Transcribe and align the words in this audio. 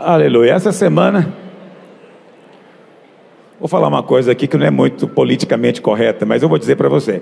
Aleluia. 0.00 0.52
Essa 0.52 0.70
semana, 0.70 1.34
vou 3.58 3.68
falar 3.68 3.88
uma 3.88 4.02
coisa 4.02 4.30
aqui 4.30 4.46
que 4.46 4.56
não 4.56 4.64
é 4.64 4.70
muito 4.70 5.08
politicamente 5.08 5.82
correta, 5.82 6.24
mas 6.24 6.40
eu 6.40 6.48
vou 6.48 6.56
dizer 6.56 6.76
para 6.76 6.88
você. 6.88 7.20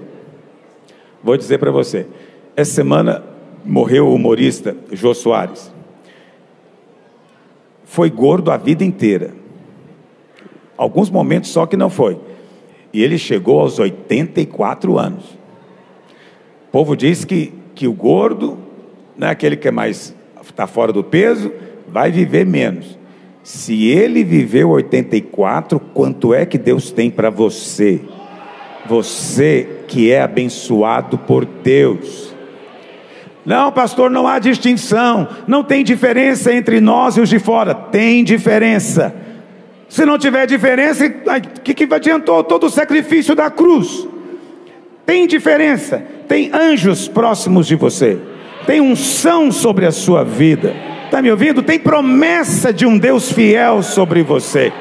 Vou 1.24 1.38
dizer 1.38 1.56
para 1.56 1.70
você. 1.70 2.06
Essa 2.54 2.72
semana 2.72 3.24
morreu 3.64 4.08
o 4.08 4.14
humorista 4.14 4.76
Jô 4.92 5.14
Soares. 5.14 5.72
Foi 7.82 8.10
gordo 8.10 8.50
a 8.50 8.58
vida 8.58 8.84
inteira. 8.84 9.32
Alguns 10.76 11.08
momentos 11.08 11.48
só 11.48 11.64
que 11.64 11.78
não 11.78 11.88
foi. 11.88 12.20
E 12.92 13.02
ele 13.02 13.16
chegou 13.16 13.58
aos 13.58 13.78
84 13.78 14.98
anos. 14.98 15.24
O 16.68 16.72
povo 16.72 16.94
diz 16.94 17.24
que, 17.24 17.54
que 17.74 17.88
o 17.88 17.94
gordo, 17.94 18.58
não 19.16 19.28
é 19.28 19.30
aquele 19.30 19.56
que 19.56 19.66
é 19.66 19.70
mais 19.70 20.14
está 20.42 20.66
fora 20.66 20.92
do 20.92 21.02
peso, 21.02 21.50
vai 21.96 22.10
viver 22.10 22.44
menos. 22.44 22.98
Se 23.42 23.86
ele 23.86 24.22
viveu 24.22 24.68
84, 24.68 25.80
quanto 25.80 26.34
é 26.34 26.44
que 26.44 26.58
Deus 26.58 26.90
tem 26.90 27.10
para 27.10 27.30
você? 27.30 28.02
Você 28.84 29.66
que 29.88 30.12
é 30.12 30.20
abençoado 30.20 31.16
por 31.16 31.46
Deus. 31.46 32.34
Não, 33.46 33.72
pastor, 33.72 34.10
não 34.10 34.28
há 34.28 34.38
distinção, 34.38 35.26
não 35.48 35.64
tem 35.64 35.82
diferença 35.82 36.52
entre 36.52 36.82
nós 36.82 37.16
e 37.16 37.22
os 37.22 37.30
de 37.30 37.38
fora. 37.38 37.74
Tem 37.74 38.22
diferença. 38.22 39.14
Se 39.88 40.04
não 40.04 40.18
tiver 40.18 40.44
diferença, 40.44 41.06
o 41.06 41.60
que, 41.62 41.72
que 41.72 41.94
adiantou 41.94 42.44
todo 42.44 42.66
o 42.66 42.70
sacrifício 42.70 43.34
da 43.34 43.48
cruz? 43.48 44.06
Tem 45.06 45.26
diferença, 45.26 46.04
tem 46.28 46.50
anjos 46.52 47.08
próximos 47.08 47.66
de 47.66 47.74
você, 47.74 48.18
tem 48.66 48.82
unção 48.82 49.50
sobre 49.50 49.86
a 49.86 49.90
sua 49.90 50.22
vida. 50.22 50.95
Está 51.06 51.22
me 51.22 51.30
ouvindo? 51.30 51.62
Tem 51.62 51.78
promessa 51.78 52.72
de 52.72 52.84
um 52.84 52.98
Deus 52.98 53.30
fiel 53.30 53.80
sobre 53.80 54.24
você. 54.24 54.72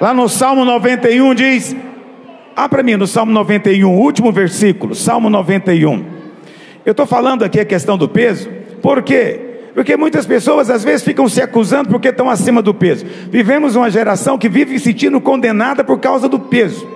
Lá 0.00 0.14
no 0.14 0.26
Salmo 0.26 0.64
91 0.64 1.34
diz: 1.34 1.76
Ah, 2.56 2.68
para 2.68 2.82
mim, 2.82 2.96
no 2.96 3.06
Salmo 3.06 3.30
91, 3.32 3.88
último 3.88 4.32
versículo, 4.32 4.94
Salmo 4.94 5.28
91. 5.28 6.04
Eu 6.84 6.92
estou 6.92 7.06
falando 7.06 7.44
aqui 7.44 7.60
a 7.60 7.66
questão 7.66 7.98
do 7.98 8.08
peso, 8.08 8.48
por 8.80 9.02
quê? 9.02 9.40
Porque 9.74 9.94
muitas 9.96 10.26
pessoas 10.26 10.70
às 10.70 10.82
vezes 10.82 11.04
ficam 11.04 11.28
se 11.28 11.40
acusando 11.40 11.90
porque 11.90 12.08
estão 12.08 12.30
acima 12.30 12.62
do 12.62 12.72
peso. 12.72 13.04
Vivemos 13.30 13.76
uma 13.76 13.90
geração 13.90 14.38
que 14.38 14.48
vive 14.48 14.78
se 14.78 14.86
sentindo 14.86 15.20
condenada 15.20 15.84
por 15.84 16.00
causa 16.00 16.28
do 16.28 16.40
peso. 16.40 16.88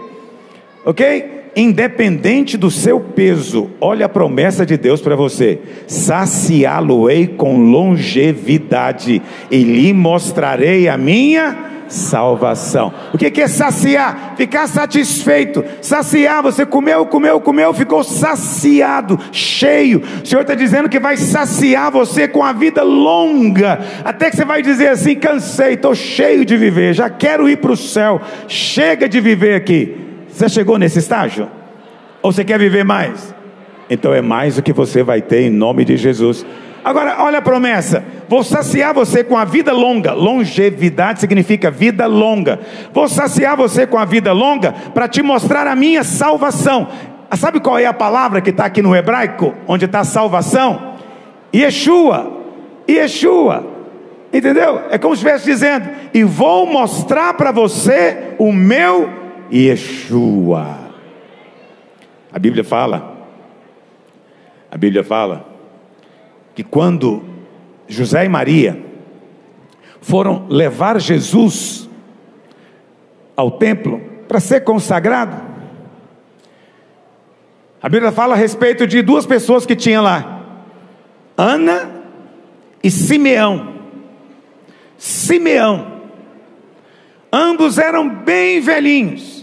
Ok? 0.84 1.35
Independente 1.58 2.58
do 2.58 2.70
seu 2.70 3.00
peso, 3.00 3.70
olha 3.80 4.04
a 4.04 4.10
promessa 4.10 4.66
de 4.66 4.76
Deus 4.76 5.00
para 5.00 5.16
você: 5.16 5.58
saciá-lo-ei 5.86 7.26
com 7.26 7.56
longevidade, 7.58 9.22
e 9.50 9.62
lhe 9.62 9.94
mostrarei 9.94 10.86
a 10.86 10.98
minha 10.98 11.56
salvação. 11.88 12.92
O 13.14 13.16
que 13.16 13.40
é 13.40 13.48
saciar? 13.48 14.34
Ficar 14.36 14.66
satisfeito. 14.66 15.64
Saciar, 15.80 16.42
você 16.42 16.66
comeu, 16.66 17.06
comeu, 17.06 17.40
comeu, 17.40 17.72
ficou 17.72 18.04
saciado, 18.04 19.18
cheio. 19.32 20.02
O 20.22 20.26
Senhor 20.26 20.42
está 20.42 20.54
dizendo 20.54 20.90
que 20.90 21.00
vai 21.00 21.16
saciar 21.16 21.90
você 21.90 22.28
com 22.28 22.42
a 22.42 22.52
vida 22.52 22.82
longa, 22.82 23.80
até 24.04 24.28
que 24.28 24.36
você 24.36 24.44
vai 24.44 24.60
dizer 24.60 24.88
assim: 24.88 25.14
cansei, 25.14 25.72
estou 25.72 25.94
cheio 25.94 26.44
de 26.44 26.54
viver, 26.54 26.92
já 26.92 27.08
quero 27.08 27.48
ir 27.48 27.56
para 27.56 27.72
o 27.72 27.76
céu, 27.76 28.20
chega 28.46 29.08
de 29.08 29.20
viver 29.22 29.54
aqui. 29.54 30.05
Você 30.36 30.50
chegou 30.50 30.76
nesse 30.76 30.98
estágio? 30.98 31.48
Ou 32.20 32.30
você 32.30 32.44
quer 32.44 32.58
viver 32.58 32.84
mais? 32.84 33.34
Então 33.88 34.12
é 34.12 34.20
mais 34.20 34.58
o 34.58 34.62
que 34.62 34.70
você 34.70 35.02
vai 35.02 35.22
ter 35.22 35.40
em 35.40 35.50
nome 35.50 35.82
de 35.82 35.96
Jesus. 35.96 36.44
Agora, 36.84 37.16
olha 37.20 37.38
a 37.38 37.42
promessa: 37.42 38.04
vou 38.28 38.44
saciar 38.44 38.92
você 38.92 39.24
com 39.24 39.38
a 39.38 39.46
vida 39.46 39.72
longa. 39.72 40.12
Longevidade 40.12 41.20
significa 41.20 41.70
vida 41.70 42.06
longa. 42.06 42.60
Vou 42.92 43.08
saciar 43.08 43.56
você 43.56 43.86
com 43.86 43.96
a 43.96 44.04
vida 44.04 44.30
longa 44.34 44.72
para 44.92 45.08
te 45.08 45.22
mostrar 45.22 45.66
a 45.66 45.74
minha 45.74 46.04
salvação. 46.04 46.86
Ah, 47.30 47.36
sabe 47.38 47.58
qual 47.58 47.78
é 47.78 47.86
a 47.86 47.94
palavra 47.94 48.42
que 48.42 48.50
está 48.50 48.66
aqui 48.66 48.82
no 48.82 48.94
hebraico, 48.94 49.54
onde 49.66 49.86
está 49.86 50.04
salvação? 50.04 50.96
Yeshua. 51.54 52.42
Yeshua. 52.86 53.66
Entendeu? 54.30 54.82
É 54.90 54.98
como 54.98 55.16
se 55.16 55.22
estivesse 55.22 55.46
dizendo: 55.46 55.88
e 56.12 56.22
vou 56.24 56.66
mostrar 56.66 57.32
para 57.32 57.50
você 57.50 58.34
o 58.38 58.52
meu 58.52 59.24
Yeshua. 59.52 60.78
A 62.32 62.38
Bíblia 62.38 62.64
fala. 62.64 63.16
A 64.70 64.76
Bíblia 64.76 65.04
fala 65.04 65.46
que 66.54 66.62
quando 66.62 67.24
José 67.88 68.24
e 68.24 68.28
Maria 68.28 68.82
foram 70.00 70.46
levar 70.48 71.00
Jesus 71.00 71.88
ao 73.36 73.50
templo 73.50 74.00
para 74.26 74.40
ser 74.40 74.60
consagrado, 74.60 75.46
a 77.82 77.88
Bíblia 77.88 78.10
fala 78.10 78.34
a 78.34 78.38
respeito 78.38 78.86
de 78.86 79.02
duas 79.02 79.26
pessoas 79.26 79.66
que 79.66 79.76
tinha 79.76 80.00
lá, 80.00 80.42
Ana 81.36 81.90
e 82.82 82.90
Simeão. 82.90 83.74
Simeão, 84.96 86.00
ambos 87.30 87.76
eram 87.76 88.08
bem 88.08 88.60
velhinhos, 88.60 89.35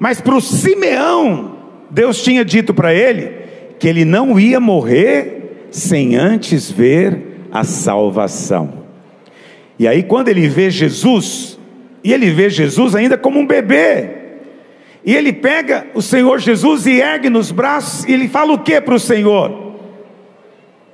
mas 0.00 0.18
para 0.18 0.34
o 0.34 0.40
Simeão, 0.40 1.58
Deus 1.90 2.22
tinha 2.22 2.42
dito 2.42 2.72
para 2.72 2.94
ele 2.94 3.38
que 3.78 3.86
ele 3.86 4.02
não 4.02 4.40
ia 4.40 4.58
morrer 4.58 5.66
sem 5.70 6.16
antes 6.16 6.70
ver 6.70 7.42
a 7.52 7.64
salvação. 7.64 8.80
E 9.78 9.86
aí, 9.86 10.02
quando 10.02 10.28
ele 10.28 10.48
vê 10.48 10.70
Jesus, 10.70 11.58
e 12.02 12.14
ele 12.14 12.30
vê 12.30 12.48
Jesus 12.48 12.94
ainda 12.94 13.18
como 13.18 13.38
um 13.38 13.46
bebê, 13.46 14.10
e 15.04 15.14
ele 15.14 15.34
pega 15.34 15.86
o 15.94 16.00
Senhor 16.00 16.38
Jesus 16.38 16.86
e 16.86 17.00
ergue 17.00 17.28
nos 17.28 17.50
braços, 17.50 18.04
e 18.06 18.12
ele 18.12 18.26
fala 18.26 18.54
o 18.54 18.58
que 18.58 18.80
para 18.80 18.94
o 18.94 19.00
Senhor? 19.00 19.74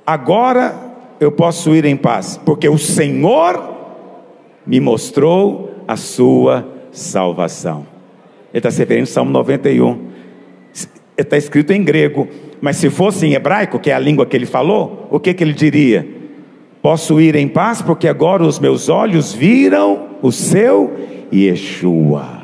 Agora 0.05 0.75
eu 1.17 1.31
posso 1.31 1.73
ir 1.73 1.85
em 1.85 1.95
paz, 1.95 2.39
porque 2.45 2.67
o 2.67 2.77
Senhor 2.77 3.75
me 4.65 4.81
mostrou 4.81 5.83
a 5.87 5.95
sua 5.95 6.67
salvação. 6.91 7.96
Ele 8.53 8.59
está 8.59 8.71
se 8.71 8.79
referindo 8.79 9.07
ao 9.07 9.13
Salmo 9.13 9.31
91. 9.31 10.07
Está 11.17 11.37
escrito 11.37 11.71
em 11.71 11.83
grego, 11.83 12.27
mas 12.61 12.77
se 12.77 12.89
fosse 12.89 13.25
em 13.25 13.33
hebraico, 13.33 13.79
que 13.79 13.89
é 13.89 13.93
a 13.93 13.99
língua 13.99 14.25
que 14.25 14.35
ele 14.35 14.45
falou, 14.45 15.07
o 15.09 15.19
que, 15.19 15.33
que 15.33 15.43
ele 15.43 15.53
diria? 15.53 16.07
Posso 16.81 17.19
ir 17.19 17.35
em 17.35 17.47
paz, 17.47 17.81
porque 17.81 18.07
agora 18.07 18.43
os 18.43 18.59
meus 18.59 18.87
olhos 18.87 19.33
viram 19.33 20.09
o 20.21 20.31
seu 20.31 20.95
Yeshua. 21.33 22.43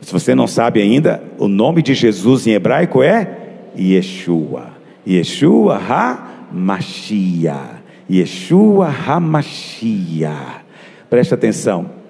Se 0.00 0.12
você 0.12 0.34
não 0.34 0.46
sabe 0.46 0.80
ainda, 0.80 1.22
o 1.38 1.48
nome 1.48 1.82
de 1.82 1.94
Jesus 1.94 2.46
em 2.46 2.52
hebraico 2.52 3.02
é 3.02 3.38
Yeshua. 3.78 4.70
Yeshua 5.06 5.78
HaMashiach. 5.78 7.82
Yeshua 8.10 8.88
HaMashiach. 8.88 10.62
Preste 11.08 11.34
atenção. 11.34 12.01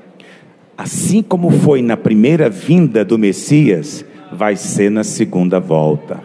Assim 0.82 1.22
como 1.22 1.48
foi 1.48 1.80
na 1.80 1.96
primeira 1.96 2.50
vinda 2.50 3.04
do 3.04 3.16
Messias, 3.16 4.04
vai 4.32 4.56
ser 4.56 4.90
na 4.90 5.04
segunda 5.04 5.60
volta. 5.60 6.20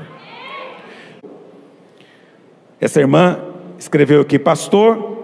Essa 2.81 2.99
irmã 2.99 3.39
escreveu 3.77 4.21
aqui, 4.21 4.39
pastor, 4.39 5.19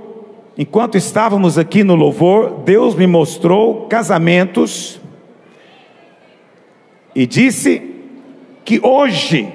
enquanto 0.56 1.00
estávamos 1.00 1.58
aqui 1.58 1.84
no 1.84 1.96
louvor, 1.96 2.60
Deus 2.64 2.94
me 2.94 3.08
mostrou 3.08 3.88
casamentos 3.88 5.02
e 7.16 7.26
disse 7.26 7.82
que 8.64 8.80
hoje, 8.86 9.52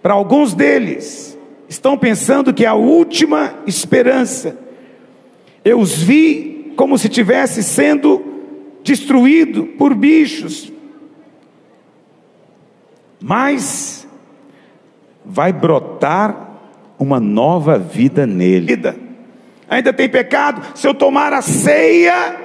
para 0.00 0.14
alguns 0.14 0.54
deles, 0.54 1.36
estão 1.68 1.98
pensando 1.98 2.54
que 2.54 2.64
é 2.64 2.68
a 2.68 2.74
última 2.74 3.52
esperança. 3.66 4.56
Eu 5.64 5.80
os 5.80 6.00
vi 6.00 6.72
como 6.76 6.96
se 6.96 7.08
tivesse 7.08 7.64
sendo 7.64 8.29
destruído 8.82 9.64
por 9.66 9.94
bichos. 9.94 10.72
Mas 13.20 14.06
vai 15.24 15.52
brotar 15.52 16.48
uma 16.98 17.20
nova 17.20 17.78
vida 17.78 18.26
nele. 18.26 18.76
Ainda 19.68 19.92
tem 19.92 20.08
pecado? 20.08 20.76
Se 20.76 20.86
eu 20.86 20.94
tomar 20.94 21.32
a 21.32 21.42
ceia, 21.42 22.36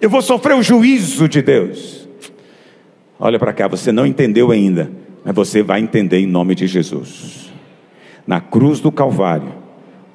eu 0.00 0.08
vou 0.08 0.22
sofrer 0.22 0.54
o 0.54 0.62
juízo 0.62 1.28
de 1.28 1.42
Deus. 1.42 2.08
Olha 3.18 3.38
para 3.38 3.52
cá, 3.52 3.68
você 3.68 3.90
não 3.90 4.06
entendeu 4.06 4.50
ainda, 4.50 4.90
mas 5.24 5.34
você 5.34 5.62
vai 5.62 5.80
entender 5.80 6.18
em 6.18 6.26
nome 6.26 6.54
de 6.54 6.66
Jesus. 6.66 7.52
Na 8.26 8.40
cruz 8.40 8.80
do 8.80 8.92
Calvário, 8.92 9.52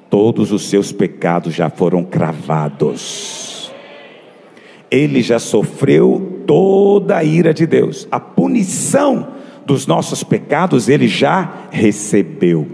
todos 0.08 0.52
os 0.52 0.68
seus 0.68 0.92
pecados 0.92 1.54
já 1.54 1.68
foram 1.70 2.04
cravados. 2.04 3.49
Ele 4.90 5.22
já 5.22 5.38
sofreu 5.38 6.42
toda 6.46 7.16
a 7.16 7.24
ira 7.24 7.54
de 7.54 7.66
Deus, 7.66 8.08
a 8.10 8.18
punição 8.18 9.28
dos 9.64 9.86
nossos 9.86 10.24
pecados 10.24 10.88
ele 10.88 11.06
já 11.06 11.66
recebeu. 11.70 12.66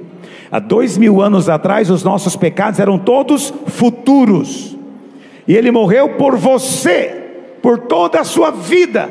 Há 0.51 0.59
dois 0.59 0.97
mil 0.97 1.21
anos 1.21 1.49
atrás, 1.49 1.91
os 1.91 2.03
nossos 2.03 2.37
pecados 2.37 2.81
eram 2.81 2.99
todos 2.99 3.53
futuros. 3.67 4.77
E 5.47 5.55
ele 5.55 5.71
morreu 5.71 6.11
por 6.11 6.37
você, 6.37 7.25
por 7.61 7.81
toda 7.81 8.21
a 8.21 8.25
sua 8.25 8.51
vida. 8.51 9.11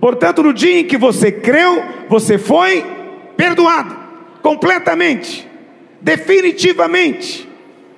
Portanto, 0.00 0.42
no 0.42 0.54
dia 0.54 0.80
em 0.80 0.84
que 0.84 0.96
você 0.96 1.32
creu, 1.32 1.82
você 2.08 2.38
foi 2.38 2.84
perdoado 3.36 3.96
completamente, 4.42 5.48
definitivamente. 6.00 7.48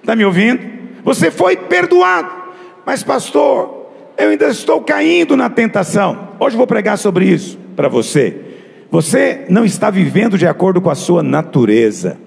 Está 0.00 0.16
me 0.16 0.24
ouvindo? 0.24 0.60
Você 1.04 1.30
foi 1.30 1.56
perdoado. 1.56 2.30
Mas, 2.86 3.02
pastor, 3.02 3.79
eu 4.20 4.30
ainda 4.30 4.48
estou 4.48 4.80
caindo 4.82 5.36
na 5.36 5.48
tentação. 5.48 6.30
Hoje 6.38 6.56
vou 6.56 6.66
pregar 6.66 6.98
sobre 6.98 7.26
isso 7.26 7.58
para 7.74 7.88
você. 7.88 8.36
Você 8.90 9.44
não 9.48 9.64
está 9.64 9.88
vivendo 9.88 10.36
de 10.36 10.46
acordo 10.46 10.80
com 10.80 10.90
a 10.90 10.94
sua 10.94 11.22
natureza. 11.22 12.18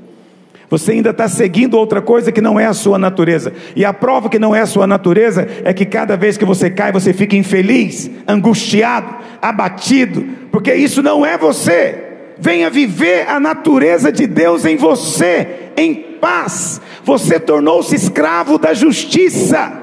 Você 0.70 0.94
ainda 0.94 1.12
está 1.12 1.28
seguindo 1.28 1.78
outra 1.78 2.02
coisa 2.02 2.32
que 2.32 2.42
não 2.42 2.60
é 2.60 2.66
a 2.66 2.74
sua 2.74 2.98
natureza. 2.98 3.54
E 3.76 3.86
a 3.86 3.94
prova 3.94 4.28
que 4.28 4.40
não 4.40 4.56
é 4.56 4.62
a 4.62 4.66
sua 4.66 4.88
natureza 4.88 5.48
é 5.64 5.72
que 5.72 5.86
cada 5.86 6.18
vez 6.18 6.36
que 6.36 6.46
você 6.46 6.70
cai, 6.70 6.92
você 6.92 7.14
fica 7.14 7.36
infeliz, 7.36 8.10
angustiado, 8.28 9.16
abatido, 9.40 10.26
porque 10.52 10.74
isso 10.74 11.04
não 11.04 11.24
é 11.24 11.38
você. 11.38 12.04
Venha 12.40 12.72
viver 12.72 13.30
a 13.30 13.40
natureza 13.40 14.12
de 14.12 14.26
Deus 14.26 14.66
em 14.66 14.76
você, 14.76 15.72
em 15.78 15.94
paz. 15.94 16.82
Você 17.04 17.40
tornou-se 17.40 17.94
escravo 17.94 18.58
da 18.58 18.74
justiça. 18.74 19.83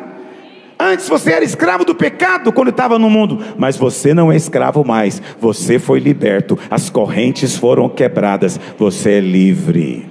Antes 0.82 1.06
você 1.06 1.32
era 1.32 1.44
escravo 1.44 1.84
do 1.84 1.94
pecado 1.94 2.50
quando 2.50 2.70
estava 2.70 2.98
no 2.98 3.10
mundo, 3.10 3.44
mas 3.58 3.76
você 3.76 4.14
não 4.14 4.32
é 4.32 4.36
escravo 4.36 4.82
mais. 4.82 5.20
Você 5.38 5.78
foi 5.78 6.00
liberto, 6.00 6.58
as 6.70 6.88
correntes 6.88 7.54
foram 7.54 7.86
quebradas, 7.86 8.58
você 8.78 9.18
é 9.18 9.20
livre. 9.20 10.08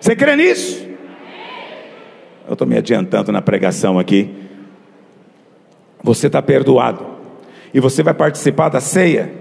Você 0.00 0.16
crê 0.16 0.36
nisso? 0.36 0.88
Eu 2.46 2.54
estou 2.54 2.66
me 2.66 2.78
adiantando 2.78 3.30
na 3.30 3.42
pregação 3.42 3.98
aqui. 3.98 4.34
Você 6.02 6.28
está 6.28 6.40
perdoado. 6.40 7.04
E 7.74 7.78
você 7.78 8.02
vai 8.02 8.14
participar 8.14 8.70
da 8.70 8.80
ceia, 8.80 9.34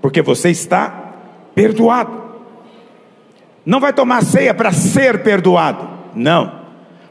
porque 0.00 0.22
você 0.22 0.48
está 0.48 1.12
perdoado. 1.54 2.22
Não 3.66 3.80
vai 3.80 3.92
tomar 3.92 4.24
ceia 4.24 4.54
para 4.54 4.72
ser 4.72 5.22
perdoado. 5.22 5.90
Não, 6.14 6.58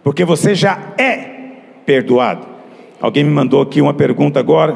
porque 0.03 0.25
você 0.25 0.55
já 0.55 0.93
é 0.97 1.30
perdoado. 1.91 2.47
Alguém 3.01 3.21
me 3.21 3.31
mandou 3.31 3.61
aqui 3.61 3.81
uma 3.81 3.93
pergunta 3.93 4.39
agora. 4.39 4.73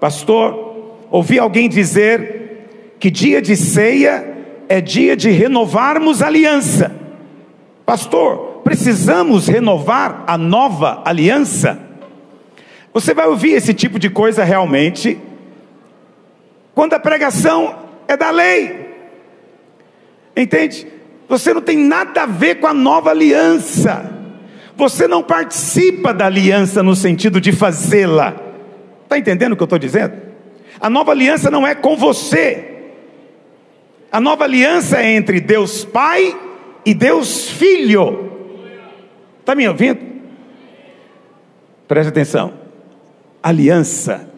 Pastor, 0.00 0.98
ouvi 1.08 1.38
alguém 1.38 1.68
dizer 1.68 2.96
que 2.98 3.08
dia 3.08 3.40
de 3.40 3.56
ceia 3.56 4.36
é 4.68 4.80
dia 4.80 5.16
de 5.16 5.30
renovarmos 5.30 6.22
aliança. 6.22 6.90
Pastor, 7.86 8.62
precisamos 8.64 9.46
renovar 9.46 10.24
a 10.26 10.36
nova 10.36 11.02
aliança? 11.04 11.78
Você 12.92 13.14
vai 13.14 13.28
ouvir 13.28 13.52
esse 13.52 13.72
tipo 13.72 13.96
de 13.96 14.10
coisa 14.10 14.42
realmente 14.42 15.16
quando 16.74 16.94
a 16.94 16.98
pregação 16.98 17.76
é 18.08 18.16
da 18.16 18.32
lei. 18.32 18.90
Entende? 20.36 20.88
Você 21.28 21.54
não 21.54 21.62
tem 21.62 21.76
nada 21.76 22.24
a 22.24 22.26
ver 22.26 22.56
com 22.56 22.66
a 22.66 22.74
nova 22.74 23.10
aliança. 23.10 24.19
Você 24.80 25.06
não 25.06 25.22
participa 25.22 26.14
da 26.14 26.24
aliança 26.24 26.82
no 26.82 26.96
sentido 26.96 27.38
de 27.38 27.52
fazê-la. 27.52 28.34
Está 29.02 29.18
entendendo 29.18 29.52
o 29.52 29.56
que 29.56 29.62
eu 29.62 29.66
estou 29.66 29.78
dizendo? 29.78 30.14
A 30.80 30.88
nova 30.88 31.12
aliança 31.12 31.50
não 31.50 31.66
é 31.66 31.74
com 31.74 31.98
você. 31.98 32.64
A 34.10 34.18
nova 34.22 34.44
aliança 34.44 34.96
é 35.02 35.12
entre 35.12 35.38
Deus 35.38 35.84
Pai 35.84 36.34
e 36.82 36.94
Deus 36.94 37.50
Filho. 37.50 38.32
Está 39.40 39.54
me 39.54 39.68
ouvindo? 39.68 40.00
Preste 41.86 42.08
atenção. 42.08 42.54
Aliança 43.42 44.30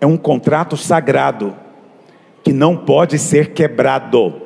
é 0.00 0.06
um 0.06 0.16
contrato 0.16 0.76
sagrado 0.76 1.54
que 2.42 2.52
não 2.52 2.76
pode 2.76 3.20
ser 3.20 3.52
quebrado. 3.52 4.42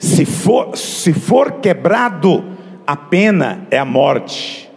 Se 0.00 0.24
for, 0.24 0.76
se 0.76 1.12
for 1.12 1.60
quebrado, 1.60 2.55
a 2.86 2.96
pena 2.96 3.66
é 3.70 3.78
a 3.78 3.84
morte. 3.84 4.70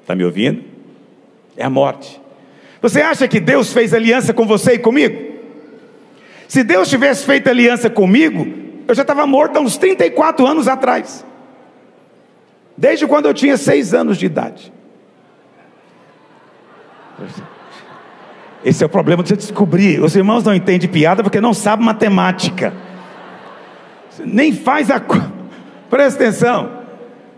Está 0.00 0.14
me 0.14 0.24
ouvindo? 0.24 0.62
É 1.56 1.64
a 1.64 1.70
morte. 1.70 2.20
Você 2.80 3.00
acha 3.00 3.28
que 3.28 3.40
Deus 3.40 3.72
fez 3.72 3.94
aliança 3.94 4.34
com 4.34 4.44
você 4.44 4.72
e 4.74 4.78
comigo? 4.78 5.32
Se 6.48 6.62
Deus 6.62 6.88
tivesse 6.90 7.24
feito 7.24 7.48
aliança 7.48 7.88
comigo, 7.88 8.46
eu 8.86 8.94
já 8.94 9.02
estava 9.02 9.26
morto 9.26 9.56
há 9.56 9.60
uns 9.60 9.76
34 9.78 10.46
anos 10.46 10.68
atrás. 10.68 11.24
Desde 12.76 13.06
quando 13.06 13.26
eu 13.26 13.34
tinha 13.34 13.56
seis 13.56 13.94
anos 13.94 14.18
de 14.18 14.26
idade. 14.26 14.72
Esse 18.64 18.82
é 18.82 18.86
o 18.86 18.88
problema 18.88 19.22
de 19.22 19.30
você 19.30 19.36
descobrir. 19.36 20.02
Os 20.02 20.14
irmãos 20.14 20.44
não 20.44 20.54
entendem 20.54 20.88
piada 20.88 21.22
porque 21.22 21.40
não 21.40 21.54
sabem 21.54 21.86
matemática. 21.86 22.74
Nem 24.24 24.52
faz 24.52 24.90
a. 24.90 25.00
Presta 25.88 26.22
atenção. 26.22 26.81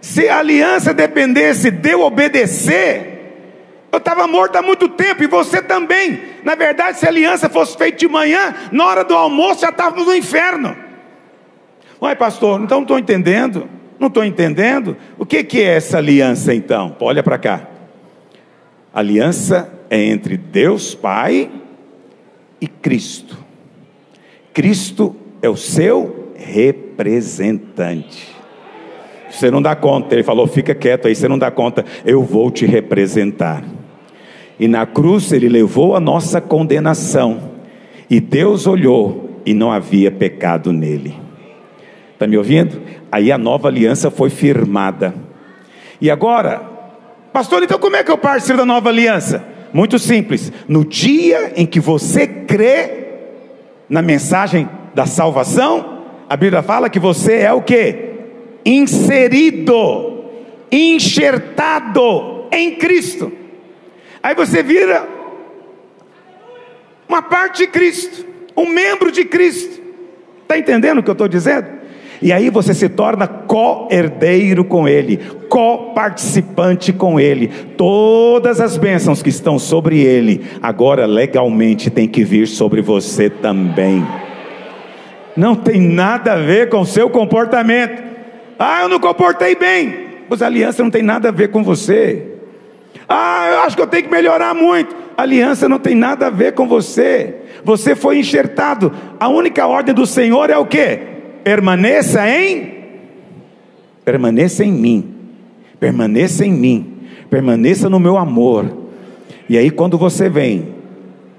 Se 0.04 0.28
a 0.28 0.40
aliança 0.40 0.92
dependesse 0.92 1.70
de 1.70 1.92
eu 1.92 2.02
obedecer, 2.02 3.86
eu 3.90 3.96
estava 3.96 4.26
morto 4.26 4.54
há 4.54 4.60
muito 4.60 4.86
tempo 4.86 5.22
e 5.22 5.26
você 5.26 5.62
também. 5.62 6.20
Na 6.44 6.54
verdade, 6.54 6.98
se 6.98 7.06
a 7.06 7.08
aliança 7.08 7.48
fosse 7.48 7.74
feita 7.74 7.96
de 7.96 8.06
manhã, 8.06 8.54
na 8.70 8.84
hora 8.84 9.02
do 9.02 9.14
almoço 9.14 9.62
já 9.62 9.70
estávamos 9.70 10.04
no 10.04 10.14
inferno. 10.14 10.76
Uai, 12.02 12.14
pastor, 12.14 12.60
então 12.60 12.76
não 12.76 12.82
estou 12.82 12.98
entendendo. 12.98 13.66
Não 13.98 14.08
estou 14.08 14.22
entendendo. 14.22 14.94
O 15.16 15.24
que, 15.24 15.42
que 15.42 15.62
é 15.62 15.76
essa 15.76 15.96
aliança 15.96 16.54
então? 16.54 16.94
Olha 17.00 17.22
para 17.22 17.38
cá. 17.38 17.66
aliança 18.92 19.72
é 19.88 19.98
entre 20.04 20.36
Deus 20.36 20.94
Pai 20.94 21.50
e 22.60 22.68
Cristo. 22.68 23.38
Cristo 24.52 25.16
é 25.40 25.48
o 25.48 25.56
seu 25.56 26.34
representante. 26.36 28.33
Você 29.34 29.50
não 29.50 29.60
dá 29.60 29.74
conta, 29.74 30.14
ele 30.14 30.22
falou: 30.22 30.46
fica 30.46 30.74
quieto 30.74 31.08
aí, 31.08 31.14
você 31.14 31.26
não 31.26 31.38
dá 31.38 31.50
conta, 31.50 31.84
eu 32.04 32.22
vou 32.22 32.50
te 32.50 32.64
representar. 32.66 33.64
E 34.58 34.68
na 34.68 34.86
cruz 34.86 35.32
ele 35.32 35.48
levou 35.48 35.96
a 35.96 36.00
nossa 36.00 36.40
condenação, 36.40 37.50
e 38.08 38.20
Deus 38.20 38.66
olhou 38.66 39.40
e 39.44 39.52
não 39.52 39.72
havia 39.72 40.10
pecado 40.10 40.72
nele. 40.72 41.14
Está 42.12 42.26
me 42.26 42.38
ouvindo? 42.38 42.80
Aí 43.10 43.32
a 43.32 43.38
nova 43.38 43.68
aliança 43.68 44.10
foi 44.10 44.30
firmada. 44.30 45.14
E 46.00 46.10
agora, 46.10 46.62
pastor, 47.32 47.62
então 47.62 47.78
como 47.78 47.96
é 47.96 48.04
que 48.04 48.10
eu 48.10 48.18
participo 48.18 48.58
da 48.58 48.64
nova 48.64 48.88
aliança? 48.88 49.44
Muito 49.72 49.98
simples. 49.98 50.52
No 50.68 50.84
dia 50.84 51.52
em 51.56 51.66
que 51.66 51.80
você 51.80 52.26
crê 52.26 53.04
na 53.88 54.00
mensagem 54.00 54.68
da 54.94 55.06
salvação, 55.06 56.02
a 56.28 56.36
Bíblia 56.36 56.62
fala 56.62 56.88
que 56.88 57.00
você 57.00 57.38
é 57.38 57.52
o 57.52 57.60
que? 57.60 58.03
Inserido, 58.64 60.24
enxertado 60.70 62.46
em 62.50 62.76
Cristo. 62.76 63.32
Aí 64.22 64.34
você 64.34 64.62
vira 64.62 65.06
uma 67.08 67.20
parte 67.20 67.58
de 67.58 67.66
Cristo, 67.66 68.24
um 68.56 68.66
membro 68.66 69.12
de 69.12 69.24
Cristo. 69.24 69.82
Está 70.42 70.58
entendendo 70.58 70.98
o 70.98 71.02
que 71.02 71.10
eu 71.10 71.12
estou 71.12 71.28
dizendo? 71.28 71.66
E 72.22 72.32
aí 72.32 72.48
você 72.48 72.72
se 72.72 72.88
torna 72.88 73.26
co-herdeiro 73.26 74.64
com 74.64 74.88
Ele, 74.88 75.18
co-participante 75.48 76.92
com 76.92 77.20
Ele. 77.20 77.48
Todas 77.76 78.60
as 78.60 78.78
bênçãos 78.78 79.22
que 79.22 79.28
estão 79.28 79.58
sobre 79.58 80.00
Ele, 80.00 80.42
agora 80.62 81.04
legalmente 81.04 81.90
tem 81.90 82.08
que 82.08 82.24
vir 82.24 82.48
sobre 82.48 82.80
você 82.80 83.28
também. 83.28 84.06
Não 85.36 85.54
tem 85.54 85.80
nada 85.80 86.32
a 86.32 86.36
ver 86.36 86.70
com 86.70 86.80
o 86.80 86.86
seu 86.86 87.10
comportamento. 87.10 88.13
Ah, 88.58 88.82
eu 88.82 88.88
não 88.88 88.98
comportei 88.98 89.54
bem. 89.54 90.08
Pois 90.28 90.42
a 90.42 90.46
aliança 90.46 90.82
não 90.82 90.90
tem 90.90 91.02
nada 91.02 91.28
a 91.28 91.32
ver 91.32 91.48
com 91.48 91.62
você. 91.62 92.26
Ah, 93.08 93.48
eu 93.50 93.58
acho 93.60 93.76
que 93.76 93.82
eu 93.82 93.86
tenho 93.86 94.04
que 94.04 94.10
melhorar 94.10 94.54
muito. 94.54 94.94
A 95.16 95.22
aliança 95.22 95.68
não 95.68 95.78
tem 95.78 95.94
nada 95.94 96.26
a 96.28 96.30
ver 96.30 96.52
com 96.54 96.66
você. 96.66 97.36
Você 97.64 97.94
foi 97.94 98.18
enxertado. 98.18 98.92
A 99.18 99.28
única 99.28 99.66
ordem 99.66 99.94
do 99.94 100.06
Senhor 100.06 100.50
é 100.50 100.56
o 100.56 100.66
que? 100.66 101.14
permaneça 101.44 102.26
em 102.26 102.72
permaneça 104.02 104.64
em 104.64 104.72
mim. 104.72 105.14
Permaneça 105.78 106.44
em 106.44 106.52
mim. 106.52 106.94
Permaneça 107.28 107.90
no 107.90 108.00
meu 108.00 108.16
amor. 108.16 108.66
E 109.48 109.58
aí 109.58 109.70
quando 109.70 109.98
você 109.98 110.28
vem 110.28 110.74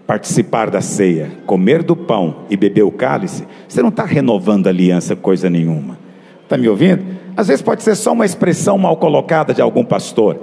participar 0.06 0.70
da 0.70 0.82
ceia, 0.82 1.32
comer 1.48 1.82
do 1.82 1.96
pão 1.96 2.44
e 2.50 2.56
beber 2.56 2.84
o 2.84 2.92
cálice, 2.92 3.44
você 3.68 3.82
não 3.82 3.90
está 3.90 4.06
renovando 4.06 4.68
a 4.68 4.70
aliança 4.70 5.16
coisa 5.16 5.50
nenhuma. 5.50 5.98
Está 6.46 6.58
me 6.58 6.70
ouvindo? 6.70 7.04
Às 7.36 7.48
vezes 7.48 7.64
pode 7.64 7.82
ser 7.82 7.96
só 7.96 8.14
uma 8.14 8.24
expressão 8.24 8.78
mal 8.78 8.96
colocada 8.98 9.52
de 9.52 9.62
algum 9.62 9.84
pastor. 9.84 10.40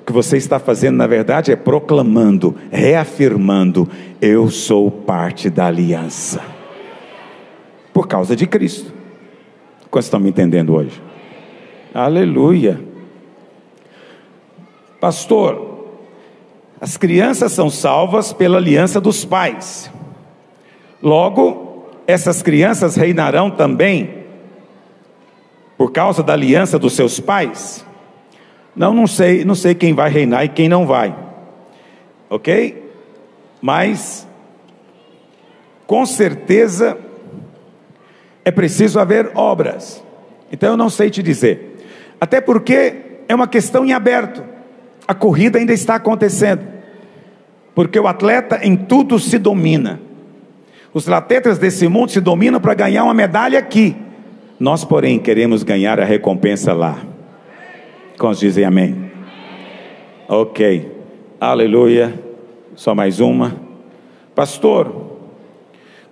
O 0.00 0.04
que 0.04 0.12
você 0.12 0.36
está 0.36 0.58
fazendo, 0.58 0.96
na 0.96 1.06
verdade, 1.06 1.52
é 1.52 1.56
proclamando, 1.56 2.56
reafirmando: 2.72 3.88
eu 4.20 4.50
sou 4.50 4.90
parte 4.90 5.48
da 5.48 5.66
aliança. 5.66 6.40
Por 7.92 8.08
causa 8.08 8.34
de 8.34 8.48
Cristo. 8.48 8.92
Quantos 9.88 10.06
estão 10.06 10.18
me 10.18 10.28
entendendo 10.28 10.74
hoje? 10.74 11.00
Aleluia. 11.94 12.80
Pastor, 15.00 15.72
As 16.80 16.96
crianças 16.96 17.52
são 17.52 17.70
salvas 17.70 18.32
pela 18.32 18.58
aliança 18.58 19.00
dos 19.00 19.24
pais. 19.24 19.90
Logo, 21.00 21.86
essas 22.06 22.42
crianças 22.42 22.96
reinarão 22.96 23.50
também 23.50 24.23
por 25.76 25.92
causa 25.92 26.22
da 26.22 26.32
aliança 26.32 26.78
dos 26.78 26.94
seus 26.94 27.20
pais? 27.20 27.84
Não, 28.74 28.92
não 28.92 29.06
sei, 29.06 29.44
não 29.44 29.54
sei 29.54 29.74
quem 29.74 29.94
vai 29.94 30.10
reinar 30.10 30.44
e 30.44 30.48
quem 30.48 30.68
não 30.68 30.86
vai. 30.86 31.14
OK? 32.28 32.90
Mas 33.60 34.26
com 35.86 36.04
certeza 36.04 36.98
é 38.44 38.50
preciso 38.50 38.98
haver 38.98 39.30
obras. 39.34 40.02
Então 40.50 40.70
eu 40.70 40.76
não 40.76 40.90
sei 40.90 41.10
te 41.10 41.22
dizer. 41.22 41.86
Até 42.20 42.40
porque 42.40 43.20
é 43.28 43.34
uma 43.34 43.48
questão 43.48 43.84
em 43.84 43.92
aberto. 43.92 44.42
A 45.06 45.14
corrida 45.14 45.58
ainda 45.58 45.72
está 45.72 45.94
acontecendo. 45.94 46.66
Porque 47.74 47.98
o 47.98 48.06
atleta 48.06 48.60
em 48.62 48.76
tudo 48.76 49.18
se 49.18 49.38
domina. 49.38 50.00
Os 50.92 51.08
atletas 51.08 51.58
desse 51.58 51.88
mundo 51.88 52.10
se 52.10 52.20
dominam 52.20 52.60
para 52.60 52.74
ganhar 52.74 53.04
uma 53.04 53.14
medalha 53.14 53.58
aqui. 53.58 53.96
Nós, 54.64 54.82
porém, 54.82 55.18
queremos 55.18 55.62
ganhar 55.62 56.00
a 56.00 56.06
recompensa 56.06 56.72
lá. 56.72 57.04
Quantos 58.18 58.40
dizem 58.40 58.64
amém? 58.64 59.12
Ok. 60.26 60.90
Aleluia. 61.38 62.18
Só 62.74 62.94
mais 62.94 63.20
uma. 63.20 63.60
Pastor, 64.34 65.18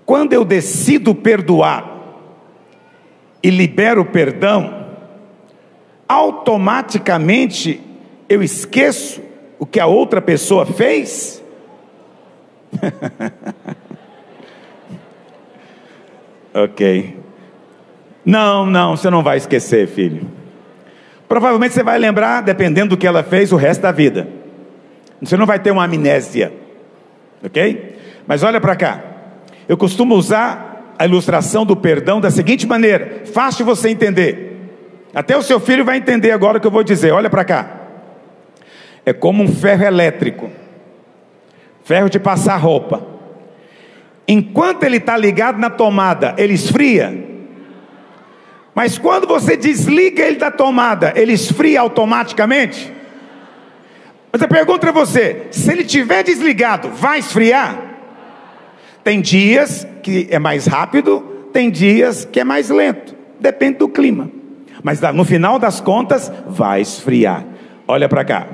quando 0.04 0.34
eu 0.34 0.44
decido 0.44 1.14
perdoar 1.14 1.96
e 3.42 3.48
libero 3.48 4.04
perdão, 4.04 4.86
automaticamente 6.06 7.80
eu 8.28 8.42
esqueço 8.42 9.22
o 9.58 9.64
que 9.64 9.80
a 9.80 9.86
outra 9.86 10.20
pessoa 10.20 10.66
fez? 10.66 11.42
ok. 16.52 17.21
Não, 18.24 18.64
não, 18.66 18.96
você 18.96 19.10
não 19.10 19.22
vai 19.22 19.36
esquecer, 19.36 19.88
filho. 19.88 20.30
Provavelmente 21.28 21.74
você 21.74 21.82
vai 21.82 21.98
lembrar, 21.98 22.42
dependendo 22.42 22.90
do 22.90 22.96
que 22.96 23.06
ela 23.06 23.22
fez, 23.22 23.52
o 23.52 23.56
resto 23.56 23.80
da 23.80 23.90
vida. 23.90 24.28
Você 25.20 25.36
não 25.36 25.46
vai 25.46 25.58
ter 25.58 25.70
uma 25.70 25.84
amnésia, 25.84 26.52
ok? 27.44 27.96
Mas 28.26 28.42
olha 28.42 28.60
para 28.60 28.76
cá. 28.76 29.02
Eu 29.68 29.76
costumo 29.76 30.14
usar 30.14 30.94
a 30.98 31.06
ilustração 31.06 31.64
do 31.64 31.74
perdão 31.74 32.20
da 32.20 32.30
seguinte 32.30 32.66
maneira, 32.66 33.22
fácil 33.32 33.64
você 33.64 33.88
entender. 33.88 34.70
Até 35.14 35.36
o 35.36 35.42
seu 35.42 35.58
filho 35.58 35.84
vai 35.84 35.96
entender 35.96 36.32
agora 36.32 36.58
o 36.58 36.60
que 36.60 36.66
eu 36.66 36.70
vou 36.70 36.84
dizer. 36.84 37.12
Olha 37.12 37.30
para 37.30 37.44
cá. 37.44 37.80
É 39.04 39.12
como 39.12 39.42
um 39.42 39.48
ferro 39.48 39.84
elétrico, 39.84 40.50
ferro 41.84 42.08
de 42.08 42.18
passar 42.18 42.56
roupa. 42.56 43.04
Enquanto 44.26 44.84
ele 44.84 44.98
está 44.98 45.16
ligado 45.16 45.58
na 45.58 45.68
tomada, 45.68 46.34
ele 46.38 46.54
esfria. 46.54 47.31
Mas 48.74 48.96
quando 48.96 49.26
você 49.26 49.56
desliga 49.56 50.22
ele 50.22 50.36
da 50.36 50.50
tomada, 50.50 51.12
ele 51.14 51.32
esfria 51.32 51.80
automaticamente? 51.80 52.92
Mas 54.32 54.40
eu 54.40 54.48
pergunto 54.48 54.80
para 54.80 54.92
você: 54.92 55.48
se 55.50 55.70
ele 55.70 55.84
tiver 55.84 56.22
desligado, 56.22 56.88
vai 56.90 57.18
esfriar? 57.18 57.78
Tem 59.04 59.20
dias 59.20 59.86
que 60.02 60.26
é 60.30 60.38
mais 60.38 60.66
rápido, 60.66 61.20
tem 61.52 61.70
dias 61.70 62.24
que 62.24 62.40
é 62.40 62.44
mais 62.44 62.70
lento, 62.70 63.14
depende 63.38 63.78
do 63.78 63.88
clima. 63.88 64.30
Mas 64.82 65.00
no 65.00 65.24
final 65.24 65.58
das 65.58 65.80
contas, 65.80 66.32
vai 66.46 66.80
esfriar. 66.80 67.44
Olha 67.86 68.08
para 68.08 68.24
cá. 68.24 68.46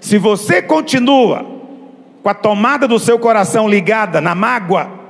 Se 0.00 0.18
você 0.18 0.60
continua 0.60 1.44
com 2.22 2.28
a 2.28 2.34
tomada 2.34 2.86
do 2.86 2.98
seu 2.98 3.18
coração 3.18 3.68
ligada 3.68 4.20
na 4.20 4.34
mágoa, 4.34 5.05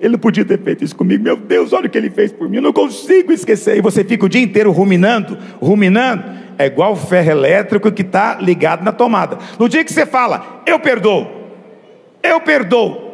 ele 0.00 0.16
podia 0.16 0.44
ter 0.44 0.58
feito 0.58 0.82
isso 0.82 0.96
comigo. 0.96 1.22
Meu 1.22 1.36
Deus, 1.36 1.72
olha 1.72 1.86
o 1.86 1.90
que 1.90 1.98
ele 1.98 2.10
fez 2.10 2.32
por 2.32 2.48
mim. 2.48 2.56
Eu 2.56 2.62
não 2.62 2.72
consigo 2.72 3.32
esquecer. 3.32 3.76
E 3.76 3.80
você 3.82 4.02
fica 4.02 4.24
o 4.24 4.28
dia 4.28 4.40
inteiro 4.40 4.72
ruminando, 4.72 5.36
ruminando. 5.60 6.24
É 6.56 6.66
igual 6.66 6.92
o 6.92 6.96
ferro 6.96 7.30
elétrico 7.30 7.92
que 7.92 8.02
está 8.02 8.36
ligado 8.40 8.82
na 8.82 8.92
tomada. 8.92 9.38
No 9.58 9.68
dia 9.68 9.84
que 9.84 9.92
você 9.92 10.06
fala, 10.06 10.62
eu 10.66 10.80
perdoo, 10.80 11.26
eu 12.22 12.40
perdoo. 12.40 13.10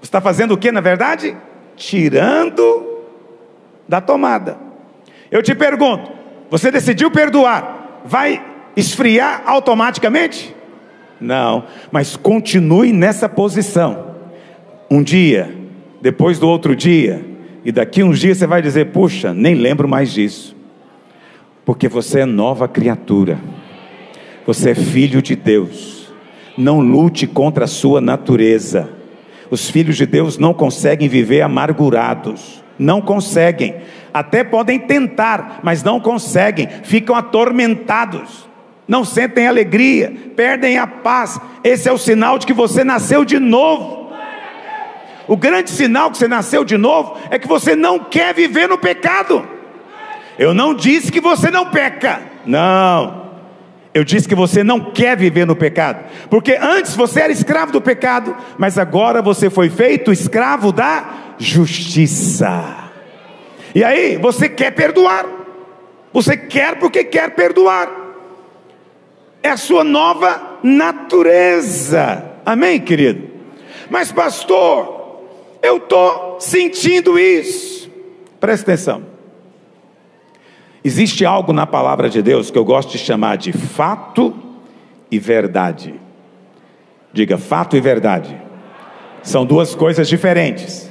Você 0.00 0.08
está 0.08 0.20
fazendo 0.20 0.52
o 0.52 0.56
que 0.56 0.70
na 0.70 0.80
verdade? 0.80 1.36
Tirando 1.76 3.00
da 3.88 4.00
tomada. 4.00 4.56
Eu 5.30 5.42
te 5.42 5.54
pergunto, 5.54 6.12
você 6.50 6.70
decidiu 6.70 7.10
perdoar, 7.10 8.00
vai 8.04 8.44
esfriar 8.76 9.42
automaticamente? 9.46 10.54
Não, 11.20 11.64
mas 11.90 12.16
continue 12.16 12.92
nessa 12.92 13.28
posição 13.28 14.11
um 14.92 15.02
dia, 15.02 15.50
depois 16.02 16.38
do 16.38 16.46
outro 16.46 16.76
dia, 16.76 17.24
e 17.64 17.72
daqui 17.72 18.02
uns 18.02 18.18
dias 18.20 18.36
você 18.36 18.46
vai 18.46 18.60
dizer: 18.60 18.88
puxa, 18.88 19.32
nem 19.32 19.54
lembro 19.54 19.88
mais 19.88 20.12
disso, 20.12 20.54
porque 21.64 21.88
você 21.88 22.20
é 22.20 22.26
nova 22.26 22.68
criatura, 22.68 23.38
você 24.46 24.72
é 24.72 24.74
filho 24.74 25.22
de 25.22 25.34
Deus. 25.34 26.12
Não 26.58 26.80
lute 26.80 27.26
contra 27.26 27.64
a 27.64 27.68
sua 27.68 28.02
natureza. 28.02 28.90
Os 29.50 29.70
filhos 29.70 29.96
de 29.96 30.04
Deus 30.04 30.36
não 30.36 30.52
conseguem 30.52 31.08
viver 31.08 31.40
amargurados, 31.40 32.62
não 32.78 33.00
conseguem. 33.00 33.76
Até 34.12 34.44
podem 34.44 34.78
tentar, 34.78 35.60
mas 35.62 35.82
não 35.82 35.98
conseguem, 35.98 36.68
ficam 36.82 37.16
atormentados, 37.16 38.46
não 38.86 39.06
sentem 39.06 39.46
alegria, 39.46 40.12
perdem 40.36 40.76
a 40.76 40.86
paz. 40.86 41.40
Esse 41.64 41.88
é 41.88 41.92
o 41.92 41.96
sinal 41.96 42.38
de 42.38 42.46
que 42.46 42.52
você 42.52 42.84
nasceu 42.84 43.24
de 43.24 43.38
novo. 43.38 44.01
O 45.26 45.36
grande 45.36 45.70
sinal 45.70 46.10
que 46.10 46.18
você 46.18 46.28
nasceu 46.28 46.64
de 46.64 46.76
novo 46.76 47.16
é 47.30 47.38
que 47.38 47.46
você 47.46 47.76
não 47.76 47.98
quer 47.98 48.34
viver 48.34 48.68
no 48.68 48.78
pecado. 48.78 49.46
Eu 50.38 50.54
não 50.54 50.74
disse 50.74 51.12
que 51.12 51.20
você 51.20 51.50
não 51.50 51.66
peca, 51.66 52.20
não. 52.44 53.22
Eu 53.94 54.04
disse 54.04 54.26
que 54.26 54.34
você 54.34 54.64
não 54.64 54.80
quer 54.80 55.16
viver 55.16 55.46
no 55.46 55.54
pecado, 55.54 56.04
porque 56.30 56.58
antes 56.60 56.96
você 56.96 57.20
era 57.20 57.32
escravo 57.32 57.72
do 57.72 57.80
pecado, 57.80 58.34
mas 58.56 58.78
agora 58.78 59.20
você 59.20 59.50
foi 59.50 59.68
feito 59.68 60.10
escravo 60.10 60.72
da 60.72 61.34
justiça. 61.38 62.90
E 63.74 63.84
aí, 63.84 64.16
você 64.16 64.48
quer 64.48 64.70
perdoar, 64.70 65.26
você 66.10 66.36
quer 66.36 66.78
porque 66.78 67.04
quer 67.04 67.34
perdoar, 67.34 67.90
é 69.42 69.50
a 69.50 69.56
sua 69.58 69.84
nova 69.84 70.58
natureza, 70.62 72.24
amém, 72.46 72.80
querido? 72.80 73.28
Mas, 73.90 74.10
pastor, 74.10 75.01
eu 75.62 75.76
estou 75.76 76.40
sentindo 76.40 77.18
isso. 77.18 77.90
Presta 78.40 78.72
atenção. 78.72 79.04
Existe 80.84 81.24
algo 81.24 81.52
na 81.52 81.66
palavra 81.66 82.10
de 82.10 82.20
Deus 82.20 82.50
que 82.50 82.58
eu 82.58 82.64
gosto 82.64 82.90
de 82.90 82.98
chamar 82.98 83.36
de 83.36 83.52
fato 83.52 84.34
e 85.10 85.18
verdade. 85.18 85.94
Diga 87.12 87.38
fato 87.38 87.76
e 87.76 87.80
verdade. 87.80 88.36
São 89.22 89.46
duas 89.46 89.76
coisas 89.76 90.08
diferentes. 90.08 90.90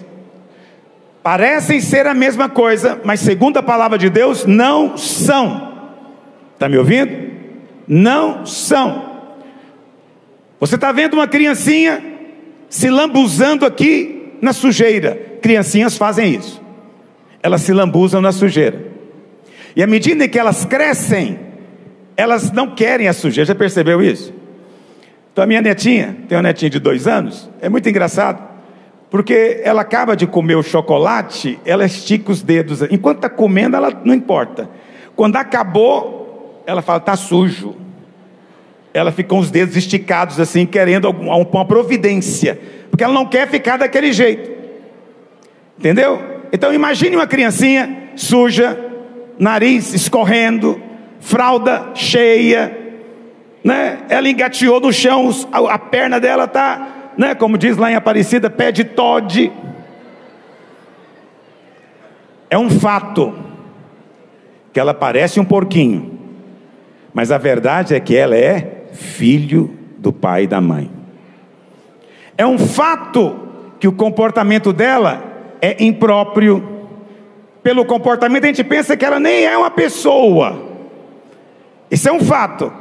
Parecem 1.21 1.81
ser 1.81 2.07
a 2.07 2.13
mesma 2.13 2.47
coisa, 2.47 3.01
mas 3.03 3.19
segundo 3.19 3.57
a 3.57 3.63
palavra 3.63 3.97
de 3.97 4.09
Deus, 4.09 4.45
não 4.45 4.97
são. 4.97 5.73
Está 6.53 6.69
me 6.69 6.77
ouvindo? 6.77 7.31
Não 7.85 8.45
são. 8.45 9.11
Você 10.59 10.75
está 10.75 10.91
vendo 10.91 11.15
uma 11.15 11.27
criancinha 11.27 12.01
se 12.69 12.89
lambuzando 12.89 13.65
aqui 13.65 14.20
na 14.41 14.51
sujeira. 14.53 15.17
Criancinhas 15.41 15.97
fazem 15.97 16.35
isso. 16.35 16.61
Elas 17.43 17.61
se 17.61 17.73
lambuzam 17.73 18.21
na 18.21 18.31
sujeira. 18.31 18.91
E 19.75 19.81
à 19.81 19.87
medida 19.87 20.27
que 20.27 20.39
elas 20.39 20.65
crescem, 20.65 21.39
elas 22.17 22.51
não 22.51 22.75
querem 22.75 23.07
a 23.07 23.13
sujeira. 23.13 23.47
Já 23.47 23.55
percebeu 23.55 24.01
isso? 24.01 24.33
Então 25.31 25.43
a 25.43 25.47
minha 25.47 25.61
netinha, 25.61 26.17
tem 26.27 26.37
uma 26.37 26.43
netinha 26.43 26.69
de 26.69 26.79
dois 26.79 27.07
anos, 27.07 27.49
é 27.61 27.69
muito 27.69 27.87
engraçado, 27.87 28.51
porque 29.09 29.61
ela 29.63 29.81
acaba 29.81 30.15
de 30.15 30.27
comer 30.27 30.55
o 30.55 30.63
chocolate, 30.63 31.57
ela 31.65 31.85
estica 31.85 32.31
os 32.31 32.41
dedos. 32.41 32.81
Enquanto 32.83 33.17
está 33.17 33.29
comendo, 33.29 33.77
ela 33.77 33.91
não 34.03 34.13
importa. 34.13 34.69
Quando 35.15 35.37
acabou, 35.37 36.63
ela 36.65 36.81
fala, 36.81 36.99
está 36.99 37.15
sujo. 37.15 37.75
Ela 38.93 39.11
fica 39.11 39.29
com 39.29 39.39
os 39.39 39.49
dedos 39.49 39.75
esticados 39.77 40.39
assim, 40.39 40.65
querendo 40.65 41.09
uma 41.09 41.65
providência 41.65 42.59
porque 42.91 43.05
ela 43.05 43.13
não 43.13 43.25
quer 43.25 43.47
ficar 43.47 43.77
daquele 43.77 44.11
jeito. 44.11 44.51
Entendeu? 45.79 46.21
Então 46.51 46.73
imagine 46.73 47.15
uma 47.15 47.25
criancinha 47.25 48.11
suja, 48.15 48.77
nariz 49.39 49.93
escorrendo, 49.93 50.79
fralda 51.19 51.91
cheia, 51.95 52.77
né? 53.63 53.99
Ela 54.09 54.29
engateou 54.29 54.79
no 54.81 54.91
chão, 54.91 55.31
a, 55.51 55.79
perna 55.79 56.19
dela 56.19 56.47
tá, 56.47 57.13
né? 57.17 57.33
Como 57.33 57.57
diz 57.57 57.77
lá 57.77 57.89
em 57.89 57.95
Aparecida, 57.95 58.49
pé 58.49 58.71
de 58.71 58.83
Todd. 58.83 59.51
É 62.49 62.57
um 62.57 62.69
fato 62.69 63.33
que 64.73 64.79
ela 64.79 64.93
parece 64.93 65.39
um 65.39 65.45
porquinho, 65.45 66.19
mas 67.13 67.31
a 67.31 67.37
verdade 67.37 67.95
é 67.95 67.99
que 67.99 68.15
ela 68.15 68.35
é 68.35 68.80
filho 68.91 69.77
do 69.97 70.11
pai 70.11 70.43
e 70.43 70.47
da 70.47 70.59
mãe. 70.59 70.91
É 72.37 72.45
um 72.45 72.57
fato 72.57 73.39
que 73.79 73.87
o 73.87 73.91
comportamento 73.91 74.71
dela 74.73 75.23
é 75.61 75.83
impróprio. 75.83 76.87
Pelo 77.61 77.85
comportamento, 77.85 78.45
a 78.45 78.47
gente 78.47 78.63
pensa 78.63 78.97
que 78.97 79.05
ela 79.05 79.19
nem 79.19 79.45
é 79.45 79.57
uma 79.57 79.69
pessoa. 79.69 80.69
Isso 81.89 82.09
é 82.09 82.11
um 82.11 82.19
fato. 82.21 82.71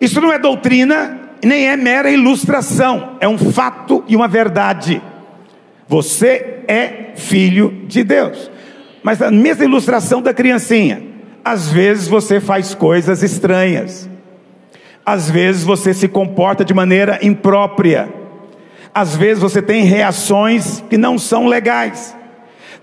Isso 0.00 0.20
não 0.20 0.32
é 0.32 0.38
doutrina, 0.38 1.18
nem 1.44 1.68
é 1.68 1.76
mera 1.76 2.10
ilustração. 2.10 3.16
É 3.20 3.28
um 3.28 3.36
fato 3.36 4.04
e 4.06 4.14
uma 4.14 4.28
verdade. 4.28 5.02
Você 5.88 6.60
é 6.68 7.12
filho 7.16 7.84
de 7.86 8.04
Deus. 8.04 8.50
Mas 9.02 9.20
a 9.20 9.30
mesma 9.30 9.64
ilustração 9.64 10.22
da 10.22 10.32
criancinha. 10.32 11.02
Às 11.44 11.70
vezes 11.70 12.08
você 12.08 12.40
faz 12.40 12.74
coisas 12.74 13.22
estranhas. 13.22 14.08
Às 15.04 15.30
vezes 15.30 15.64
você 15.64 15.94
se 15.94 16.06
comporta 16.06 16.64
de 16.64 16.74
maneira 16.74 17.18
imprópria. 17.22 18.12
Às 18.94 19.16
vezes 19.16 19.42
você 19.42 19.62
tem 19.62 19.84
reações 19.84 20.84
que 20.90 20.98
não 20.98 21.18
são 21.18 21.46
legais. 21.46 22.14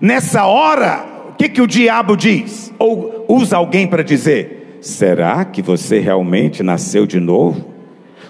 Nessa 0.00 0.44
hora, 0.46 1.04
o 1.30 1.32
que, 1.34 1.48
que 1.48 1.62
o 1.62 1.66
diabo 1.66 2.16
diz? 2.16 2.72
Ou 2.78 3.24
usa 3.28 3.56
alguém 3.56 3.86
para 3.86 4.02
dizer: 4.02 4.78
será 4.80 5.44
que 5.44 5.62
você 5.62 6.00
realmente 6.00 6.62
nasceu 6.62 7.06
de 7.06 7.20
novo? 7.20 7.74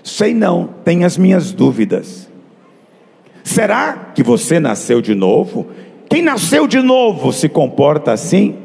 Sei 0.02 0.35
não, 0.35 0.68
tenho 0.85 1.06
as 1.06 1.16
minhas 1.16 1.52
dúvidas. 1.52 2.30
Será 3.42 4.11
que 4.14 4.23
você 4.23 4.61
nasceu 4.61 5.00
de 5.00 5.14
novo? 5.14 5.68
Quem 6.09 6.23
nasceu 6.23 6.66
de 6.66 6.80
novo 6.80 7.33
se 7.33 7.49
comporta 7.49 8.12
assim? 8.12 8.56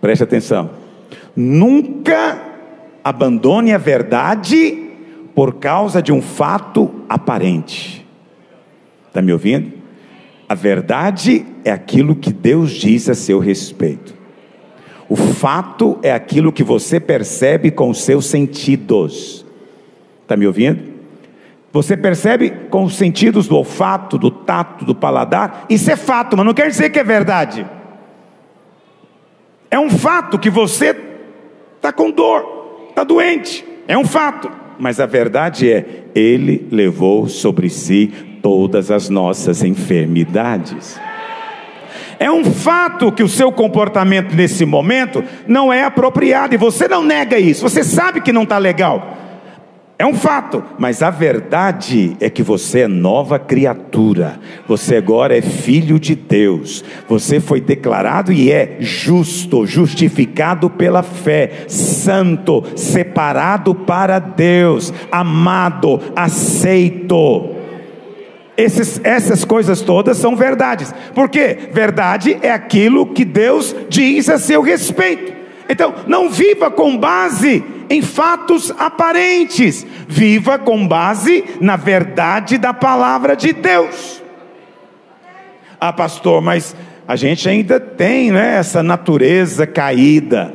Preste 0.00 0.22
atenção. 0.24 0.70
Nunca 1.36 2.40
abandone 3.02 3.72
a 3.72 3.78
verdade 3.78 4.90
por 5.34 5.54
causa 5.54 6.00
de 6.00 6.12
um 6.12 6.22
fato 6.22 6.90
aparente. 7.08 8.06
Está 9.08 9.20
me 9.20 9.32
ouvindo? 9.32 9.72
A 10.48 10.54
verdade 10.54 11.44
é 11.64 11.70
aquilo 11.70 12.14
que 12.14 12.32
Deus 12.32 12.70
diz 12.72 13.08
a 13.08 13.14
seu 13.14 13.38
respeito. 13.38 14.14
O 15.08 15.16
fato 15.16 15.98
é 16.02 16.12
aquilo 16.12 16.52
que 16.52 16.62
você 16.62 16.98
percebe 16.98 17.70
com 17.70 17.90
os 17.90 18.02
seus 18.02 18.26
sentidos. 18.26 19.44
Está 20.22 20.36
me 20.36 20.46
ouvindo? 20.46 20.94
Você 21.72 21.96
percebe 21.96 22.50
com 22.70 22.84
os 22.84 22.94
sentidos 22.94 23.48
do 23.48 23.56
olfato, 23.56 24.16
do 24.16 24.30
tato, 24.30 24.84
do 24.84 24.94
paladar. 24.94 25.66
Isso 25.68 25.90
é 25.90 25.96
fato, 25.96 26.36
mas 26.36 26.46
não 26.46 26.54
quer 26.54 26.68
dizer 26.68 26.90
que 26.90 27.00
é 27.00 27.04
verdade. 27.04 27.66
É 29.70 29.78
um 29.78 29.90
fato 29.90 30.38
que 30.38 30.48
você 30.48 30.94
está 31.84 31.92
com 31.92 32.10
dor, 32.10 32.86
está 32.88 33.04
doente. 33.04 33.62
É 33.86 33.98
um 33.98 34.06
fato. 34.06 34.50
Mas 34.78 34.98
a 34.98 35.04
verdade 35.04 35.70
é, 35.70 36.04
Ele 36.14 36.66
levou 36.70 37.28
sobre 37.28 37.68
si 37.68 38.10
todas 38.40 38.90
as 38.90 39.10
nossas 39.10 39.62
enfermidades. 39.62 40.98
É 42.18 42.30
um 42.30 42.44
fato 42.44 43.12
que 43.12 43.22
o 43.22 43.28
seu 43.28 43.52
comportamento 43.52 44.34
nesse 44.34 44.64
momento 44.64 45.22
não 45.46 45.70
é 45.70 45.84
apropriado 45.84 46.54
e 46.54 46.58
você 46.58 46.88
não 46.88 47.02
nega 47.04 47.38
isso, 47.38 47.68
você 47.68 47.84
sabe 47.84 48.22
que 48.22 48.32
não 48.32 48.44
está 48.44 48.56
legal. 48.56 49.18
É 49.96 50.04
um 50.04 50.14
fato, 50.14 50.64
mas 50.76 51.04
a 51.04 51.10
verdade 51.10 52.16
é 52.18 52.28
que 52.28 52.42
você 52.42 52.80
é 52.80 52.88
nova 52.88 53.38
criatura, 53.38 54.40
você 54.66 54.96
agora 54.96 55.38
é 55.38 55.40
filho 55.40 56.00
de 56.00 56.16
Deus, 56.16 56.84
você 57.08 57.38
foi 57.38 57.60
declarado 57.60 58.32
e 58.32 58.50
é 58.50 58.78
justo, 58.80 59.64
justificado 59.64 60.68
pela 60.68 61.04
fé, 61.04 61.66
santo, 61.68 62.64
separado 62.74 63.72
para 63.72 64.18
Deus, 64.18 64.92
amado, 65.12 66.00
aceito. 66.16 67.50
Esses, 68.56 69.00
essas 69.04 69.44
coisas 69.44 69.80
todas 69.80 70.16
são 70.16 70.34
verdades, 70.34 70.92
porque 71.14 71.56
verdade 71.72 72.36
é 72.42 72.50
aquilo 72.50 73.06
que 73.06 73.24
Deus 73.24 73.74
diz 73.88 74.28
a 74.28 74.38
seu 74.38 74.60
respeito. 74.60 75.32
Então, 75.68 75.94
não 76.08 76.28
viva 76.28 76.68
com 76.68 76.96
base 76.96 77.64
em 77.88 78.02
fatos 78.02 78.72
aparentes, 78.78 79.86
viva 80.08 80.58
com 80.58 80.86
base 80.86 81.44
na 81.60 81.76
verdade 81.76 82.58
da 82.58 82.72
palavra 82.72 83.34
de 83.34 83.52
Deus. 83.52 84.22
Ah, 85.80 85.92
pastor, 85.92 86.40
mas 86.40 86.74
a 87.06 87.16
gente 87.16 87.48
ainda 87.48 87.78
tem 87.78 88.32
né, 88.32 88.56
essa 88.56 88.82
natureza 88.82 89.66
caída, 89.66 90.54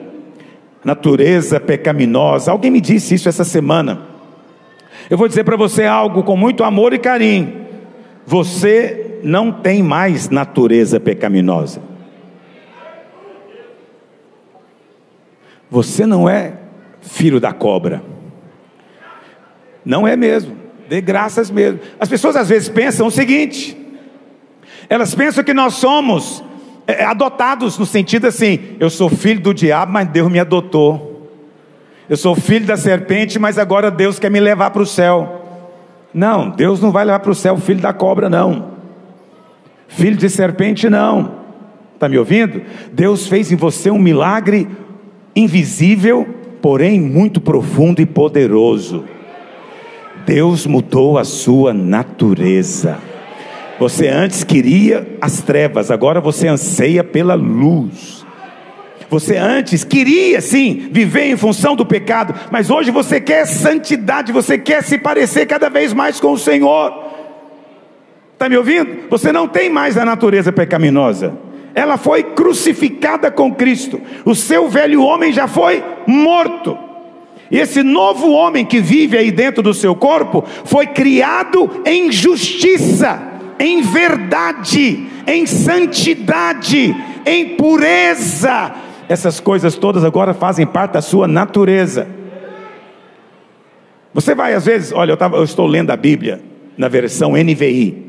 natureza 0.83 1.59
pecaminosa. 1.59 2.51
Alguém 2.51 2.71
me 2.71 2.81
disse 2.81 3.15
isso 3.15 3.29
essa 3.29 3.43
semana. 3.43 4.01
Eu 5.09 5.17
vou 5.17 5.27
dizer 5.27 5.43
para 5.43 5.55
você 5.55 5.85
algo 5.85 6.23
com 6.23 6.35
muito 6.35 6.63
amor 6.63 6.93
e 6.93 6.99
carinho. 6.99 7.67
Você 8.25 9.19
não 9.23 9.51
tem 9.51 9.83
mais 9.83 10.29
natureza 10.29 10.99
pecaminosa. 10.99 11.81
Você 15.69 16.05
não 16.05 16.27
é 16.27 16.53
filho 17.01 17.39
da 17.39 17.53
cobra. 17.53 18.01
Não 19.85 20.07
é 20.07 20.15
mesmo. 20.15 20.57
Dê 20.88 21.01
graças 21.01 21.51
mesmo. 21.51 21.79
As 21.99 22.09
pessoas 22.09 22.35
às 22.35 22.49
vezes 22.49 22.69
pensam 22.69 23.07
o 23.07 23.12
seguinte: 23.12 23.77
elas 24.89 25.13
pensam 25.13 25.43
que 25.43 25.53
nós 25.53 25.75
somos 25.75 26.43
é, 26.88 27.05
adotados 27.05 27.77
no 27.77 27.85
sentido 27.85 28.25
assim, 28.25 28.75
eu 28.79 28.89
sou 28.89 29.09
filho 29.09 29.39
do 29.39 29.53
diabo, 29.53 29.91
mas 29.91 30.07
Deus 30.07 30.31
me 30.31 30.39
adotou. 30.39 31.29
Eu 32.09 32.17
sou 32.17 32.35
filho 32.35 32.65
da 32.65 32.75
serpente, 32.75 33.38
mas 33.38 33.59
agora 33.59 33.91
Deus 33.91 34.17
quer 34.17 34.31
me 34.31 34.39
levar 34.39 34.71
para 34.71 34.81
o 34.81 34.85
céu. 34.85 35.45
Não, 36.12 36.49
Deus 36.49 36.81
não 36.81 36.91
vai 36.91 37.05
levar 37.05 37.19
para 37.19 37.31
o 37.31 37.35
céu 37.35 37.55
filho 37.57 37.79
da 37.79 37.93
cobra, 37.93 38.27
não. 38.27 38.71
Filho 39.88 40.17
de 40.17 40.27
serpente, 40.27 40.89
não. 40.89 41.39
Está 41.93 42.09
me 42.09 42.17
ouvindo? 42.17 42.63
Deus 42.91 43.27
fez 43.27 43.51
em 43.51 43.55
você 43.55 43.91
um 43.91 43.99
milagre 43.99 44.67
invisível, 45.35 46.27
porém 46.61 46.99
muito 46.99 47.39
profundo 47.41 48.01
e 48.01 48.05
poderoso. 48.05 49.05
Deus 50.25 50.65
mudou 50.65 51.17
a 51.17 51.23
sua 51.23 51.73
natureza. 51.73 52.97
Você 53.79 54.07
antes 54.07 54.43
queria 54.43 55.17
as 55.21 55.41
trevas, 55.41 55.89
agora 55.89 56.19
você 56.19 56.47
anseia 56.47 57.03
pela 57.03 57.33
luz. 57.35 58.25
Você 59.09 59.37
antes 59.37 59.83
queria 59.83 60.39
sim 60.39 60.89
viver 60.91 61.31
em 61.31 61.37
função 61.37 61.75
do 61.75 61.85
pecado, 61.85 62.35
mas 62.51 62.69
hoje 62.69 62.91
você 62.91 63.19
quer 63.19 63.47
santidade, 63.47 64.31
você 64.31 64.57
quer 64.57 64.83
se 64.83 64.99
parecer 64.99 65.47
cada 65.47 65.69
vez 65.69 65.93
mais 65.93 66.19
com 66.19 66.33
o 66.33 66.37
Senhor. 66.37 67.09
Está 68.33 68.47
me 68.47 68.55
ouvindo? 68.55 69.09
Você 69.09 69.31
não 69.31 69.47
tem 69.47 69.69
mais 69.69 69.97
a 69.97 70.05
natureza 70.05 70.51
pecaminosa 70.51 71.48
ela 71.73 71.97
foi 71.97 72.23
crucificada 72.23 73.32
com 73.32 73.53
Cristo. 73.53 74.01
O 74.25 74.36
seu 74.36 74.67
velho 74.67 75.03
homem 75.03 75.32
já 75.32 75.47
foi 75.47 75.84
morto. 76.08 76.77
E 77.51 77.58
esse 77.58 77.82
novo 77.82 78.32
homem 78.32 78.65
que 78.65 78.79
vive 78.79 79.17
aí 79.17 79.32
dentro 79.32 79.63
do 79.63 79.73
seu 79.73 79.95
corpo 79.95 80.43
foi 80.65 80.88
criado 80.88 81.82
em 81.86 82.12
justiça, 82.12 83.21
em 83.60 83.82
verdade, 83.82 85.08
em 85.25 85.45
santidade, 85.45 86.95
em 87.25 87.55
pureza. 87.55 88.71
Essas 89.08 89.39
coisas 89.39 89.75
todas 89.75 90.03
agora 90.03 90.34
fazem 90.34 90.67
parte 90.67 90.93
da 90.93 91.01
sua 91.01 91.27
natureza. 91.27 92.08
Você 94.13 94.36
vai 94.36 94.53
às 94.53 94.65
vezes, 94.65 94.91
olha, 94.91 95.12
eu, 95.12 95.17
tava, 95.17 95.38
eu 95.38 95.43
estou 95.43 95.65
lendo 95.65 95.91
a 95.91 95.97
Bíblia 95.97 96.41
na 96.77 96.88
versão 96.88 97.34
NVI. 97.34 98.08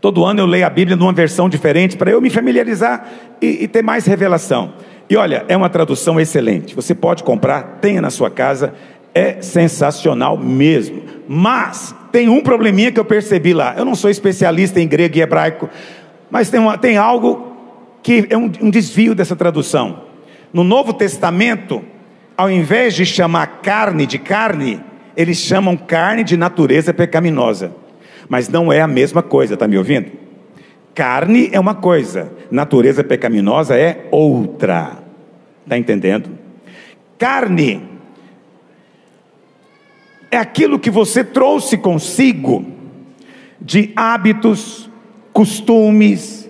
Todo 0.00 0.24
ano 0.24 0.40
eu 0.40 0.46
leio 0.46 0.66
a 0.66 0.70
Bíblia 0.70 0.96
numa 0.96 1.12
versão 1.12 1.48
diferente 1.48 1.96
para 1.96 2.10
eu 2.10 2.20
me 2.20 2.30
familiarizar 2.30 3.06
e, 3.40 3.64
e, 3.64 3.68
ter 3.68 3.82
mais 3.82 4.06
revelação. 4.06 4.72
E 5.10 5.16
olha, 5.16 5.44
é 5.46 5.56
uma 5.56 5.68
tradução 5.68 6.18
excelente. 6.18 6.74
Você 6.74 6.94
pode 6.94 7.22
comprar, 7.22 7.78
tenha 7.82 8.00
na 8.00 8.08
sua 8.08 8.30
casa, 8.30 8.72
é 9.14 9.42
sensacional 9.42 10.38
mesmo. 10.38 11.02
Mas 11.28 11.94
tem 12.10 12.30
um 12.30 12.40
probleminha 12.40 12.90
que 12.90 12.98
eu 12.98 13.04
percebi 13.04 13.52
lá. 13.52 13.74
Eu 13.76 13.84
não 13.84 13.94
sou 13.94 14.08
especialista 14.08 14.80
em 14.80 14.88
grego 14.88 15.18
e 15.18 15.20
hebraico, 15.20 15.68
mas 16.30 16.48
tem, 16.48 16.60
uma, 16.60 16.78
tem 16.78 16.96
algo 16.96 17.54
que 18.02 18.26
é 18.30 18.38
um, 18.38 18.50
um 18.62 18.70
desvio 18.70 19.14
dessa 19.14 19.36
tradução. 19.36 20.04
No 20.50 20.64
Novo 20.64 20.94
Testamento, 20.94 21.84
ao 22.38 22.50
invés 22.50 22.94
de 22.94 23.04
chamar 23.04 23.60
carne 23.62 24.06
de 24.06 24.18
carne, 24.18 24.80
eles 25.14 25.36
chamam 25.36 25.76
carne 25.76 26.24
de 26.24 26.38
natureza 26.38 26.94
pecaminosa 26.94 27.72
mas 28.30 28.48
não 28.48 28.72
é 28.72 28.80
a 28.80 28.86
mesma 28.86 29.24
coisa, 29.24 29.54
está 29.54 29.66
me 29.66 29.76
ouvindo? 29.76 30.12
Carne 30.94 31.50
é 31.52 31.58
uma 31.58 31.74
coisa, 31.74 32.32
natureza 32.48 33.02
pecaminosa 33.02 33.76
é 33.76 34.06
outra. 34.12 34.98
Está 35.64 35.76
entendendo? 35.76 36.30
Carne 37.18 37.82
é 40.30 40.36
aquilo 40.36 40.78
que 40.78 40.90
você 40.90 41.24
trouxe 41.24 41.76
consigo 41.76 42.64
de 43.60 43.92
hábitos, 43.96 44.88
costumes, 45.32 46.48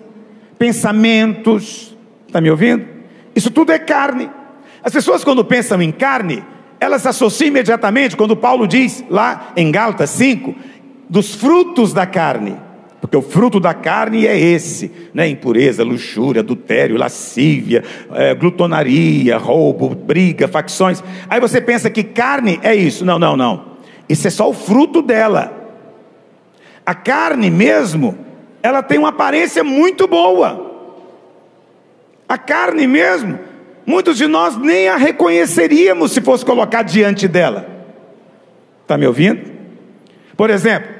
pensamentos. 0.58 1.96
Está 2.26 2.42
me 2.42 2.50
ouvindo? 2.50 2.86
Isso 3.34 3.50
tudo 3.50 3.72
é 3.72 3.78
carne. 3.78 4.30
As 4.82 4.92
pessoas, 4.92 5.24
quando 5.24 5.42
pensam 5.42 5.80
em 5.80 5.90
carne, 5.90 6.44
elas 6.78 7.06
associam 7.06 7.48
imediatamente, 7.48 8.16
quando 8.16 8.36
Paulo 8.36 8.66
diz 8.66 9.02
lá 9.08 9.52
em 9.56 9.70
Gálatas 9.70 10.10
5, 10.10 10.54
dos 11.10 11.34
frutos 11.34 11.92
da 11.92 12.06
carne. 12.06 12.56
Porque 13.00 13.16
o 13.16 13.22
fruto 13.22 13.58
da 13.58 13.74
carne 13.74 14.26
é 14.26 14.38
esse, 14.38 14.92
né? 15.12 15.26
Impureza, 15.26 15.82
luxúria, 15.82 16.40
adultério, 16.40 16.96
lascívia, 16.96 17.82
é, 18.12 18.34
glutonaria, 18.34 19.36
roubo, 19.36 19.88
briga, 19.88 20.46
facções. 20.46 21.02
Aí 21.28 21.40
você 21.40 21.60
pensa 21.60 21.90
que 21.90 22.04
carne 22.04 22.60
é 22.62 22.74
isso. 22.74 23.04
Não, 23.04 23.18
não, 23.18 23.36
não. 23.36 23.70
Isso 24.08 24.28
é 24.28 24.30
só 24.30 24.48
o 24.48 24.52
fruto 24.52 25.02
dela. 25.02 25.52
A 26.86 26.94
carne 26.94 27.50
mesmo, 27.50 28.16
ela 28.62 28.82
tem 28.82 28.98
uma 28.98 29.08
aparência 29.08 29.64
muito 29.64 30.06
boa. 30.06 30.70
A 32.28 32.38
carne 32.38 32.86
mesmo, 32.86 33.38
muitos 33.84 34.16
de 34.16 34.26
nós 34.28 34.56
nem 34.56 34.88
a 34.88 34.96
reconheceríamos 34.96 36.12
se 36.12 36.20
fosse 36.20 36.44
colocar 36.44 36.82
diante 36.82 37.26
dela. 37.26 37.66
Está 38.82 38.98
me 38.98 39.06
ouvindo? 39.06 39.50
Por 40.36 40.50
exemplo, 40.50 40.99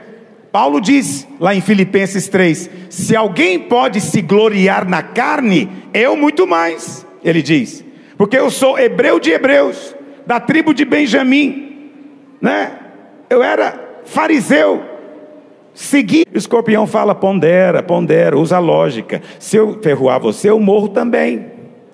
Paulo 0.53 0.81
diz 0.81 1.27
lá 1.39 1.55
em 1.55 1.61
Filipenses 1.61 2.29
3: 2.29 2.71
se 2.89 3.15
alguém 3.15 3.59
pode 3.59 4.01
se 4.01 4.21
gloriar 4.21 4.89
na 4.89 5.03
carne, 5.03 5.69
eu 5.95 6.17
muito 6.17 6.47
mais, 6.47 7.07
ele 7.23 7.43
diz, 7.43 7.85
porque 8.17 8.37
eu 8.37 8.51
sou 8.51 8.79
hebreu 8.79 9.21
de 9.21 9.31
hebreus, 9.31 9.95
da 10.27 10.41
tribo 10.41 10.75
de 10.75 10.85
Benjamim, 10.85 11.91
né? 12.41 12.79
Eu 13.29 13.43
era 13.43 14.03
fariseu, 14.05 14.83
segui. 15.73 16.25
O 16.35 16.39
escorpião 16.39 16.87
fala: 16.87 17.15
pondera, 17.15 17.83
pondera, 17.83 18.37
usa 18.37 18.59
lógica. 18.59 19.23
Se 19.39 19.57
eu 19.57 19.79
ferroar 19.81 20.21
você, 20.21 20.51
eu 20.51 20.59
morro 20.59 20.89
também. 20.89 21.47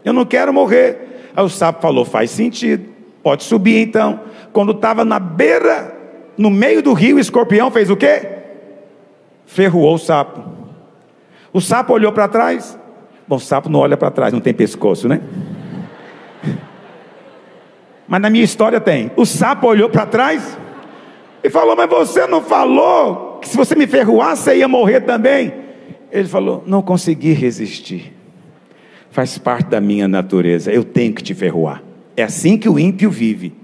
Eu 0.04 0.12
não 0.12 0.24
quero 0.24 0.52
morrer. 0.52 1.30
Aí 1.36 1.44
o 1.44 1.48
sapo 1.48 1.82
falou: 1.82 2.04
faz 2.06 2.30
sentido, 2.30 2.88
pode 3.22 3.44
subir 3.44 3.82
então. 3.82 4.20
Quando 4.50 4.72
estava 4.72 5.04
na 5.04 5.18
beira, 5.18 5.94
no 6.38 6.48
meio 6.48 6.82
do 6.82 6.94
rio, 6.94 7.16
o 7.16 7.20
escorpião 7.20 7.70
fez 7.70 7.90
o 7.90 7.96
quê? 7.96 8.35
Ferroou 9.46 9.94
o 9.94 9.98
sapo. 9.98 10.42
O 11.52 11.60
sapo 11.60 11.94
olhou 11.94 12.12
para 12.12 12.28
trás. 12.28 12.78
Bom, 13.26 13.36
o 13.36 13.40
sapo 13.40 13.68
não 13.68 13.80
olha 13.80 13.96
para 13.96 14.10
trás, 14.10 14.32
não 14.32 14.40
tem 14.40 14.52
pescoço, 14.52 15.08
né? 15.08 15.20
Mas 18.06 18.20
na 18.20 18.30
minha 18.30 18.44
história 18.44 18.80
tem. 18.80 19.10
O 19.16 19.24
sapo 19.24 19.66
olhou 19.66 19.88
para 19.88 20.06
trás 20.06 20.56
e 21.42 21.50
falou: 21.50 21.74
Mas 21.74 21.88
você 21.88 22.26
não 22.26 22.42
falou 22.42 23.38
que 23.40 23.48
se 23.48 23.56
você 23.56 23.74
me 23.74 23.86
ferroar, 23.86 24.36
você 24.36 24.58
ia 24.58 24.68
morrer 24.68 25.00
também? 25.00 25.52
Ele 26.10 26.28
falou: 26.28 26.62
Não 26.66 26.82
consegui 26.82 27.32
resistir. 27.32 28.12
Faz 29.10 29.38
parte 29.38 29.68
da 29.68 29.80
minha 29.80 30.06
natureza. 30.06 30.70
Eu 30.70 30.84
tenho 30.84 31.12
que 31.14 31.22
te 31.22 31.34
ferroar. 31.34 31.82
É 32.16 32.22
assim 32.22 32.56
que 32.56 32.68
o 32.68 32.78
ímpio 32.78 33.10
vive. 33.10 33.54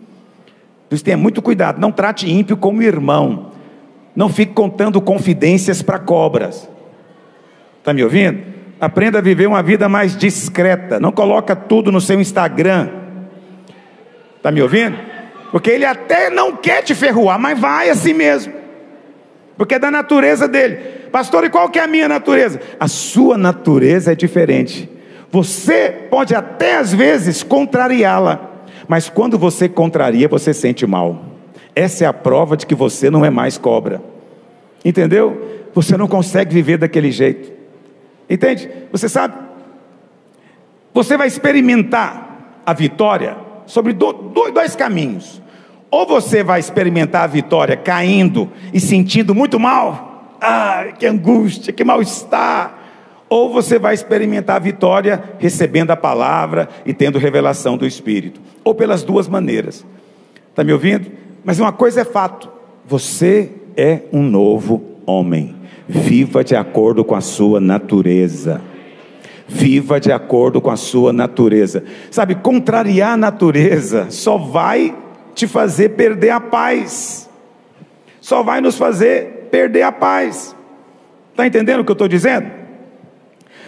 Por 0.89 0.95
isso 0.95 1.05
tenha 1.05 1.17
muito 1.17 1.41
cuidado. 1.41 1.81
Não 1.81 1.93
trate 1.93 2.31
ímpio 2.31 2.57
como 2.57 2.83
irmão. 2.83 3.52
Não 4.15 4.29
fique 4.29 4.53
contando 4.53 5.01
confidências 5.01 5.83
para 5.83 5.99
cobras. 5.99 6.69
Está 7.79 7.93
me 7.93 8.05
ouvindo? 8.05 8.43
Aprenda 8.81 9.19
a 9.19 9.23
viver 9.23 9.47
uma 9.47 9.63
vida 9.63 9.89
mais 9.89 10.17
discreta. 10.17 11.01
Não 11.01 11.13
coloca 11.13 11.55
tudo 11.57 11.91
no 11.91 12.01
seu 12.01 12.21
Instagram. 12.21 12.89
Está 14.37 14.51
me 14.51 14.61
ouvindo? 14.61 14.97
Porque 15.51 15.71
ele 15.71 15.85
até 15.85 16.31
não 16.31 16.57
quer 16.57 16.83
te 16.83 16.95
ferroar, 16.95 17.39
mas 17.39 17.59
vai 17.59 17.91
assim 17.91 18.13
mesmo. 18.13 18.53
Porque 19.57 19.75
é 19.75 19.79
da 19.79 19.91
natureza 19.91 20.49
dele. 20.49 20.77
Pastor, 21.13 21.45
e 21.45 21.51
qual 21.51 21.69
que 21.69 21.79
é 21.79 21.85
a 21.85 21.87
minha 21.87 22.09
natureza? 22.09 22.61
A 22.81 22.89
sua 22.89 23.37
natureza 23.37 24.13
é 24.13 24.15
diferente. 24.15 24.91
Você 25.31 26.07
pode 26.11 26.35
até 26.35 26.77
às 26.77 26.93
vezes 26.93 27.43
contrariá-la, 27.43 28.65
mas 28.89 29.09
quando 29.09 29.39
você 29.39 29.69
contraria, 29.69 30.29
você 30.29 30.53
sente 30.53 30.87
mal. 30.87 31.32
Essa 31.75 32.05
é 32.05 32.07
a 32.07 32.13
prova 32.13 32.57
de 32.57 32.67
que 32.67 32.75
você 32.75 33.11
não 33.11 33.25
é 33.25 33.31
mais 33.31 33.57
cobra. 33.57 34.03
Entendeu? 34.85 35.69
Você 35.75 35.97
não 35.97 36.07
consegue 36.07 36.55
viver 36.55 36.77
daquele 36.77 37.11
jeito. 37.11 37.53
Entende? 38.29 38.69
Você 38.91 39.09
sabe? 39.09 39.35
Você 40.93 41.17
vai 41.17 41.27
experimentar 41.27 42.61
a 42.67 42.73
vitória 42.73 43.37
sobre 43.67 43.93
dois 43.93 44.77
caminhos. 44.77 45.41
Ou 45.91 46.07
você 46.07 46.43
vai 46.43 46.61
experimentar 46.61 47.25
a 47.25 47.27
vitória 47.27 47.77
caindo 47.77 48.51
e 48.73 48.81
sentindo 48.81 49.35
muito 49.35 49.61
mal, 49.61 50.39
ah, 50.41 50.87
que 50.99 51.07
angústia, 51.07 51.73
que 51.73 51.85
mal-estar. 51.85 52.79
Ou 53.29 53.53
você 53.53 53.79
vai 53.79 53.95
experimentar 53.95 54.57
a 54.57 54.59
vitória 54.59 55.23
recebendo 55.39 55.91
a 55.91 55.97
palavra 55.97 56.69
e 56.85 56.95
tendo 56.95 57.19
revelação 57.19 57.77
do 57.77 57.87
Espírito. 57.87 58.41
Ou 58.65 58.75
pelas 58.75 59.03
duas 59.03 59.29
maneiras. 59.29 59.85
Está 60.51 60.63
me 60.65 60.73
ouvindo? 60.73 61.11
Mas 61.45 61.59
uma 61.59 61.73
coisa 61.73 62.03
é 62.03 62.05
fato: 62.05 62.49
você 62.87 63.51
é 63.77 64.03
um 64.13 64.23
novo 64.23 64.83
homem. 65.07 65.57
Viva 65.89 66.45
de 66.45 66.55
acordo 66.55 67.05
com 67.05 67.15
a 67.15 67.21
sua 67.21 67.61
natureza. 67.61 68.61
Viva 69.49 70.01
de 70.01 70.11
acordo 70.13 70.61
com 70.61 70.71
a 70.71 70.77
sua 70.77 71.13
natureza. 71.13 71.85
Sabe, 72.11 72.37
contrariar 72.37 73.13
a 73.13 73.17
natureza 73.17 74.07
só 74.11 74.39
vai 74.39 74.97
te 75.35 75.47
fazer 75.47 75.91
perder 75.91 76.31
a 76.31 76.41
paz. 76.41 77.29
Só 78.21 78.43
vai 78.43 78.61
nos 78.61 78.79
fazer 78.79 79.49
perder 79.51 79.83
a 79.83 79.93
paz. 79.93 80.57
Está 81.31 81.47
entendendo 81.47 81.81
o 81.81 81.85
que 81.85 81.91
eu 81.91 81.95
estou 81.95 82.09
dizendo? 82.09 82.51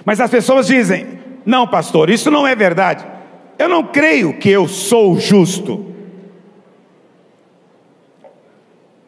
Mas 0.04 0.20
as 0.20 0.30
pessoas 0.30 0.66
dizem: 0.66 1.06
não, 1.44 1.66
pastor, 1.66 2.08
isso 2.08 2.30
não 2.30 2.46
é 2.46 2.54
verdade. 2.54 3.04
Eu 3.58 3.68
não 3.68 3.84
creio 3.84 4.34
que 4.34 4.48
eu 4.48 4.66
sou 4.66 5.18
justo. 5.18 5.93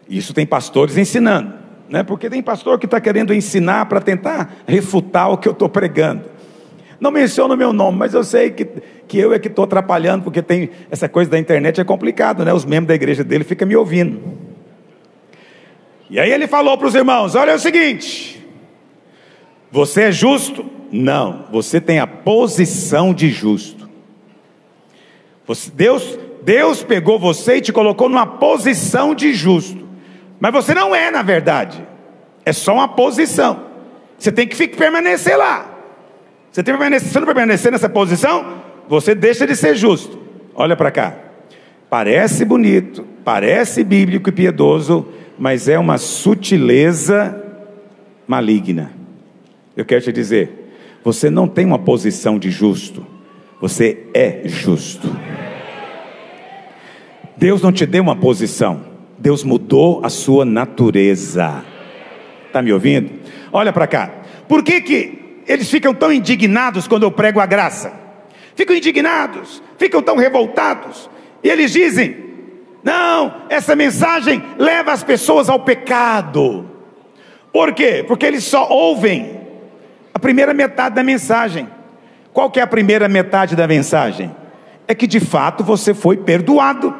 Isso 0.08 0.32
tem 0.32 0.46
pastores 0.46 0.96
ensinando, 0.96 1.54
né? 1.88 2.02
porque 2.02 2.30
tem 2.30 2.42
pastor 2.42 2.78
que 2.78 2.86
está 2.86 3.00
querendo 3.00 3.34
ensinar 3.34 3.86
para 3.86 4.00
tentar 4.00 4.56
refutar 4.66 5.30
o 5.30 5.38
que 5.38 5.48
eu 5.48 5.52
estou 5.52 5.68
pregando. 5.68 6.24
Não 6.98 7.10
menciono 7.10 7.54
o 7.54 7.56
meu 7.56 7.72
nome, 7.72 7.98
mas 7.98 8.14
eu 8.14 8.24
sei 8.24 8.50
que, 8.50 8.66
que 9.06 9.18
eu 9.18 9.32
é 9.32 9.38
que 9.38 9.48
estou 9.48 9.64
atrapalhando, 9.64 10.24
porque 10.24 10.40
tem 10.40 10.70
essa 10.90 11.08
coisa 11.08 11.30
da 11.30 11.38
internet 11.38 11.80
é 11.80 11.84
complicado, 11.84 12.44
né? 12.44 12.52
Os 12.52 12.64
membros 12.64 12.88
da 12.88 12.94
igreja 12.94 13.22
dele 13.22 13.44
ficam 13.44 13.68
me 13.68 13.76
ouvindo. 13.76 14.20
E 16.08 16.18
aí 16.18 16.30
ele 16.30 16.46
falou 16.46 16.78
para 16.78 16.86
os 16.86 16.94
irmãos: 16.94 17.34
olha 17.34 17.50
é 17.50 17.54
o 17.54 17.58
seguinte, 17.58 18.42
você 19.70 20.04
é 20.04 20.12
justo? 20.12 20.64
Não, 20.90 21.44
você 21.50 21.80
tem 21.80 21.98
a 21.98 22.06
posição 22.06 23.12
de 23.12 23.28
justo. 23.28 23.88
Você, 25.46 25.70
Deus, 25.70 26.18
Deus 26.42 26.82
pegou 26.82 27.18
você 27.18 27.56
e 27.56 27.60
te 27.60 27.72
colocou 27.72 28.08
numa 28.08 28.26
posição 28.26 29.14
de 29.14 29.34
justo. 29.34 29.85
Mas 30.38 30.52
você 30.52 30.74
não 30.74 30.94
é, 30.94 31.10
na 31.10 31.22
verdade. 31.22 31.86
É 32.44 32.52
só 32.52 32.74
uma 32.74 32.88
posição. 32.88 33.64
Você 34.18 34.30
tem 34.30 34.46
que 34.46 34.56
ficar, 34.56 34.76
permanecer 34.76 35.36
lá. 35.36 35.74
Você 36.50 36.62
tem 36.62 36.72
que 36.72 36.78
permanecer, 36.78 37.08
se 37.08 37.18
não 37.18 37.26
permanecer 37.26 37.72
nessa 37.72 37.88
posição, 37.88 38.62
você 38.88 39.14
deixa 39.14 39.46
de 39.46 39.54
ser 39.56 39.74
justo. 39.74 40.18
Olha 40.54 40.76
para 40.76 40.90
cá. 40.90 41.14
Parece 41.90 42.44
bonito, 42.44 43.06
parece 43.24 43.84
bíblico 43.84 44.28
e 44.28 44.32
piedoso, 44.32 45.06
mas 45.38 45.68
é 45.68 45.78
uma 45.78 45.98
sutileza 45.98 47.42
maligna. 48.26 48.92
Eu 49.76 49.84
quero 49.84 50.02
te 50.02 50.12
dizer, 50.12 50.72
você 51.04 51.30
não 51.30 51.46
tem 51.46 51.64
uma 51.64 51.78
posição 51.78 52.38
de 52.38 52.50
justo, 52.50 53.06
você 53.60 54.06
é 54.14 54.42
justo. 54.46 55.14
Deus 57.36 57.60
não 57.60 57.70
te 57.70 57.84
deu 57.84 58.02
uma 58.02 58.16
posição. 58.16 58.95
Deus 59.18 59.42
mudou 59.42 60.04
a 60.04 60.10
sua 60.10 60.44
natureza. 60.44 61.64
Está 62.46 62.60
me 62.60 62.72
ouvindo? 62.72 63.10
Olha 63.52 63.72
para 63.72 63.86
cá. 63.86 64.10
Por 64.48 64.62
que, 64.62 64.80
que 64.80 65.42
eles 65.46 65.70
ficam 65.70 65.94
tão 65.94 66.12
indignados 66.12 66.86
quando 66.86 67.04
eu 67.04 67.10
prego 67.10 67.40
a 67.40 67.46
graça? 67.46 67.92
Ficam 68.54 68.74
indignados, 68.76 69.62
ficam 69.78 70.02
tão 70.02 70.16
revoltados. 70.16 71.10
E 71.42 71.48
eles 71.48 71.72
dizem: 71.72 72.16
não, 72.82 73.42
essa 73.48 73.74
mensagem 73.74 74.42
leva 74.58 74.92
as 74.92 75.02
pessoas 75.02 75.48
ao 75.48 75.60
pecado. 75.60 76.70
Por 77.52 77.72
quê? 77.72 78.04
Porque 78.06 78.26
eles 78.26 78.44
só 78.44 78.68
ouvem 78.68 79.40
a 80.12 80.18
primeira 80.18 80.54
metade 80.54 80.94
da 80.94 81.02
mensagem. 81.02 81.68
Qual 82.32 82.50
que 82.50 82.60
é 82.60 82.62
a 82.62 82.66
primeira 82.66 83.08
metade 83.08 83.56
da 83.56 83.66
mensagem? 83.66 84.34
É 84.86 84.94
que 84.94 85.06
de 85.06 85.20
fato 85.20 85.64
você 85.64 85.94
foi 85.94 86.18
perdoado 86.18 86.94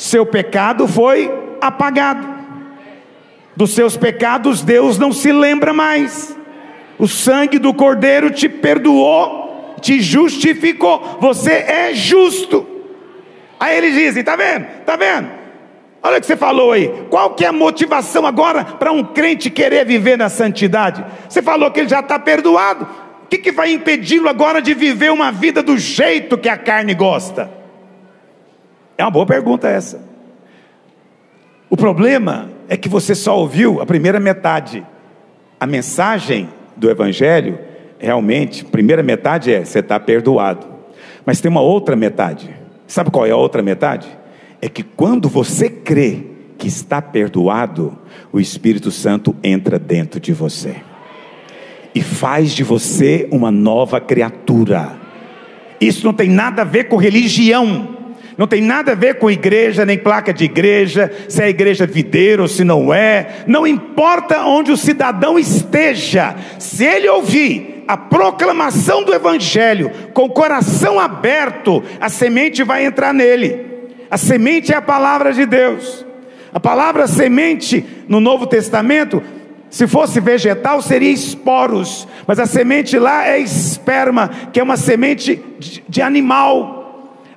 seu 0.00 0.24
pecado 0.24 0.88
foi 0.88 1.30
apagado. 1.60 2.26
Dos 3.54 3.74
seus 3.74 3.98
pecados 3.98 4.62
Deus 4.62 4.96
não 4.96 5.12
se 5.12 5.30
lembra 5.30 5.74
mais. 5.74 6.34
O 6.98 7.06
sangue 7.06 7.58
do 7.58 7.74
Cordeiro 7.74 8.30
te 8.30 8.48
perdoou, 8.48 9.74
te 9.78 10.00
justificou. 10.00 11.18
Você 11.20 11.52
é 11.52 11.92
justo. 11.92 12.66
Aí 13.58 13.76
eles 13.76 13.94
dizem: 13.94 14.24
tá 14.24 14.36
vendo? 14.36 14.64
Tá 14.86 14.96
vendo? 14.96 15.28
Olha 16.02 16.16
o 16.16 16.20
que 16.20 16.26
você 16.26 16.36
falou 16.36 16.72
aí. 16.72 16.90
Qual 17.10 17.34
que 17.34 17.44
é 17.44 17.48
a 17.48 17.52
motivação 17.52 18.24
agora 18.24 18.64
para 18.64 18.90
um 18.90 19.04
crente 19.04 19.50
querer 19.50 19.84
viver 19.84 20.16
na 20.16 20.30
santidade? 20.30 21.04
Você 21.28 21.42
falou 21.42 21.70
que 21.70 21.80
ele 21.80 21.90
já 21.90 22.00
está 22.00 22.18
perdoado. 22.18 22.88
O 23.24 23.26
que, 23.26 23.36
que 23.36 23.52
vai 23.52 23.70
impedi-lo 23.70 24.30
agora 24.30 24.62
de 24.62 24.72
viver 24.72 25.12
uma 25.12 25.30
vida 25.30 25.62
do 25.62 25.76
jeito 25.76 26.38
que 26.38 26.48
a 26.48 26.56
carne 26.56 26.94
gosta? 26.94 27.59
É 29.00 29.04
uma 29.04 29.10
boa 29.10 29.24
pergunta 29.24 29.66
essa. 29.66 29.98
O 31.70 31.76
problema 31.76 32.50
é 32.68 32.76
que 32.76 32.86
você 32.86 33.14
só 33.14 33.38
ouviu 33.38 33.80
a 33.80 33.86
primeira 33.86 34.20
metade. 34.20 34.84
A 35.58 35.66
mensagem 35.66 36.50
do 36.76 36.90
Evangelho, 36.90 37.58
realmente, 37.98 38.62
primeira 38.62 39.02
metade 39.02 39.50
é: 39.50 39.64
você 39.64 39.78
está 39.78 39.98
perdoado. 39.98 40.66
Mas 41.24 41.40
tem 41.40 41.50
uma 41.50 41.62
outra 41.62 41.96
metade. 41.96 42.54
Sabe 42.86 43.10
qual 43.10 43.24
é 43.24 43.30
a 43.30 43.36
outra 43.36 43.62
metade? 43.62 44.06
É 44.60 44.68
que 44.68 44.82
quando 44.82 45.30
você 45.30 45.70
crê 45.70 46.26
que 46.58 46.68
está 46.68 47.00
perdoado, 47.00 47.96
o 48.30 48.38
Espírito 48.38 48.90
Santo 48.90 49.34
entra 49.42 49.78
dentro 49.78 50.20
de 50.20 50.34
você 50.34 50.76
e 51.94 52.02
faz 52.02 52.52
de 52.52 52.62
você 52.62 53.26
uma 53.32 53.50
nova 53.50 53.98
criatura. 53.98 54.92
Isso 55.80 56.04
não 56.04 56.12
tem 56.12 56.28
nada 56.28 56.60
a 56.60 56.66
ver 56.66 56.84
com 56.84 56.96
religião. 56.96 57.99
Não 58.40 58.46
tem 58.46 58.62
nada 58.62 58.92
a 58.92 58.94
ver 58.94 59.16
com 59.16 59.30
igreja, 59.30 59.84
nem 59.84 59.98
placa 59.98 60.32
de 60.32 60.44
igreja, 60.46 61.12
se 61.28 61.42
é 61.42 61.50
igreja 61.50 61.86
videira 61.86 62.40
ou 62.40 62.48
se 62.48 62.64
não 62.64 62.90
é. 62.90 63.44
Não 63.46 63.66
importa 63.66 64.46
onde 64.46 64.72
o 64.72 64.78
cidadão 64.78 65.38
esteja, 65.38 66.34
se 66.58 66.86
ele 66.86 67.06
ouvir 67.06 67.84
a 67.86 67.98
proclamação 67.98 69.04
do 69.04 69.12
Evangelho 69.12 69.90
com 70.14 70.24
o 70.24 70.30
coração 70.30 70.98
aberto, 70.98 71.84
a 72.00 72.08
semente 72.08 72.62
vai 72.62 72.86
entrar 72.86 73.12
nele. 73.12 73.62
A 74.10 74.16
semente 74.16 74.72
é 74.72 74.76
a 74.76 74.80
palavra 74.80 75.34
de 75.34 75.44
Deus. 75.44 76.06
A 76.50 76.58
palavra 76.58 77.06
semente 77.06 77.84
no 78.08 78.20
Novo 78.20 78.46
Testamento, 78.46 79.22
se 79.68 79.86
fosse 79.86 80.18
vegetal, 80.18 80.80
seria 80.80 81.10
esporos, 81.10 82.08
mas 82.26 82.38
a 82.38 82.46
semente 82.46 82.98
lá 82.98 83.28
é 83.28 83.38
esperma, 83.38 84.30
que 84.50 84.58
é 84.58 84.62
uma 84.62 84.78
semente 84.78 85.38
de 85.86 86.00
animal. 86.00 86.79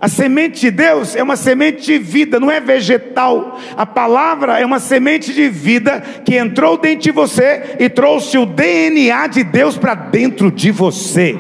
A 0.04 0.10
semente 0.10 0.60
de 0.60 0.70
Deus 0.70 1.16
é 1.16 1.24
uma 1.24 1.38
semente 1.38 1.86
de 1.86 1.98
vida, 1.98 2.38
não 2.38 2.52
é 2.52 2.60
vegetal. 2.60 3.58
A 3.78 3.86
palavra 3.86 4.60
é 4.60 4.66
uma 4.66 4.78
semente 4.78 5.34
de 5.34 5.48
vida 5.48 6.04
que 6.26 6.36
entrou 6.36 6.78
dentro 6.78 7.04
de 7.04 7.12
você 7.12 7.78
e 7.80 7.88
trouxe 7.88 8.38
o 8.38 8.46
DNA 8.46 9.28
de 9.28 9.46
Deus 9.46 9.78
para 9.78 9.96
dentro 9.96 10.52
de 10.52 10.72
você. 10.72 11.40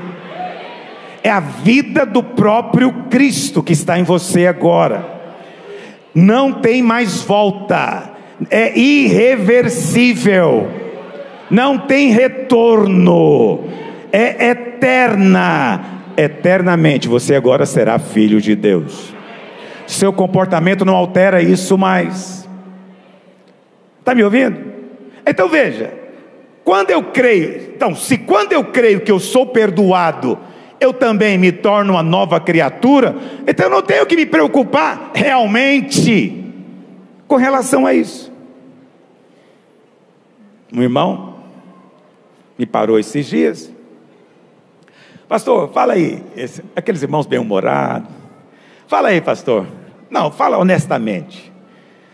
É 1.21 1.29
a 1.29 1.41
vida 1.41 2.05
do 2.05 2.23
próprio 2.23 2.93
Cristo 3.09 3.61
que 3.61 3.73
está 3.73 3.99
em 3.99 4.03
você 4.03 4.47
agora. 4.47 5.05
Não 6.15 6.53
tem 6.53 6.81
mais 6.81 7.21
volta, 7.21 8.13
é 8.49 8.79
irreversível, 8.79 10.71
não 11.51 11.79
tem 11.79 12.11
retorno, 12.11 13.65
é 14.09 14.51
eterna 14.51 16.02
eternamente. 16.17 17.07
Você 17.07 17.35
agora 17.35 17.65
será 17.65 17.99
filho 17.99 18.41
de 18.41 18.55
Deus. 18.55 19.13
Seu 19.87 20.13
comportamento 20.13 20.85
não 20.85 20.95
altera 20.95 21.41
isso 21.41 21.77
mais. 21.77 22.47
Está 23.99 24.13
me 24.13 24.23
ouvindo? 24.23 24.73
Então 25.25 25.47
veja, 25.47 25.93
quando 26.63 26.91
eu 26.91 27.03
creio, 27.03 27.73
então, 27.75 27.95
se 27.95 28.17
quando 28.17 28.53
eu 28.53 28.63
creio 28.65 29.01
que 29.01 29.11
eu 29.11 29.19
sou 29.19 29.45
perdoado, 29.45 30.37
eu 30.79 30.93
também 30.93 31.37
me 31.37 31.51
torno 31.51 31.93
uma 31.93 32.03
nova 32.03 32.39
criatura, 32.39 33.15
então 33.47 33.67
eu 33.67 33.69
não 33.69 33.81
tenho 33.81 34.05
que 34.05 34.15
me 34.15 34.25
preocupar 34.25 35.11
realmente 35.13 36.43
com 37.27 37.35
relação 37.35 37.85
a 37.85 37.93
isso. 37.93 38.31
Um 40.73 40.81
irmão 40.81 41.35
me 42.57 42.65
parou 42.65 42.99
esses 42.99 43.25
dias 43.25 43.72
Pastor, 45.33 45.71
fala 45.73 45.93
aí, 45.93 46.23
esse, 46.37 46.63
aqueles 46.75 47.01
irmãos 47.01 47.25
bem-humorados. 47.25 48.07
Fala 48.85 49.07
aí, 49.07 49.19
pastor. 49.19 49.65
Não, 50.07 50.31
fala 50.31 50.59
honestamente. 50.59 51.51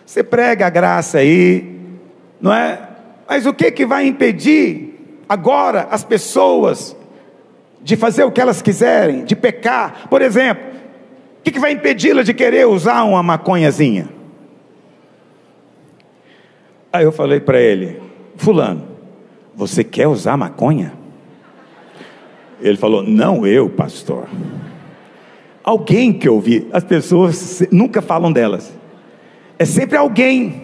Você 0.05 0.23
prega 0.23 0.67
a 0.67 0.69
graça 0.69 1.17
aí, 1.17 1.99
não 2.39 2.53
é? 2.53 2.79
Mas 3.27 3.45
o 3.45 3.53
que 3.53 3.71
que 3.71 3.85
vai 3.85 4.07
impedir 4.07 5.21
agora 5.27 5.89
as 5.91 6.01
pessoas 6.01 6.95
de 7.81 7.97
fazer 7.97 8.23
o 8.23 8.31
que 8.31 8.39
elas 8.39 8.61
quiserem, 8.61 9.25
de 9.25 9.35
pecar? 9.35 10.07
Por 10.09 10.21
exemplo, 10.21 10.63
o 11.39 11.43
que, 11.43 11.51
que 11.51 11.59
vai 11.59 11.73
impedi-la 11.73 12.23
de 12.23 12.33
querer 12.33 12.67
usar 12.67 13.03
uma 13.03 13.21
maconhazinha? 13.21 14.07
Aí 16.93 17.03
eu 17.03 17.11
falei 17.11 17.41
para 17.41 17.59
ele, 17.59 18.01
fulano, 18.37 18.87
você 19.53 19.83
quer 19.83 20.07
usar 20.07 20.37
maconha? 20.37 20.98
Ele 22.61 22.77
falou: 22.77 23.03
Não 23.03 23.45
eu, 23.45 23.69
pastor. 23.69 24.27
Alguém 25.63 26.13
que 26.13 26.27
eu 26.27 26.39
vi, 26.39 26.67
as 26.71 26.83
pessoas 26.83 27.63
nunca 27.71 28.01
falam 28.01 28.31
delas. 28.31 28.73
É 29.57 29.65
sempre 29.65 29.97
alguém, 29.97 30.63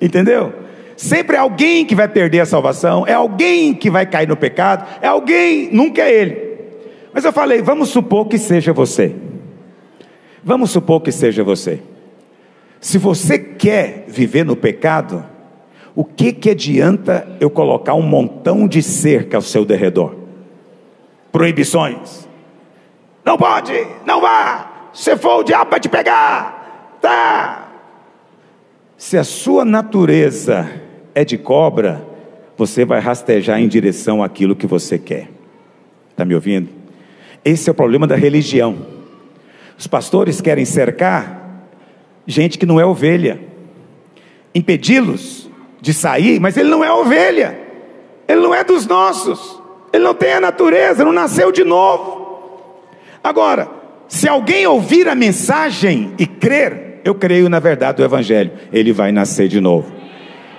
entendeu? 0.00 0.52
Sempre 0.96 1.36
é 1.36 1.38
alguém 1.38 1.84
que 1.84 1.94
vai 1.94 2.08
perder 2.08 2.40
a 2.40 2.46
salvação, 2.46 3.06
é 3.06 3.12
alguém 3.12 3.72
que 3.72 3.90
vai 3.90 4.04
cair 4.04 4.28
no 4.28 4.36
pecado, 4.36 4.86
é 5.00 5.06
alguém, 5.06 5.70
nunca 5.72 6.02
é 6.02 6.12
ele. 6.12 6.48
Mas 7.12 7.24
eu 7.24 7.32
falei: 7.32 7.62
Vamos 7.62 7.88
supor 7.88 8.26
que 8.26 8.38
seja 8.38 8.72
você. 8.72 9.14
Vamos 10.42 10.70
supor 10.70 11.00
que 11.00 11.12
seja 11.12 11.44
você. 11.44 11.80
Se 12.80 12.96
você 12.96 13.38
quer 13.38 14.04
viver 14.08 14.44
no 14.44 14.56
pecado, 14.56 15.24
o 15.94 16.04
que 16.04 16.32
que 16.32 16.50
adianta 16.50 17.26
eu 17.40 17.50
colocar 17.50 17.94
um 17.94 18.02
montão 18.02 18.68
de 18.68 18.82
cerca 18.82 19.36
ao 19.36 19.42
seu 19.42 19.64
derredor? 19.64 20.17
Proibições. 21.38 22.28
Não 23.24 23.38
pode, 23.38 23.72
não 24.04 24.20
vá. 24.20 24.90
Se 24.92 25.16
for 25.16 25.38
o 25.38 25.42
diabo 25.44 25.70
vai 25.70 25.78
te 25.78 25.88
pegar. 25.88 26.98
Tá. 27.00 27.68
Se 28.96 29.16
a 29.16 29.22
sua 29.22 29.64
natureza 29.64 30.68
é 31.14 31.24
de 31.24 31.38
cobra, 31.38 32.04
você 32.56 32.84
vai 32.84 32.98
rastejar 32.98 33.60
em 33.60 33.68
direção 33.68 34.20
àquilo 34.20 34.56
que 34.56 34.66
você 34.66 34.98
quer. 34.98 35.30
Está 36.10 36.24
me 36.24 36.34
ouvindo? 36.34 36.70
Esse 37.44 37.68
é 37.68 37.72
o 37.72 37.74
problema 37.74 38.04
da 38.04 38.16
religião. 38.16 38.76
Os 39.78 39.86
pastores 39.86 40.40
querem 40.40 40.64
cercar 40.64 41.68
gente 42.26 42.58
que 42.58 42.66
não 42.66 42.80
é 42.80 42.84
ovelha, 42.84 43.40
impedi-los 44.52 45.48
de 45.80 45.94
sair, 45.94 46.40
mas 46.40 46.56
ele 46.56 46.68
não 46.68 46.82
é 46.82 46.92
ovelha, 46.92 47.56
ele 48.26 48.40
não 48.40 48.52
é 48.52 48.64
dos 48.64 48.84
nossos. 48.86 49.57
Ele 49.92 50.04
não 50.04 50.14
tem 50.14 50.32
a 50.32 50.40
natureza, 50.40 51.04
não 51.04 51.12
nasceu 51.12 51.50
de 51.50 51.64
novo. 51.64 52.18
Agora, 53.22 53.68
se 54.06 54.28
alguém 54.28 54.66
ouvir 54.66 55.08
a 55.08 55.14
mensagem 55.14 56.12
e 56.18 56.26
crer, 56.26 57.00
eu 57.04 57.14
creio 57.14 57.48
na 57.48 57.58
verdade 57.58 57.98
do 57.98 58.04
Evangelho, 58.04 58.52
ele 58.72 58.92
vai 58.92 59.12
nascer 59.12 59.48
de 59.48 59.60
novo. 59.60 59.92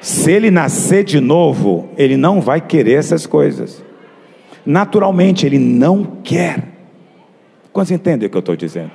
Se 0.01 0.31
ele 0.31 0.49
nascer 0.49 1.03
de 1.03 1.19
novo, 1.19 1.89
ele 1.97 2.15
não 2.15 2.39
vai 2.39 2.61
querer 2.61 2.93
essas 2.93 3.25
coisas. 3.25 3.83
Naturalmente, 4.65 5.45
ele 5.45 5.59
não 5.59 6.03
quer. 6.23 6.63
Quantos 7.73 7.91
entendem 7.91 8.27
o 8.27 8.29
que 8.29 8.37
eu 8.37 8.39
estou 8.39 8.55
dizendo? 8.55 8.91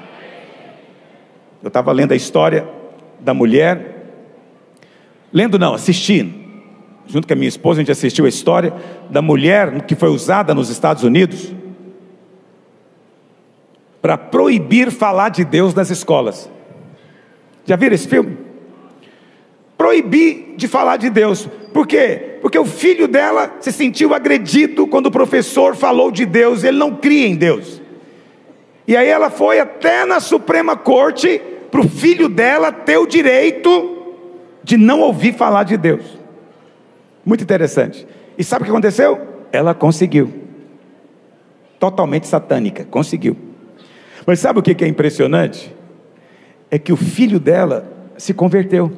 Eu 1.62 1.68
estava 1.68 1.92
lendo 1.92 2.12
a 2.12 2.16
história 2.16 2.66
da 3.20 3.32
mulher, 3.32 4.12
lendo 5.32 5.58
não, 5.58 5.74
assistindo, 5.74 6.43
junto 7.06 7.26
com 7.26 7.32
a 7.32 7.36
minha 7.36 7.48
esposa, 7.48 7.80
a 7.80 7.82
gente 7.82 7.92
assistiu 7.92 8.24
a 8.24 8.28
história 8.28 8.72
da 9.10 9.20
mulher 9.20 9.82
que 9.82 9.94
foi 9.94 10.08
usada 10.08 10.54
nos 10.54 10.70
Estados 10.70 11.02
Unidos 11.02 11.52
para 14.00 14.18
proibir 14.18 14.90
falar 14.90 15.30
de 15.30 15.44
Deus 15.44 15.74
nas 15.74 15.90
escolas. 15.90 16.50
Já 17.64 17.76
viram 17.76 17.94
esse 17.94 18.06
filme? 18.06 18.36
Proibir 19.78 20.54
de 20.56 20.68
falar 20.68 20.98
de 20.98 21.08
Deus. 21.08 21.48
Por 21.72 21.86
quê? 21.86 22.38
Porque 22.42 22.58
o 22.58 22.66
filho 22.66 23.08
dela 23.08 23.56
se 23.60 23.72
sentiu 23.72 24.14
agredido 24.14 24.86
quando 24.86 25.06
o 25.06 25.10
professor 25.10 25.74
falou 25.74 26.10
de 26.10 26.26
Deus, 26.26 26.62
ele 26.62 26.76
não 26.76 26.94
cria 26.94 27.26
em 27.26 27.34
Deus. 27.34 27.80
E 28.86 28.96
aí 28.96 29.08
ela 29.08 29.30
foi 29.30 29.58
até 29.58 30.04
na 30.04 30.20
Suprema 30.20 30.76
Corte 30.76 31.40
para 31.70 31.80
o 31.80 31.88
filho 31.88 32.28
dela 32.28 32.70
ter 32.70 32.98
o 32.98 33.06
direito 33.06 34.12
de 34.62 34.76
não 34.76 35.00
ouvir 35.00 35.32
falar 35.32 35.64
de 35.64 35.76
Deus. 35.76 36.23
Muito 37.24 37.42
interessante. 37.42 38.06
E 38.36 38.44
sabe 38.44 38.62
o 38.62 38.64
que 38.64 38.70
aconteceu? 38.70 39.46
Ela 39.52 39.74
conseguiu. 39.74 40.32
Totalmente 41.78 42.26
satânica, 42.26 42.84
conseguiu. 42.84 43.36
Mas 44.26 44.40
sabe 44.40 44.58
o 44.58 44.62
que 44.62 44.84
é 44.84 44.88
impressionante? 44.88 45.74
É 46.70 46.78
que 46.78 46.92
o 46.92 46.96
filho 46.96 47.38
dela 47.38 47.86
se 48.16 48.32
converteu. 48.32 48.90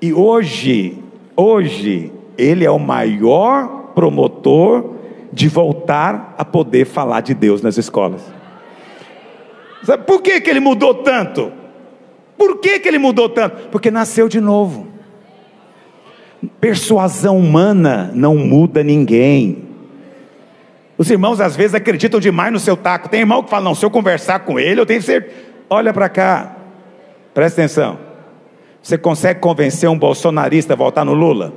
E 0.00 0.12
hoje, 0.12 0.98
hoje, 1.36 2.12
ele 2.36 2.64
é 2.64 2.70
o 2.70 2.78
maior 2.78 3.92
promotor 3.94 4.94
de 5.32 5.48
voltar 5.48 6.34
a 6.38 6.44
poder 6.44 6.84
falar 6.84 7.20
de 7.20 7.34
Deus 7.34 7.62
nas 7.62 7.76
escolas. 7.76 8.22
Sabe 9.82 10.04
por 10.04 10.22
que, 10.22 10.40
que 10.40 10.48
ele 10.48 10.60
mudou 10.60 10.94
tanto? 10.94 11.52
Por 12.36 12.58
que, 12.58 12.78
que 12.78 12.88
ele 12.88 12.98
mudou 12.98 13.28
tanto? 13.28 13.68
Porque 13.68 13.90
nasceu 13.90 14.28
de 14.28 14.40
novo. 14.40 14.93
Persuasão 16.60 17.38
humana 17.38 18.10
não 18.14 18.36
muda 18.36 18.82
ninguém. 18.82 19.64
Os 20.96 21.10
irmãos 21.10 21.40
às 21.40 21.56
vezes 21.56 21.74
acreditam 21.74 22.20
demais 22.20 22.52
no 22.52 22.60
seu 22.60 22.76
taco. 22.76 23.08
Tem 23.08 23.20
irmão 23.20 23.42
que 23.42 23.50
fala: 23.50 23.64
não, 23.64 23.74
se 23.74 23.84
eu 23.84 23.90
conversar 23.90 24.40
com 24.40 24.58
ele, 24.58 24.80
eu 24.80 24.86
tenho 24.86 25.02
ser. 25.02 25.64
Olha 25.68 25.92
para 25.92 26.08
cá, 26.08 26.56
presta 27.32 27.60
atenção. 27.60 27.98
Você 28.82 28.98
consegue 28.98 29.40
convencer 29.40 29.88
um 29.88 29.98
bolsonarista 29.98 30.74
a 30.74 30.76
votar 30.76 31.04
no 31.04 31.14
Lula? 31.14 31.54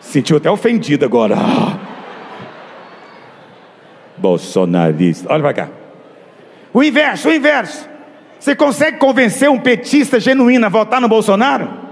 Sentiu 0.00 0.36
até 0.36 0.50
ofendido 0.50 1.04
agora. 1.04 1.36
Bolsonarista. 4.16 5.30
Olha 5.32 5.42
para 5.42 5.54
cá. 5.54 5.68
O 6.72 6.82
inverso, 6.82 7.28
o 7.28 7.32
inverso. 7.32 7.88
Você 8.38 8.54
consegue 8.54 8.98
convencer 8.98 9.50
um 9.50 9.58
petista 9.58 10.20
genuíno 10.20 10.66
a 10.66 10.68
votar 10.68 11.00
no 11.00 11.08
Bolsonaro? 11.08 11.85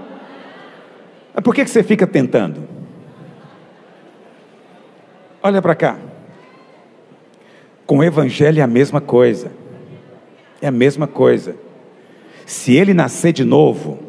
Mas 1.35 1.43
por 1.43 1.53
que, 1.53 1.65
que 1.65 1.69
você 1.69 1.83
fica 1.83 2.07
tentando? 2.07 2.63
Olha 5.43 5.61
para 5.61 5.75
cá. 5.75 5.97
Com 7.85 7.97
o 7.97 8.03
Evangelho 8.03 8.61
é 8.61 8.63
a 8.63 8.67
mesma 8.67 9.01
coisa. 9.01 9.51
É 10.61 10.67
a 10.67 10.71
mesma 10.71 11.07
coisa. 11.07 11.57
Se 12.45 12.73
ele 12.73 12.93
nascer 12.93 13.33
de 13.33 13.43
novo, 13.43 13.99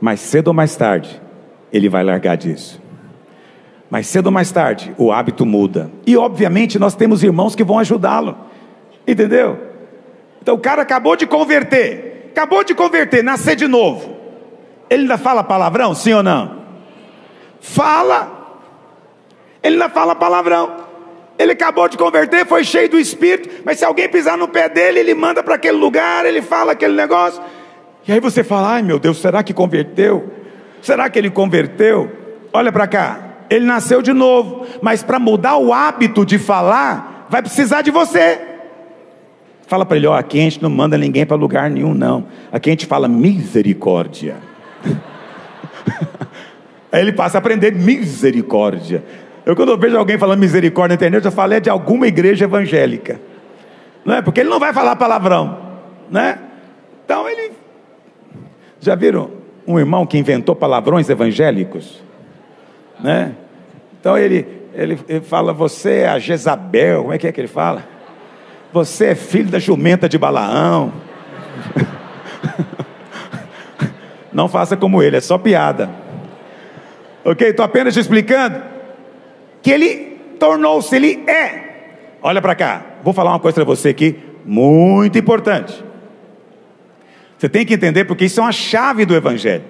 mais 0.00 0.20
cedo 0.20 0.48
ou 0.48 0.54
mais 0.54 0.76
tarde, 0.76 1.20
ele 1.72 1.88
vai 1.88 2.04
largar 2.04 2.36
disso. 2.36 2.80
Mais 3.90 4.06
cedo 4.06 4.26
ou 4.26 4.32
mais 4.32 4.52
tarde, 4.52 4.94
o 4.96 5.10
hábito 5.10 5.44
muda. 5.44 5.90
E 6.06 6.16
obviamente 6.16 6.78
nós 6.78 6.94
temos 6.94 7.24
irmãos 7.24 7.56
que 7.56 7.64
vão 7.64 7.80
ajudá-lo. 7.80 8.38
Entendeu? 9.08 9.58
Então 10.40 10.54
o 10.54 10.60
cara 10.60 10.82
acabou 10.82 11.16
de 11.16 11.26
converter, 11.26 12.28
acabou 12.30 12.62
de 12.62 12.74
converter, 12.76 13.24
nascer 13.24 13.56
de 13.56 13.66
novo. 13.66 14.16
Ele 14.88 15.02
ainda 15.02 15.18
fala 15.18 15.42
palavrão, 15.42 15.94
sim 15.94 16.12
ou 16.12 16.22
não? 16.22 16.59
Fala. 17.60 18.40
Ele 19.62 19.74
ainda 19.74 19.88
fala 19.88 20.14
palavrão. 20.14 20.88
Ele 21.38 21.52
acabou 21.52 21.88
de 21.88 21.96
converter, 21.96 22.46
foi 22.46 22.64
cheio 22.64 22.88
do 22.88 22.98
Espírito, 22.98 23.62
mas 23.64 23.78
se 23.78 23.84
alguém 23.84 24.08
pisar 24.08 24.36
no 24.36 24.46
pé 24.46 24.68
dele, 24.68 24.98
ele 24.98 25.14
manda 25.14 25.42
para 25.42 25.54
aquele 25.54 25.78
lugar, 25.78 26.26
ele 26.26 26.42
fala 26.42 26.72
aquele 26.72 26.94
negócio. 26.94 27.40
E 28.06 28.12
aí 28.12 28.20
você 28.20 28.44
fala: 28.44 28.74
ai 28.74 28.82
meu 28.82 28.98
Deus, 28.98 29.18
será 29.18 29.42
que 29.42 29.54
converteu? 29.54 30.30
Será 30.82 31.08
que 31.08 31.18
ele 31.18 31.30
converteu? 31.30 32.10
Olha 32.52 32.70
para 32.70 32.86
cá, 32.86 33.30
ele 33.48 33.64
nasceu 33.64 34.02
de 34.02 34.12
novo, 34.12 34.66
mas 34.82 35.02
para 35.02 35.18
mudar 35.18 35.56
o 35.56 35.72
hábito 35.72 36.26
de 36.26 36.38
falar, 36.38 37.26
vai 37.30 37.40
precisar 37.40 37.80
de 37.80 37.90
você. 37.90 38.38
Fala 39.66 39.86
para 39.86 39.96
ele: 39.96 40.06
ó, 40.06 40.14
aqui 40.14 40.38
a 40.38 40.42
gente 40.42 40.62
não 40.62 40.68
manda 40.68 40.98
ninguém 40.98 41.24
para 41.24 41.36
lugar 41.36 41.70
nenhum, 41.70 41.94
não. 41.94 42.26
Aqui 42.52 42.68
a 42.68 42.72
gente 42.72 42.84
fala 42.84 43.08
misericórdia. 43.08 44.36
Aí 46.92 47.00
ele 47.00 47.12
passa 47.12 47.38
a 47.38 47.40
aprender 47.40 47.72
misericórdia. 47.72 49.02
Eu, 49.46 49.54
quando 49.54 49.70
eu 49.70 49.78
vejo 49.78 49.96
alguém 49.96 50.18
falando 50.18 50.40
misericórdia 50.40 50.90
na 50.90 50.94
internet, 50.94 51.24
eu 51.24 51.32
falo 51.32 51.54
é 51.54 51.60
de 51.60 51.70
alguma 51.70 52.06
igreja 52.06 52.44
evangélica. 52.44 53.20
Não 54.04 54.16
é? 54.16 54.22
Porque 54.22 54.40
ele 54.40 54.48
não 54.48 54.58
vai 54.58 54.72
falar 54.72 54.96
palavrão. 54.96 55.58
Né? 56.10 56.38
Então 57.04 57.28
ele. 57.28 57.52
Já 58.80 58.94
viram 58.94 59.30
um 59.66 59.78
irmão 59.78 60.06
que 60.06 60.18
inventou 60.18 60.56
palavrões 60.56 61.08
evangélicos? 61.08 62.02
Né? 62.98 63.34
Então 64.00 64.18
ele, 64.18 64.46
ele, 64.74 64.98
ele 65.08 65.20
fala: 65.20 65.52
Você 65.52 66.00
é 66.00 66.08
a 66.08 66.18
Jezabel. 66.18 67.02
Como 67.02 67.12
é 67.12 67.18
que 67.18 67.26
é 67.26 67.32
que 67.32 67.40
ele 67.40 67.48
fala? 67.48 67.84
Você 68.72 69.06
é 69.06 69.14
filho 69.14 69.50
da 69.50 69.58
jumenta 69.58 70.08
de 70.08 70.18
Balaão. 70.18 70.92
Não 74.32 74.48
faça 74.48 74.76
como 74.76 75.02
ele, 75.02 75.16
é 75.16 75.20
só 75.20 75.36
piada. 75.36 75.90
Ok? 77.24 77.48
Estou 77.48 77.64
apenas 77.64 77.94
te 77.94 78.00
explicando 78.00 78.62
que 79.62 79.70
ele 79.70 80.18
tornou-se, 80.38 80.94
ele 80.94 81.22
é. 81.28 81.68
Olha 82.22 82.40
para 82.40 82.54
cá, 82.54 82.84
vou 83.02 83.12
falar 83.12 83.30
uma 83.30 83.40
coisa 83.40 83.54
para 83.56 83.64
você 83.64 83.90
aqui, 83.90 84.18
muito 84.44 85.18
importante. 85.18 85.84
Você 87.38 87.48
tem 87.48 87.64
que 87.64 87.74
entender 87.74 88.04
porque 88.04 88.26
isso 88.26 88.40
é 88.40 88.42
uma 88.42 88.52
chave 88.52 89.06
do 89.06 89.14
Evangelho. 89.14 89.64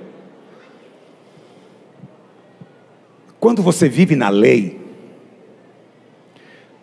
Quando 3.39 3.63
você 3.63 3.89
vive 3.89 4.17
na 4.17 4.29
lei, 4.29 4.81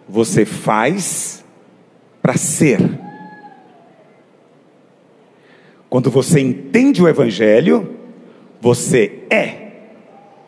você 0.08 0.45
faz 0.45 1.43
para 2.21 2.36
ser. 2.36 2.80
Quando 5.89 6.10
você 6.10 6.39
entende 6.39 7.01
o 7.01 7.08
Evangelho, 7.08 7.95
você 8.60 9.23
é 9.30 9.66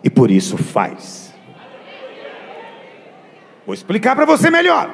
e 0.03 0.09
por 0.09 0.31
isso 0.31 0.57
faz. 0.57 1.33
Vou 3.65 3.73
explicar 3.73 4.15
para 4.15 4.25
você 4.25 4.49
melhor. 4.49 4.89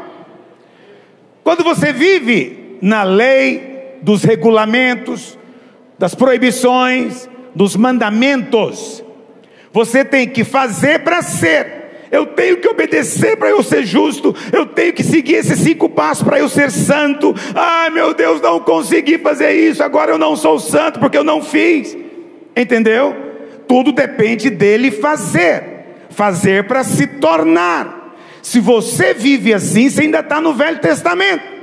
Quando 1.43 1.63
você 1.63 1.93
vive 1.93 2.77
na 2.81 3.03
lei 3.03 3.97
dos 4.01 4.23
regulamentos, 4.23 5.37
das 5.97 6.13
proibições, 6.13 7.29
dos 7.53 7.75
mandamentos, 7.75 9.03
você 9.71 10.03
tem 10.03 10.27
que 10.27 10.43
fazer 10.43 10.99
para 11.03 11.21
ser. 11.21 12.07
Eu 12.11 12.27
tenho 12.27 12.57
que 12.57 12.67
obedecer 12.67 13.37
para 13.37 13.49
eu 13.49 13.61
ser 13.63 13.85
justo. 13.85 14.35
Eu 14.51 14.65
tenho 14.65 14.93
que 14.93 15.03
seguir 15.03 15.35
esses 15.35 15.59
cinco 15.59 15.89
passos 15.89 16.23
para 16.23 16.39
eu 16.39 16.47
ser 16.47 16.71
santo. 16.71 17.33
Ai 17.53 17.89
meu 17.89 18.13
Deus, 18.13 18.41
não 18.41 18.59
consegui 18.59 19.17
fazer 19.17 19.53
isso. 19.53 19.83
Agora 19.83 20.11
eu 20.11 20.17
não 20.17 20.35
sou 20.35 20.59
santo 20.59 20.99
porque 20.99 21.17
eu 21.17 21.23
não 21.23 21.41
fiz. 21.41 21.97
Entendeu? 22.55 23.34
Tudo 23.67 23.91
depende 23.91 24.49
dele 24.49 24.91
fazer, 24.91 26.07
fazer 26.09 26.67
para 26.67 26.83
se 26.83 27.07
tornar. 27.07 28.15
Se 28.41 28.59
você 28.59 29.13
vive 29.13 29.53
assim, 29.53 29.89
você 29.89 30.03
ainda 30.03 30.19
está 30.19 30.39
no 30.39 30.53
Velho 30.53 30.79
Testamento. 30.79 31.55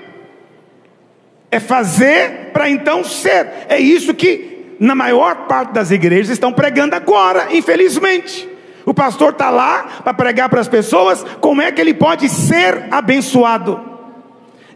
É 1.51 1.61
fazer 1.61 2.51
para 2.53 2.69
então 2.69 3.05
ser. 3.05 3.47
É 3.69 3.79
isso 3.79 4.15
que 4.15 4.75
na 4.81 4.95
maior 4.95 5.47
parte 5.47 5.73
das 5.73 5.91
igrejas 5.91 6.31
estão 6.31 6.53
pregando 6.53 6.97
agora, 6.97 7.55
infelizmente. 7.55 8.49
O 8.85 8.93
pastor 8.93 9.31
está 9.31 9.49
lá 9.49 10.01
para 10.03 10.13
pregar 10.13 10.49
para 10.49 10.61
as 10.61 10.69
pessoas 10.69 11.25
como 11.41 11.63
é 11.63 11.71
que 11.71 11.81
ele 11.81 11.95
pode 11.95 12.29
ser 12.29 12.89
abençoado. 12.91 13.81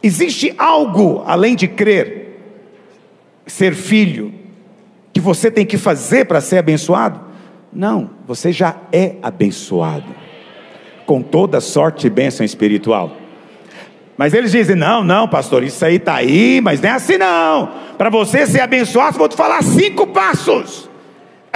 Existe 0.03 0.55
algo 0.57 1.25
além 1.27 1.57
de 1.57 1.67
crer, 1.67 2.39
ser 3.47 3.75
filho, 3.75 4.33
que 5.17 5.21
você 5.21 5.51
tem 5.51 5.65
que 5.65 5.79
fazer 5.79 6.27
para 6.27 6.43
ser 6.43 6.59
abençoado? 6.59 7.19
Não, 7.73 8.11
você 8.27 8.53
já 8.53 8.77
é 8.93 9.15
abençoado 9.23 10.15
com 11.07 11.23
toda 11.23 11.59
sorte 11.59 12.03
de 12.03 12.11
bênção 12.11 12.45
espiritual. 12.45 13.17
Mas 14.15 14.35
eles 14.35 14.53
dizem: 14.53 14.77
não, 14.77 15.03
não, 15.03 15.27
pastor, 15.27 15.63
isso 15.63 15.83
aí 15.83 15.95
está 15.95 16.17
aí, 16.17 16.61
mas 16.63 16.83
não 16.83 16.91
é 16.91 16.93
assim 16.93 17.17
não. 17.17 17.73
Para 17.97 18.11
você 18.11 18.47
ser 18.47 18.61
abençoado, 18.61 19.17
vou 19.17 19.27
te 19.27 19.35
falar 19.35 19.63
cinco 19.63 20.07
passos. 20.09 20.87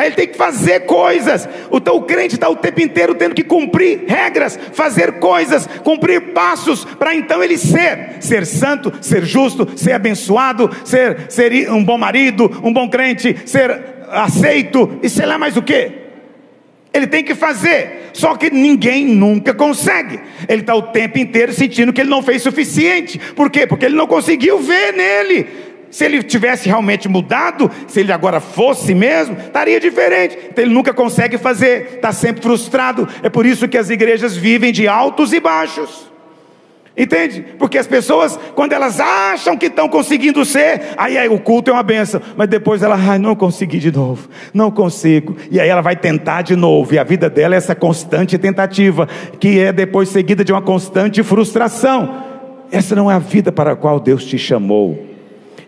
Aí 0.01 0.07
ele 0.07 0.15
tem 0.15 0.29
que 0.29 0.37
fazer 0.39 0.87
coisas. 0.87 1.47
Então 1.71 1.97
o 1.97 2.03
crente 2.05 2.35
está 2.35 2.49
o 2.49 2.57
tempo 2.57 2.81
inteiro 2.81 3.15
tendo 3.15 3.35
que 3.35 3.45
cumprir 3.45 4.05
regras, 4.07 4.59
fazer 4.73 5.19
coisas, 5.19 5.67
cumprir 5.85 6.33
passos, 6.33 6.87
para 6.87 7.15
então 7.15 7.45
ele 7.45 7.59
ser, 7.59 8.17
ser 8.19 8.47
santo, 8.47 8.91
ser 9.03 9.27
justo, 9.27 9.69
ser 9.77 9.93
abençoado, 9.93 10.71
ser, 10.87 11.27
ser 11.29 11.71
um 11.71 11.85
bom 11.85 11.99
marido, 11.99 12.51
um 12.65 12.73
bom 12.73 12.89
crente, 12.89 13.37
ser 13.45 13.79
aceito 14.09 14.99
e 15.03 15.09
sei 15.11 15.27
lá 15.27 15.37
mais 15.37 15.59
o 15.59 15.63
que. 15.63 15.93
Ele 16.95 17.07
tem 17.07 17.23
que 17.23 17.35
fazer, 17.35 18.09
só 18.15 18.35
que 18.37 18.49
ninguém 18.49 19.05
nunca 19.05 19.53
consegue. 19.53 20.19
Ele 20.49 20.63
está 20.63 20.75
o 20.75 20.81
tempo 20.81 21.19
inteiro 21.19 21.53
sentindo 21.53 21.93
que 21.93 22.01
ele 22.01 22.09
não 22.09 22.23
fez 22.23 22.41
suficiente. 22.41 23.19
Por 23.37 23.51
quê? 23.51 23.67
Porque 23.67 23.85
ele 23.85 23.97
não 23.97 24.07
conseguiu 24.07 24.61
ver 24.61 24.95
nele 24.95 25.47
se 25.91 26.05
ele 26.05 26.23
tivesse 26.23 26.69
realmente 26.69 27.09
mudado, 27.09 27.71
se 27.89 28.01
ele 28.01 28.13
agora 28.13 28.41
fosse 28.41 28.95
mesmo, 28.95 29.37
estaria 29.37 29.81
diferente. 29.81 30.39
Então 30.51 30.65
ele 30.65 30.73
nunca 30.73 30.95
consegue 30.95 31.37
fazer, 31.37 31.95
está 31.97 32.13
sempre 32.13 32.43
frustrado. 32.43 33.09
É 33.23 33.29
por 33.29 33.45
isso 33.45 33.69
que 33.69 33.77
as 33.77 33.91
igrejas 33.91 34.37
vivem 34.37 34.73
de 34.73 34.87
altos 34.87 35.33
e 35.33 35.41
baixos. 35.41 36.11
Entende? 36.97 37.45
Porque 37.59 37.79
as 37.79 37.87
pessoas, 37.87 38.39
quando 38.55 38.73
elas 38.73 39.01
acham 39.01 39.57
que 39.57 39.67
estão 39.67 39.89
conseguindo 39.89 40.45
ser, 40.45 40.89
aí, 40.97 41.17
aí, 41.17 41.29
o 41.29 41.39
culto 41.39 41.71
é 41.71 41.73
uma 41.73 41.83
benção, 41.83 42.21
mas 42.37 42.49
depois 42.49 42.83
ela, 42.83 42.97
ai, 42.97 43.19
não 43.19 43.35
consegui 43.35 43.79
de 43.79 43.93
novo, 43.93 44.29
não 44.53 44.71
consigo, 44.71 45.37
e 45.51 45.61
aí 45.61 45.69
ela 45.69 45.81
vai 45.81 45.97
tentar 45.97 46.43
de 46.43 46.57
novo, 46.57 46.93
e 46.93 46.99
a 46.99 47.05
vida 47.05 47.31
dela 47.31 47.55
é 47.55 47.59
essa 47.59 47.77
constante 47.77 48.37
tentativa, 48.37 49.09
que 49.39 49.61
é 49.61 49.73
depois 49.73 50.09
seguida 50.09 50.45
de 50.45 50.53
uma 50.53 50.61
constante 50.61 51.23
frustração. 51.23 52.23
Essa 52.73 52.95
não 52.95 53.11
é 53.11 53.15
a 53.15 53.19
vida 53.19 53.51
para 53.51 53.73
a 53.73 53.77
qual 53.77 53.99
Deus 53.99 54.25
te 54.25 54.37
chamou. 54.37 55.10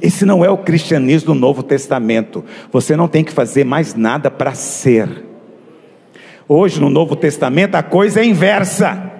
Esse 0.02 0.26
não 0.26 0.44
é 0.44 0.50
o 0.50 0.58
cristianismo 0.58 1.32
do 1.32 1.38
Novo 1.38 1.62
Testamento. 1.62 2.44
Você 2.72 2.96
não 2.96 3.06
tem 3.06 3.22
que 3.22 3.30
fazer 3.30 3.64
mais 3.64 3.94
nada 3.94 4.28
para 4.28 4.52
ser. 4.52 5.08
Hoje 6.48 6.80
no 6.80 6.90
Novo 6.90 7.14
Testamento 7.14 7.76
a 7.76 7.84
coisa 7.84 8.20
é 8.20 8.24
inversa. 8.24 9.12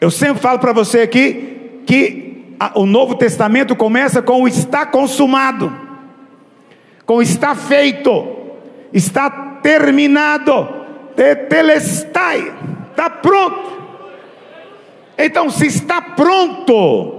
Eu 0.00 0.08
sempre 0.08 0.40
falo 0.40 0.60
para 0.60 0.72
você 0.72 1.00
aqui 1.00 1.82
que 1.84 2.54
a, 2.60 2.78
o 2.78 2.86
Novo 2.86 3.16
Testamento 3.16 3.74
começa 3.74 4.22
com 4.22 4.44
o 4.44 4.48
está 4.48 4.86
consumado, 4.86 5.72
com 7.04 7.20
está 7.20 7.56
feito, 7.56 8.24
está 8.92 9.28
terminado, 9.28 10.68
telestai, 11.48 12.52
está 12.90 13.10
pronto. 13.10 13.78
Então, 15.18 15.50
se 15.50 15.66
está 15.66 16.00
pronto, 16.00 17.17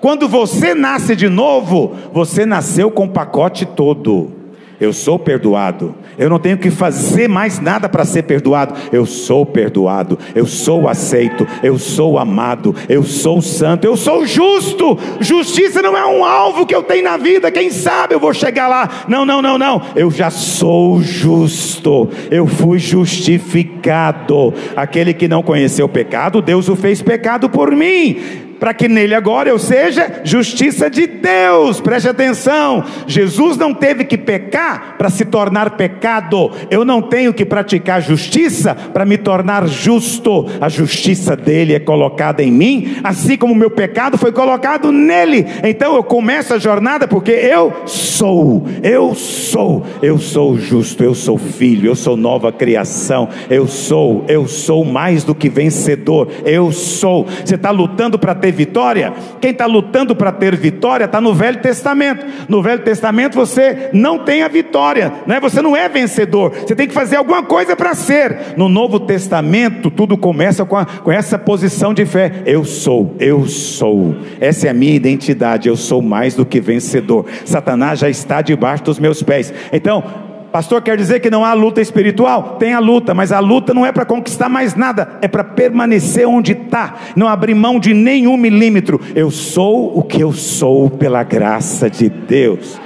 Quando 0.00 0.26
você 0.26 0.74
nasce 0.74 1.14
de 1.14 1.28
novo, 1.28 1.94
você 2.12 2.46
nasceu 2.46 2.90
com 2.90 3.04
o 3.04 3.10
pacote 3.10 3.66
todo. 3.66 4.40
Eu 4.80 4.94
sou 4.94 5.18
perdoado. 5.18 5.94
Eu 6.18 6.30
não 6.30 6.38
tenho 6.38 6.56
que 6.56 6.70
fazer 6.70 7.28
mais 7.28 7.60
nada 7.60 7.86
para 7.86 8.02
ser 8.06 8.22
perdoado. 8.22 8.74
Eu 8.90 9.04
sou 9.04 9.44
perdoado. 9.44 10.18
Eu 10.34 10.46
sou 10.46 10.88
aceito. 10.88 11.46
Eu 11.62 11.78
sou 11.78 12.18
amado. 12.18 12.74
Eu 12.88 13.02
sou 13.02 13.42
santo. 13.42 13.84
Eu 13.84 13.94
sou 13.94 14.24
justo. 14.24 14.98
Justiça 15.20 15.82
não 15.82 15.94
é 15.94 16.06
um 16.06 16.24
alvo 16.24 16.64
que 16.64 16.74
eu 16.74 16.82
tenho 16.82 17.04
na 17.04 17.18
vida. 17.18 17.50
Quem 17.50 17.68
sabe 17.68 18.14
eu 18.14 18.20
vou 18.20 18.32
chegar 18.32 18.68
lá. 18.68 18.88
Não, 19.06 19.26
não, 19.26 19.42
não, 19.42 19.58
não. 19.58 19.82
Eu 19.94 20.10
já 20.10 20.30
sou 20.30 21.02
justo. 21.02 22.08
Eu 22.30 22.46
fui 22.46 22.78
justificado. 22.78 24.54
Aquele 24.74 25.12
que 25.12 25.28
não 25.28 25.42
conheceu 25.42 25.84
o 25.84 25.90
pecado, 25.90 26.40
Deus 26.40 26.70
o 26.70 26.76
fez 26.76 27.02
pecado 27.02 27.50
por 27.50 27.70
mim 27.76 28.48
para 28.60 28.74
que 28.74 28.86
nele 28.86 29.14
agora 29.14 29.48
eu 29.48 29.58
seja 29.58 30.20
justiça 30.22 30.90
de 30.90 31.06
Deus. 31.06 31.80
Preste 31.80 32.10
atenção: 32.10 32.84
Jesus 33.06 33.56
não 33.56 33.72
teve 33.72 34.04
que 34.04 34.18
pecar 34.18 34.96
para 34.98 35.08
se 35.08 35.24
tornar 35.24 35.70
pecado. 35.70 36.52
Eu 36.70 36.84
não 36.84 37.00
tenho 37.00 37.32
que 37.32 37.46
praticar 37.46 38.02
justiça 38.02 38.74
para 38.74 39.06
me 39.06 39.16
tornar 39.16 39.66
justo. 39.66 40.46
A 40.60 40.68
justiça 40.68 41.34
dele 41.34 41.74
é 41.74 41.80
colocada 41.80 42.42
em 42.42 42.52
mim, 42.52 42.98
assim 43.02 43.38
como 43.38 43.54
o 43.54 43.56
meu 43.56 43.70
pecado 43.70 44.18
foi 44.18 44.30
colocado 44.30 44.92
nele. 44.92 45.46
Então 45.64 45.96
eu 45.96 46.04
começo 46.04 46.52
a 46.52 46.58
jornada 46.58 47.08
porque 47.08 47.32
eu 47.32 47.72
sou, 47.86 48.66
eu 48.82 49.14
sou, 49.14 49.86
eu 50.02 50.18
sou 50.18 50.58
justo, 50.58 51.02
eu 51.02 51.14
sou 51.14 51.38
filho, 51.38 51.90
eu 51.90 51.96
sou 51.96 52.16
nova 52.16 52.52
criação, 52.52 53.28
eu 53.48 53.66
sou, 53.66 54.24
eu 54.28 54.46
sou 54.46 54.84
mais 54.84 55.24
do 55.24 55.34
que 55.34 55.48
vencedor, 55.48 56.28
eu 56.44 56.70
sou. 56.70 57.26
Você 57.44 57.54
está 57.54 57.70
lutando 57.70 58.18
para 58.18 58.34
ter 58.34 58.49
ter 58.50 58.52
vitória, 58.52 59.12
quem 59.40 59.50
está 59.50 59.66
lutando 59.66 60.14
para 60.14 60.32
ter 60.32 60.56
vitória 60.56 61.04
está 61.04 61.20
no 61.20 61.32
Velho 61.32 61.60
Testamento. 61.60 62.26
No 62.48 62.62
Velho 62.62 62.82
Testamento 62.82 63.34
você 63.34 63.90
não 63.92 64.18
tem 64.18 64.42
a 64.42 64.48
vitória, 64.48 65.12
né? 65.26 65.38
você 65.40 65.62
não 65.62 65.76
é 65.76 65.88
vencedor, 65.88 66.50
você 66.50 66.74
tem 66.74 66.88
que 66.88 66.94
fazer 66.94 67.16
alguma 67.16 67.42
coisa 67.42 67.76
para 67.76 67.94
ser. 67.94 68.54
No 68.56 68.68
Novo 68.68 69.00
Testamento, 69.00 69.90
tudo 69.90 70.16
começa 70.16 70.64
com, 70.64 70.76
a, 70.76 70.84
com 70.84 71.12
essa 71.12 71.38
posição 71.38 71.94
de 71.94 72.04
fé: 72.04 72.42
eu 72.44 72.64
sou, 72.64 73.14
eu 73.18 73.46
sou, 73.46 74.16
essa 74.40 74.66
é 74.66 74.70
a 74.70 74.74
minha 74.74 74.94
identidade, 74.94 75.68
eu 75.68 75.76
sou 75.76 76.02
mais 76.02 76.34
do 76.34 76.44
que 76.44 76.60
vencedor. 76.60 77.26
Satanás 77.44 77.98
já 77.98 78.08
está 78.08 78.42
debaixo 78.42 78.84
dos 78.84 78.98
meus 78.98 79.22
pés. 79.22 79.52
Então, 79.72 80.29
Pastor, 80.52 80.82
quer 80.82 80.96
dizer 80.96 81.20
que 81.20 81.30
não 81.30 81.44
há 81.44 81.52
luta 81.52 81.80
espiritual? 81.80 82.56
Tem 82.58 82.74
a 82.74 82.80
luta, 82.80 83.14
mas 83.14 83.30
a 83.30 83.38
luta 83.38 83.72
não 83.72 83.86
é 83.86 83.92
para 83.92 84.04
conquistar 84.04 84.48
mais 84.48 84.74
nada, 84.74 85.18
é 85.22 85.28
para 85.28 85.44
permanecer 85.44 86.26
onde 86.26 86.52
está, 86.52 86.96
não 87.14 87.28
abrir 87.28 87.54
mão 87.54 87.78
de 87.78 87.94
nenhum 87.94 88.36
milímetro. 88.36 89.00
Eu 89.14 89.30
sou 89.30 89.96
o 89.96 90.02
que 90.02 90.20
eu 90.20 90.32
sou 90.32 90.90
pela 90.90 91.22
graça 91.22 91.88
de 91.88 92.08
Deus. 92.08 92.80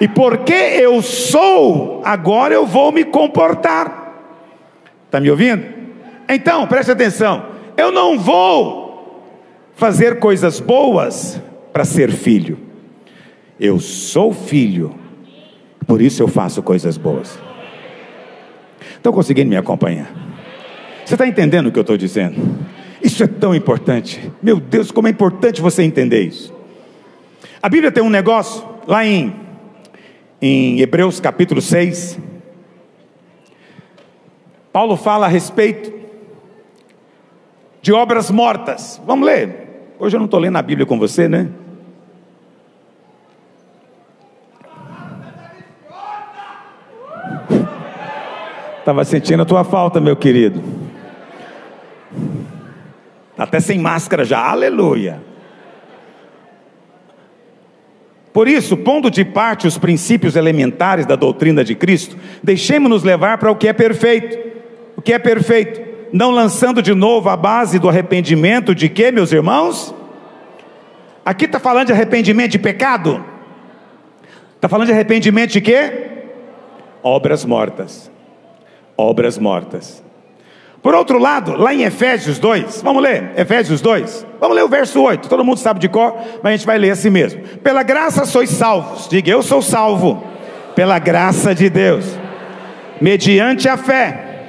E 0.00 0.06
porque 0.06 0.52
eu 0.52 1.02
sou, 1.02 2.00
agora 2.04 2.54
eu 2.54 2.64
vou 2.64 2.92
me 2.92 3.04
comportar. 3.04 4.14
Está 5.06 5.18
me 5.18 5.30
ouvindo? 5.30 5.64
Então, 6.28 6.66
preste 6.66 6.92
atenção. 6.92 7.46
Eu 7.76 7.90
não 7.90 8.18
vou 8.18 9.32
fazer 9.74 10.18
coisas 10.20 10.60
boas 10.60 11.40
para 11.72 11.84
ser 11.84 12.12
filho. 12.12 12.58
Eu 13.58 13.80
sou 13.80 14.32
filho 14.32 15.05
por 15.86 16.02
isso 16.02 16.22
eu 16.22 16.28
faço 16.28 16.62
coisas 16.62 16.96
boas. 16.96 17.38
Estão 18.96 19.12
conseguindo 19.12 19.48
me 19.48 19.56
acompanhar? 19.56 20.10
Você 21.04 21.14
está 21.14 21.26
entendendo 21.26 21.68
o 21.68 21.72
que 21.72 21.78
eu 21.78 21.82
estou 21.82 21.96
dizendo? 21.96 22.36
Isso 23.02 23.22
é 23.22 23.26
tão 23.26 23.54
importante. 23.54 24.32
Meu 24.42 24.58
Deus, 24.58 24.90
como 24.90 25.06
é 25.06 25.10
importante 25.10 25.62
você 25.62 25.82
entender 25.82 26.22
isso. 26.22 26.52
A 27.62 27.68
Bíblia 27.68 27.92
tem 27.92 28.02
um 28.02 28.10
negócio 28.10 28.66
lá 28.86 29.04
em, 29.04 29.32
em 30.42 30.80
Hebreus 30.80 31.20
capítulo 31.20 31.60
6. 31.60 32.18
Paulo 34.72 34.96
fala 34.96 35.26
a 35.26 35.28
respeito 35.28 35.92
de 37.80 37.92
obras 37.92 38.30
mortas. 38.30 39.00
Vamos 39.06 39.26
ler. 39.26 39.94
Hoje 39.98 40.16
eu 40.16 40.18
não 40.18 40.24
estou 40.24 40.40
lendo 40.40 40.56
a 40.56 40.62
Bíblia 40.62 40.84
com 40.84 40.98
você, 40.98 41.28
né? 41.28 41.48
Estava 48.86 49.04
sentindo 49.04 49.42
a 49.42 49.44
tua 49.44 49.64
falta, 49.64 50.00
meu 50.00 50.14
querido. 50.14 50.62
Até 53.36 53.58
sem 53.58 53.80
máscara 53.80 54.24
já, 54.24 54.38
aleluia. 54.38 55.20
Por 58.32 58.46
isso, 58.46 58.76
pondo 58.76 59.10
de 59.10 59.24
parte 59.24 59.66
os 59.66 59.76
princípios 59.76 60.36
elementares 60.36 61.04
da 61.04 61.16
doutrina 61.16 61.64
de 61.64 61.74
Cristo, 61.74 62.16
deixemos-nos 62.40 63.02
levar 63.02 63.38
para 63.38 63.50
o 63.50 63.56
que 63.56 63.66
é 63.66 63.72
perfeito. 63.72 64.38
O 64.96 65.02
que 65.02 65.12
é 65.12 65.18
perfeito? 65.18 65.80
Não 66.12 66.30
lançando 66.30 66.80
de 66.80 66.94
novo 66.94 67.28
a 67.28 67.36
base 67.36 67.80
do 67.80 67.88
arrependimento 67.88 68.72
de 68.72 68.88
quê, 68.88 69.10
meus 69.10 69.32
irmãos? 69.32 69.92
Aqui 71.24 71.46
está 71.46 71.58
falando 71.58 71.88
de 71.88 71.92
arrependimento 71.92 72.52
de 72.52 72.60
pecado? 72.60 73.24
Está 74.54 74.68
falando 74.68 74.86
de 74.86 74.92
arrependimento 74.92 75.50
de 75.50 75.60
quê? 75.60 76.08
Obras 77.02 77.44
mortas 77.44 78.14
obras 78.96 79.38
mortas. 79.38 80.04
Por 80.86 80.94
outro 80.94 81.18
lado, 81.18 81.56
lá 81.56 81.74
em 81.74 81.82
Efésios 81.82 82.38
2, 82.38 82.80
vamos 82.80 83.02
ler, 83.02 83.32
Efésios 83.36 83.80
2, 83.80 84.24
vamos 84.40 84.54
ler 84.54 84.62
o 84.62 84.68
verso 84.68 85.02
8, 85.02 85.28
todo 85.28 85.44
mundo 85.44 85.58
sabe 85.58 85.80
de 85.80 85.88
cor, 85.88 86.14
mas 86.42 86.52
a 86.52 86.56
gente 86.56 86.64
vai 86.66 86.78
ler 86.78 86.90
assim 86.90 87.10
mesmo. 87.10 87.42
Pela 87.58 87.82
graça 87.82 88.24
sois 88.24 88.50
salvos, 88.50 89.08
diga 89.08 89.28
eu 89.28 89.42
sou 89.42 89.60
salvo, 89.60 90.22
pela 90.76 91.00
graça 91.00 91.52
de 91.52 91.68
Deus, 91.68 92.06
mediante 93.00 93.68
a 93.68 93.76
fé. 93.76 94.44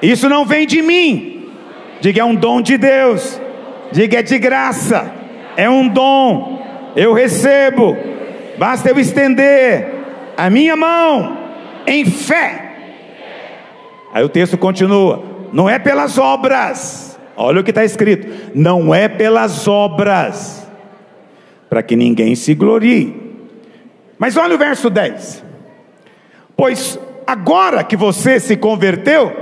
Isso 0.00 0.28
não 0.28 0.44
vem 0.44 0.64
de 0.64 0.80
mim, 0.80 1.48
diga 2.00 2.20
é 2.20 2.24
um 2.24 2.36
dom 2.36 2.62
de 2.62 2.78
Deus, 2.78 3.40
diga 3.90 4.20
é 4.20 4.22
de 4.22 4.38
graça, 4.38 5.10
é 5.56 5.68
um 5.68 5.88
dom, 5.88 6.62
eu 6.94 7.12
recebo, 7.12 7.96
basta 8.56 8.90
eu 8.90 8.98
estender 9.00 9.88
a 10.36 10.48
minha 10.48 10.76
mão 10.76 11.36
em 11.84 12.04
fé 12.04 12.63
Aí 14.14 14.22
o 14.22 14.28
texto 14.28 14.56
continua: 14.56 15.24
não 15.52 15.68
é 15.68 15.76
pelas 15.76 16.16
obras, 16.16 17.18
olha 17.36 17.60
o 17.60 17.64
que 17.64 17.72
está 17.72 17.84
escrito, 17.84 18.52
não 18.54 18.94
é 18.94 19.08
pelas 19.08 19.66
obras, 19.66 20.64
para 21.68 21.82
que 21.82 21.96
ninguém 21.96 22.36
se 22.36 22.54
glorie. 22.54 23.12
Mas 24.16 24.36
olha 24.36 24.54
o 24.54 24.58
verso 24.58 24.88
10: 24.88 25.42
Pois 26.56 26.96
agora 27.26 27.82
que 27.82 27.96
você 27.96 28.38
se 28.38 28.56
converteu, 28.56 29.32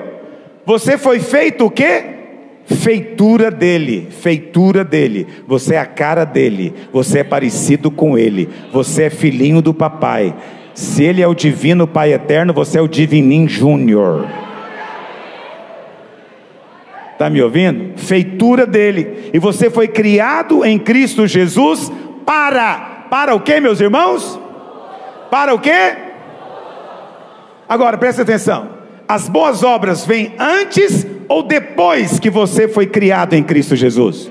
você 0.65 0.97
foi 0.97 1.21
feito 1.21 1.67
o 1.67 1.71
quê? 1.71 2.07
Feitura 2.65 3.51
dele, 3.51 4.09
feitura 4.11 4.85
dele, 4.85 5.27
você 5.47 5.75
é 5.75 5.79
a 5.79 5.85
cara 5.85 6.25
dele, 6.25 6.73
você 6.91 7.19
é 7.19 7.25
parecido 7.25 7.91
com 7.91 8.17
ele, 8.17 8.49
você 8.73 9.05
é 9.05 9.11
filhinho 9.11 9.61
do 9.61 9.75
papai. 9.75 10.35
Se 10.73 11.05
ele 11.05 11.21
é 11.21 11.29
o 11.29 11.35
divino 11.35 11.87
Pai 11.87 12.15
eterno, 12.15 12.55
você 12.55 12.79
é 12.79 12.81
o 12.81 12.89
divininho 12.89 13.47
júnior. 13.47 14.27
Está 17.23 17.31
me 17.31 17.41
ouvindo? 17.41 17.97
Feitura 17.97 18.67
dele. 18.67 19.31
E 19.33 19.39
você 19.39 19.71
foi 19.71 19.87
criado 19.87 20.65
em 20.65 20.77
Cristo 20.77 21.25
Jesus 21.25 21.89
para. 22.27 23.07
Para 23.09 23.33
o 23.33 23.39
que, 23.39 23.61
meus 23.61 23.81
irmãos? 23.81 24.41
Para 25.31 25.55
o 25.55 25.61
que? 25.61 25.71
Agora, 27.69 27.97
presta 27.97 28.23
atenção. 28.23 28.71
As 29.07 29.29
boas 29.29 29.63
obras 29.63 30.05
vêm 30.05 30.35
antes 30.37 31.07
ou 31.29 31.45
depois 31.45 32.19
que 32.19 32.29
você 32.29 32.67
foi 32.67 32.87
criado 32.87 33.35
em 33.35 33.45
Cristo 33.45 33.77
Jesus? 33.77 34.29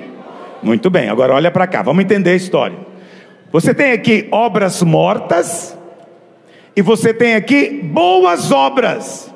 Muito 0.61 0.89
bem, 0.89 1.07
agora 1.07 1.33
olha 1.33 1.49
para 1.49 1.67
cá, 1.67 1.81
vamos 1.81 2.03
entender 2.03 2.31
a 2.31 2.35
história. 2.35 2.77
Você 3.53 3.73
tem 3.73 3.93
aqui 3.93 4.27
obras 4.31 4.83
mortas 4.83 5.77
e 6.75 6.81
você 6.81 7.13
tem 7.13 7.35
aqui 7.35 7.69
boas 7.83 8.51
obras. 8.51 9.33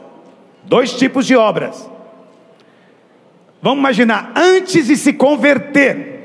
Dois 0.66 0.92
tipos 0.92 1.26
de 1.26 1.38
obras. 1.38 1.95
Vamos 3.66 3.80
imaginar, 3.80 4.32
antes 4.36 4.86
de 4.86 4.96
se 4.96 5.12
converter, 5.12 6.22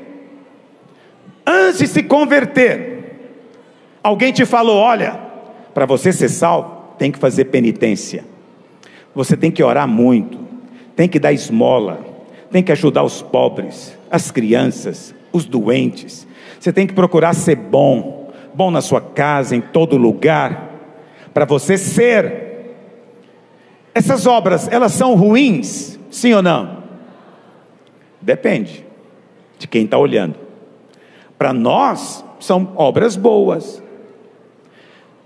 antes 1.43 1.79
de 1.79 1.87
se 1.87 2.03
converter, 2.03 3.31
alguém 4.03 4.31
te 4.31 4.45
falou: 4.45 4.77
olha, 4.77 5.19
para 5.73 5.87
você 5.87 6.13
ser 6.13 6.29
salvo, 6.29 6.93
tem 6.99 7.11
que 7.11 7.17
fazer 7.17 7.45
penitência, 7.45 8.23
você 9.15 9.35
tem 9.35 9.49
que 9.49 9.63
orar 9.63 9.87
muito, 9.87 10.37
tem 10.95 11.09
que 11.09 11.17
dar 11.17 11.33
esmola, 11.33 12.05
tem 12.51 12.61
que 12.61 12.71
ajudar 12.71 13.01
os 13.01 13.23
pobres, 13.23 13.97
as 14.11 14.29
crianças, 14.29 15.15
os 15.33 15.43
doentes, 15.43 16.27
você 16.59 16.71
tem 16.71 16.85
que 16.85 16.93
procurar 16.93 17.33
ser 17.33 17.55
bom, 17.55 18.31
bom 18.53 18.69
na 18.69 18.81
sua 18.81 19.01
casa, 19.01 19.55
em 19.55 19.61
todo 19.61 19.97
lugar, 19.97 20.75
para 21.33 21.45
você 21.45 21.75
ser. 21.75 22.75
Essas 23.95 24.27
obras, 24.27 24.67
elas 24.71 24.91
são 24.91 25.15
ruins, 25.15 25.99
sim 26.11 26.33
ou 26.33 26.43
não? 26.43 26.80
Depende 28.21 28.85
de 29.57 29.67
quem 29.67 29.85
está 29.85 29.97
olhando. 29.97 30.35
Para 31.37 31.53
nós, 31.53 32.23
são 32.39 32.73
obras 32.75 33.15
boas. 33.15 33.81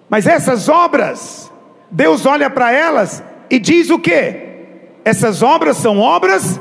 Mas 0.10 0.28
essas 0.28 0.70
obras, 0.70 1.52
Deus 1.89 2.26
olha 2.26 2.50
para 2.50 2.72
elas 2.72 3.24
e 3.50 3.60
diz 3.60 3.89
o 3.89 4.00
que? 4.00 4.43
Essas 5.04 5.41
obras 5.41 5.78
são 5.78 6.00
obras, 6.00 6.60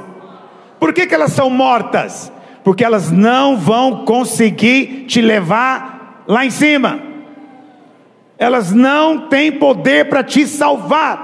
por 0.79 0.93
que, 0.93 1.07
que 1.07 1.15
elas 1.15 1.33
são 1.33 1.49
mortas? 1.49 2.33
Porque 2.63 2.85
elas 2.85 3.11
não 3.11 3.57
vão 3.57 4.05
conseguir 4.05 5.05
te 5.07 5.21
levar 5.21 6.25
lá 6.27 6.45
em 6.45 6.51
cima, 6.51 7.01
elas 8.39 8.73
não 8.73 9.29
têm 9.29 9.53
poder 9.53 10.09
para 10.09 10.23
te 10.25 10.47
salvar 10.47 11.24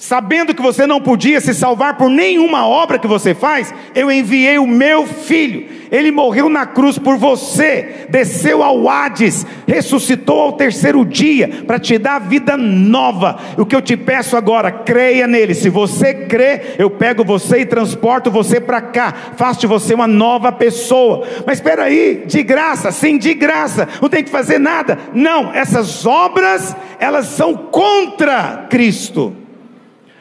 sabendo 0.00 0.54
que 0.54 0.62
você 0.62 0.86
não 0.86 0.98
podia 0.98 1.42
se 1.42 1.52
salvar 1.52 1.98
por 1.98 2.08
nenhuma 2.08 2.66
obra 2.66 2.98
que 2.98 3.06
você 3.06 3.34
faz, 3.34 3.72
eu 3.94 4.10
enviei 4.10 4.58
o 4.58 4.66
meu 4.66 5.06
filho. 5.06 5.66
Ele 5.92 6.10
morreu 6.10 6.48
na 6.48 6.64
cruz 6.64 6.98
por 6.98 7.18
você, 7.18 8.06
desceu 8.08 8.62
ao 8.62 8.88
Hades, 8.88 9.44
ressuscitou 9.66 10.40
ao 10.40 10.52
terceiro 10.54 11.04
dia 11.04 11.64
para 11.66 11.78
te 11.78 11.98
dar 11.98 12.18
vida 12.18 12.56
nova. 12.56 13.38
O 13.58 13.66
que 13.66 13.76
eu 13.76 13.82
te 13.82 13.94
peço 13.94 14.38
agora, 14.38 14.72
creia 14.72 15.26
nele. 15.26 15.54
Se 15.54 15.68
você 15.68 16.14
crê, 16.14 16.76
eu 16.78 16.88
pego 16.88 17.22
você 17.22 17.58
e 17.58 17.66
transporto 17.66 18.30
você 18.30 18.58
para 18.58 18.80
cá, 18.80 19.12
faço 19.36 19.60
de 19.60 19.66
você 19.66 19.92
uma 19.92 20.06
nova 20.06 20.50
pessoa. 20.50 21.26
Mas 21.44 21.58
espera 21.58 21.84
aí, 21.84 22.22
de 22.24 22.42
graça, 22.42 22.90
sim, 22.90 23.18
de 23.18 23.34
graça. 23.34 23.86
Não 24.00 24.08
tem 24.08 24.24
que 24.24 24.30
fazer 24.30 24.58
nada. 24.58 24.98
Não, 25.12 25.52
essas 25.52 26.06
obras, 26.06 26.74
elas 26.98 27.26
são 27.26 27.54
contra 27.54 28.66
Cristo. 28.70 29.39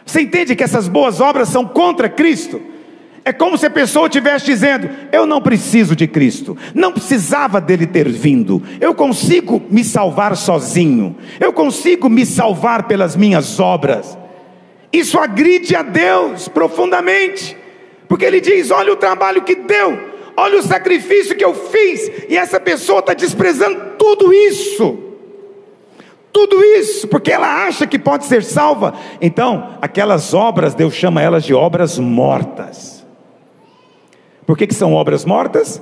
Você 0.09 0.21
entende 0.21 0.55
que 0.55 0.63
essas 0.63 0.87
boas 0.87 1.21
obras 1.21 1.49
são 1.49 1.63
contra 1.63 2.09
Cristo? 2.09 2.59
É 3.23 3.31
como 3.31 3.59
se 3.59 3.67
a 3.67 3.69
pessoa 3.69 4.07
estivesse 4.07 4.43
dizendo: 4.43 4.89
Eu 5.11 5.27
não 5.27 5.39
preciso 5.39 5.95
de 5.95 6.07
Cristo, 6.07 6.57
não 6.73 6.91
precisava 6.91 7.61
dele 7.61 7.85
ter 7.85 8.09
vindo, 8.09 8.59
eu 8.81 8.95
consigo 8.95 9.61
me 9.69 9.83
salvar 9.83 10.35
sozinho, 10.35 11.15
eu 11.39 11.53
consigo 11.53 12.09
me 12.09 12.25
salvar 12.25 12.87
pelas 12.87 13.15
minhas 13.15 13.59
obras. 13.59 14.17
Isso 14.91 15.19
agride 15.19 15.75
a 15.75 15.83
Deus 15.83 16.47
profundamente, 16.47 17.55
porque 18.07 18.25
ele 18.25 18.41
diz: 18.41 18.71
Olha 18.71 18.91
o 18.91 18.95
trabalho 18.95 19.43
que 19.43 19.53
deu, 19.53 19.95
olha 20.35 20.57
o 20.57 20.63
sacrifício 20.63 21.35
que 21.35 21.45
eu 21.45 21.53
fiz, 21.53 22.09
e 22.27 22.35
essa 22.35 22.59
pessoa 22.59 22.97
está 22.97 23.13
desprezando 23.13 23.79
tudo 23.99 24.33
isso. 24.33 25.08
Tudo 26.31 26.63
isso, 26.63 27.07
porque 27.07 27.31
ela 27.31 27.65
acha 27.65 27.87
que 27.87 27.97
pode 27.97 28.25
ser 28.25 28.43
salva. 28.43 28.93
Então, 29.19 29.77
aquelas 29.81 30.33
obras, 30.33 30.75
Deus 30.75 30.93
chama 30.93 31.21
elas 31.21 31.43
de 31.43 31.53
obras 31.53 31.97
mortas. 31.97 33.05
Por 34.45 34.57
que, 34.57 34.67
que 34.67 34.73
são 34.73 34.93
obras 34.93 35.25
mortas? 35.25 35.81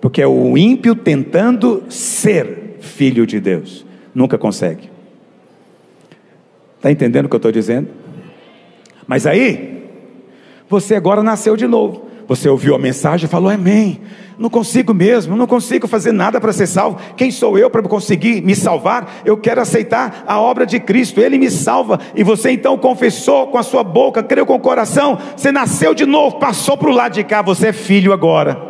Porque 0.00 0.22
é 0.22 0.26
o 0.26 0.56
ímpio 0.56 0.94
tentando 0.94 1.84
ser 1.88 2.76
filho 2.80 3.26
de 3.26 3.40
Deus, 3.40 3.84
nunca 4.14 4.38
consegue. 4.38 4.90
Está 6.76 6.90
entendendo 6.90 7.26
o 7.26 7.28
que 7.28 7.34
eu 7.34 7.38
estou 7.38 7.52
dizendo? 7.52 7.88
Mas 9.06 9.26
aí, 9.26 9.84
você 10.68 10.94
agora 10.94 11.22
nasceu 11.22 11.56
de 11.56 11.66
novo. 11.66 12.07
Você 12.28 12.46
ouviu 12.46 12.74
a 12.74 12.78
mensagem 12.78 13.24
e 13.24 13.28
falou: 13.28 13.50
Amém. 13.50 14.00
Não 14.38 14.50
consigo 14.50 14.94
mesmo, 14.94 15.34
não 15.34 15.48
consigo 15.48 15.88
fazer 15.88 16.12
nada 16.12 16.40
para 16.40 16.52
ser 16.52 16.68
salvo. 16.68 17.00
Quem 17.16 17.28
sou 17.28 17.58
eu 17.58 17.68
para 17.68 17.82
conseguir 17.82 18.40
me 18.42 18.54
salvar? 18.54 19.20
Eu 19.24 19.36
quero 19.36 19.60
aceitar 19.60 20.22
a 20.28 20.38
obra 20.38 20.64
de 20.64 20.78
Cristo, 20.78 21.20
Ele 21.20 21.38
me 21.38 21.50
salva. 21.50 21.98
E 22.14 22.22
você 22.22 22.52
então 22.52 22.78
confessou 22.78 23.48
com 23.48 23.58
a 23.58 23.64
sua 23.64 23.82
boca, 23.82 24.22
creu 24.22 24.46
com 24.46 24.54
o 24.54 24.60
coração, 24.60 25.18
você 25.36 25.50
nasceu 25.50 25.92
de 25.92 26.06
novo, 26.06 26.38
passou 26.38 26.76
para 26.76 26.88
o 26.88 26.92
lado 26.92 27.14
de 27.14 27.24
cá, 27.24 27.42
você 27.42 27.68
é 27.68 27.72
filho 27.72 28.12
agora. 28.12 28.62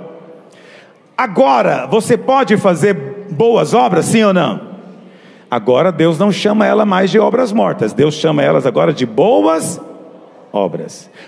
Agora, 1.14 1.86
você 1.86 2.16
pode 2.16 2.56
fazer 2.56 3.26
boas 3.30 3.74
obras, 3.74 4.06
sim 4.06 4.22
ou 4.22 4.32
não? 4.32 4.68
Agora 5.50 5.92
Deus 5.92 6.18
não 6.18 6.30
chama 6.32 6.64
ela 6.64 6.86
mais 6.86 7.10
de 7.10 7.18
obras 7.18 7.52
mortas, 7.52 7.92
Deus 7.92 8.14
chama 8.14 8.42
elas 8.42 8.64
agora 8.64 8.92
de 8.92 9.04
boas 9.04 9.78
obras, 9.78 9.88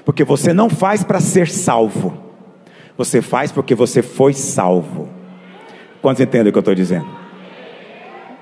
porque 0.05 0.25
você 0.25 0.53
não 0.53 0.69
faz 0.71 1.03
para 1.05 1.21
ser 1.21 1.49
salvo. 1.49 2.17
Você 2.97 3.23
faz 3.23 3.51
porque 3.53 3.75
você 3.75 4.03
foi 4.03 4.33
salvo. 4.33 5.09
Quantos 6.03 6.21
entendem 6.21 6.51
o 6.51 6.53
que 6.53 6.59
eu 6.59 6.61
estou 6.61 6.75
dizendo? 6.75 7.07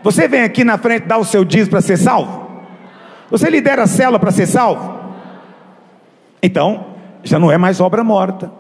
Você 0.03 0.29
vem 0.29 0.43
aqui 0.43 0.65
na 0.65 0.79
frente 0.79 1.07
dar 1.07 1.19
o 1.19 1.25
seu 1.25 1.45
dízimo 1.45 1.71
para 1.71 1.81
ser 1.81 1.97
salvo? 1.97 2.49
Você 3.31 3.51
lidera 3.51 3.83
a 3.83 3.87
célula 3.87 4.19
para 4.19 4.31
ser 4.31 4.47
salvo? 4.47 4.99
Então, 6.43 6.87
já 7.23 7.39
não 7.39 7.51
é 7.51 7.59
mais 7.59 7.81
obra 7.81 8.03
morta. 8.03 8.51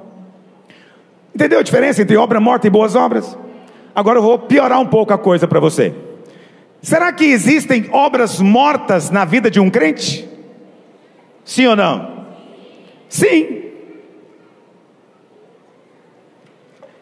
Entendeu 1.35 1.61
a 1.61 1.63
diferença 1.63 2.03
entre 2.03 2.17
obra 2.17 2.41
morta 2.41 2.67
e 2.67 2.71
boas 2.71 2.95
obras? 2.95 3.37
Agora 3.95 4.19
eu 4.19 4.23
vou 4.23 4.39
piorar 4.39 4.81
um 4.81 4.87
pouco 4.87 5.13
a 5.13 5.19
coisa 5.19 5.47
para 5.47 5.61
você. 5.61 5.95
Será 6.83 7.13
que 7.13 7.25
existem 7.25 7.89
obras 7.93 8.41
mortas 8.41 9.11
na 9.11 9.25
vida 9.25 9.51
de 9.51 9.59
um 9.59 9.71
crente? 9.71 10.28
Sim 11.49 11.67
ou 11.69 11.75
não? 11.75 12.27
Sim. 13.09 13.63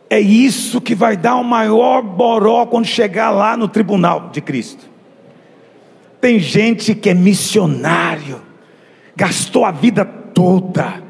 É 0.09 0.21
isso 0.21 0.81
que 0.81 0.95
vai 0.95 1.17
dar 1.17 1.35
o 1.35 1.43
maior 1.43 2.01
boró 2.01 2.65
quando 2.65 2.87
chegar 2.87 3.31
lá 3.31 3.57
no 3.57 3.67
tribunal 3.67 4.31
de 4.31 4.41
Cristo. 4.41 4.89
Tem 6.21 6.39
gente 6.39 6.95
que 6.95 7.11
é 7.11 7.15
missionário, 7.15 8.41
gastou 9.17 9.65
a 9.65 9.73
vida 9.73 10.05
toda. 10.05 11.03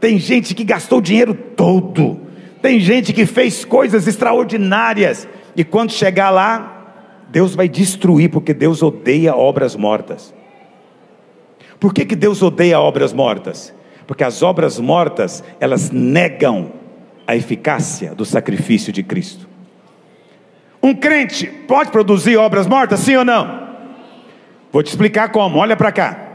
Tem 0.00 0.18
gente 0.18 0.52
que 0.52 0.64
gastou 0.64 0.98
o 0.98 1.02
dinheiro 1.02 1.32
todo. 1.32 2.20
Tem 2.60 2.80
gente 2.80 3.12
que 3.12 3.24
fez 3.24 3.64
coisas 3.64 4.08
extraordinárias. 4.08 5.28
E 5.54 5.62
quando 5.62 5.92
chegar 5.92 6.30
lá, 6.30 7.04
Deus 7.28 7.54
vai 7.54 7.68
destruir, 7.68 8.30
porque 8.30 8.52
Deus 8.52 8.82
odeia 8.82 9.36
obras 9.36 9.76
mortas. 9.76 10.34
Por 11.80 11.94
que, 11.94 12.04
que 12.04 12.14
Deus 12.14 12.42
odeia 12.42 12.78
obras 12.78 13.12
mortas? 13.12 13.74
Porque 14.06 14.22
as 14.22 14.42
obras 14.42 14.78
mortas, 14.78 15.42
elas 15.58 15.90
negam 15.90 16.72
a 17.26 17.34
eficácia 17.34 18.14
do 18.14 18.24
sacrifício 18.24 18.92
de 18.92 19.02
Cristo. 19.02 19.48
Um 20.82 20.94
crente 20.94 21.46
pode 21.46 21.90
produzir 21.90 22.36
obras 22.36 22.66
mortas, 22.66 23.00
sim 23.00 23.16
ou 23.16 23.24
não? 23.24 23.70
Vou 24.70 24.82
te 24.82 24.88
explicar 24.88 25.30
como, 25.30 25.58
olha 25.58 25.76
para 25.76 25.90
cá. 25.90 26.28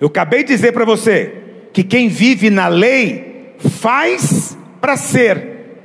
Eu 0.00 0.08
acabei 0.08 0.42
de 0.44 0.54
dizer 0.54 0.72
para 0.72 0.84
você 0.84 1.34
que 1.72 1.82
quem 1.82 2.08
vive 2.08 2.50
na 2.50 2.68
lei 2.68 3.54
faz 3.58 4.56
para 4.80 4.96
ser, 4.96 5.82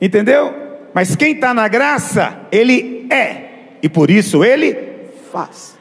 entendeu? 0.00 0.54
Mas 0.94 1.16
quem 1.16 1.32
está 1.32 1.52
na 1.52 1.66
graça, 1.66 2.40
ele 2.52 3.06
é, 3.10 3.78
e 3.82 3.88
por 3.88 4.10
isso 4.10 4.44
ele 4.44 4.76
faz. 5.32 5.75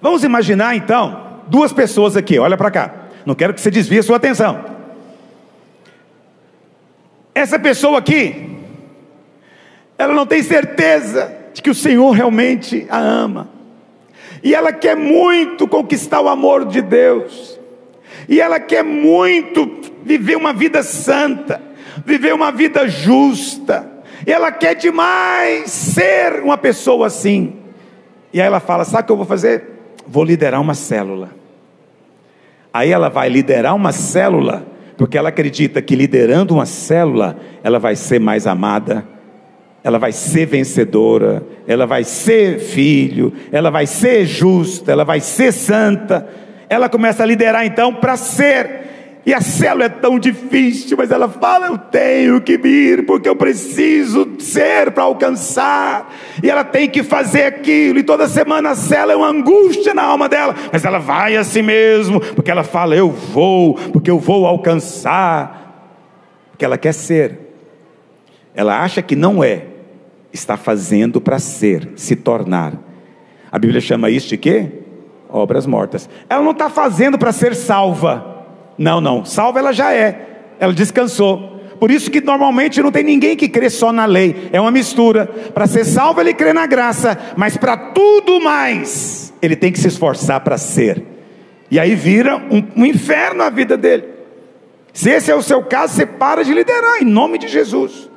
Vamos 0.00 0.24
imaginar 0.24 0.76
então 0.76 1.40
duas 1.48 1.72
pessoas 1.72 2.16
aqui, 2.16 2.38
olha 2.38 2.56
para 2.56 2.70
cá. 2.70 2.94
Não 3.24 3.34
quero 3.34 3.54
que 3.54 3.60
você 3.60 3.70
desvie 3.70 3.98
a 3.98 4.02
sua 4.02 4.16
atenção. 4.16 4.64
Essa 7.34 7.58
pessoa 7.58 7.98
aqui, 7.98 8.56
ela 9.98 10.14
não 10.14 10.26
tem 10.26 10.42
certeza 10.42 11.34
de 11.52 11.60
que 11.60 11.70
o 11.70 11.74
Senhor 11.74 12.10
realmente 12.12 12.86
a 12.88 12.98
ama. 12.98 13.48
E 14.42 14.54
ela 14.54 14.72
quer 14.72 14.96
muito 14.96 15.66
conquistar 15.66 16.20
o 16.20 16.28
amor 16.28 16.66
de 16.66 16.80
Deus. 16.80 17.58
E 18.28 18.40
ela 18.40 18.60
quer 18.60 18.84
muito 18.84 19.80
viver 20.04 20.36
uma 20.36 20.52
vida 20.52 20.82
santa, 20.82 21.60
viver 22.04 22.32
uma 22.32 22.50
vida 22.52 22.88
justa. 22.88 23.90
E 24.26 24.32
ela 24.32 24.52
quer 24.52 24.74
demais 24.74 25.70
ser 25.70 26.42
uma 26.42 26.56
pessoa 26.56 27.06
assim. 27.06 27.56
E 28.32 28.40
aí 28.40 28.46
ela 28.46 28.60
fala: 28.60 28.84
Sabe 28.84 29.02
o 29.02 29.06
que 29.06 29.12
eu 29.12 29.16
vou 29.16 29.26
fazer? 29.26 29.75
Vou 30.06 30.24
liderar 30.24 30.60
uma 30.60 30.74
célula. 30.74 31.30
Aí 32.72 32.90
ela 32.90 33.08
vai 33.08 33.28
liderar 33.28 33.74
uma 33.74 33.92
célula 33.92 34.66
porque 34.96 35.18
ela 35.18 35.28
acredita 35.28 35.82
que 35.82 35.94
liderando 35.94 36.54
uma 36.54 36.64
célula, 36.64 37.36
ela 37.62 37.78
vai 37.78 37.94
ser 37.94 38.18
mais 38.18 38.46
amada, 38.46 39.06
ela 39.84 39.98
vai 39.98 40.10
ser 40.10 40.46
vencedora, 40.46 41.42
ela 41.66 41.86
vai 41.86 42.02
ser 42.02 42.58
filho, 42.58 43.32
ela 43.52 43.70
vai 43.70 43.86
ser 43.86 44.24
justa, 44.24 44.90
ela 44.90 45.04
vai 45.04 45.20
ser 45.20 45.52
santa. 45.52 46.26
Ela 46.68 46.88
começa 46.88 47.22
a 47.22 47.26
liderar 47.26 47.64
então 47.64 47.94
para 47.94 48.16
ser 48.16 48.86
e 49.26 49.34
a 49.34 49.40
célula 49.40 49.86
é 49.86 49.88
tão 49.88 50.20
difícil, 50.20 50.96
mas 50.96 51.10
ela 51.10 51.28
fala: 51.28 51.66
Eu 51.66 51.76
tenho 51.76 52.40
que 52.40 52.56
vir, 52.56 53.04
porque 53.04 53.28
eu 53.28 53.34
preciso 53.34 54.36
ser 54.38 54.92
para 54.92 55.02
alcançar. 55.02 56.14
E 56.40 56.48
ela 56.48 56.62
tem 56.62 56.88
que 56.88 57.02
fazer 57.02 57.42
aquilo, 57.42 57.98
e 57.98 58.04
toda 58.04 58.28
semana 58.28 58.70
a 58.70 58.74
célula 58.76 59.14
é 59.14 59.16
uma 59.16 59.28
angústia 59.28 59.92
na 59.92 60.04
alma 60.04 60.28
dela, 60.28 60.54
mas 60.72 60.84
ela 60.84 61.00
vai 61.00 61.36
assim 61.36 61.60
mesmo, 61.60 62.20
porque 62.20 62.52
ela 62.52 62.62
fala: 62.62 62.94
Eu 62.94 63.10
vou, 63.10 63.74
porque 63.74 64.08
eu 64.08 64.20
vou 64.20 64.46
alcançar. 64.46 65.64
Porque 66.52 66.64
ela 66.64 66.78
quer 66.78 66.94
ser. 66.94 67.40
Ela 68.54 68.80
acha 68.80 69.02
que 69.02 69.16
não 69.16 69.42
é, 69.42 69.64
está 70.32 70.56
fazendo 70.56 71.20
para 71.20 71.40
ser, 71.40 71.90
se 71.96 72.14
tornar. 72.14 72.74
A 73.50 73.58
Bíblia 73.58 73.80
chama 73.80 74.08
isso 74.08 74.28
de 74.28 74.36
quê? 74.36 74.68
Obras 75.28 75.66
mortas. 75.66 76.08
Ela 76.30 76.42
não 76.42 76.52
está 76.52 76.70
fazendo 76.70 77.18
para 77.18 77.32
ser 77.32 77.56
salva. 77.56 78.35
Não, 78.78 79.00
não. 79.00 79.24
Salva 79.24 79.58
ela 79.58 79.72
já 79.72 79.92
é. 79.92 80.54
Ela 80.58 80.72
descansou. 80.72 81.56
Por 81.78 81.90
isso 81.90 82.10
que 82.10 82.20
normalmente 82.20 82.82
não 82.82 82.90
tem 82.90 83.04
ninguém 83.04 83.36
que 83.36 83.48
crê 83.48 83.68
só 83.68 83.92
na 83.92 84.06
lei, 84.06 84.48
é 84.52 84.60
uma 84.60 84.70
mistura. 84.70 85.26
Para 85.26 85.66
ser 85.66 85.84
salvo, 85.84 86.20
ele 86.20 86.32
crê 86.32 86.52
na 86.52 86.66
graça, 86.66 87.18
mas 87.36 87.56
para 87.56 87.76
tudo 87.76 88.40
mais, 88.40 89.32
ele 89.42 89.54
tem 89.54 89.70
que 89.70 89.78
se 89.78 89.88
esforçar 89.88 90.40
para 90.40 90.56
ser. 90.56 91.04
E 91.70 91.78
aí 91.78 91.94
vira 91.94 92.36
um, 92.36 92.82
um 92.82 92.86
inferno 92.86 93.42
a 93.42 93.50
vida 93.50 93.76
dele. 93.76 94.04
Se 94.92 95.10
esse 95.10 95.30
é 95.30 95.34
o 95.34 95.42
seu 95.42 95.62
caso, 95.62 95.94
você 95.94 96.06
para 96.06 96.42
de 96.42 96.54
liderar, 96.54 97.02
em 97.02 97.04
nome 97.04 97.36
de 97.38 97.48
Jesus. 97.48 98.08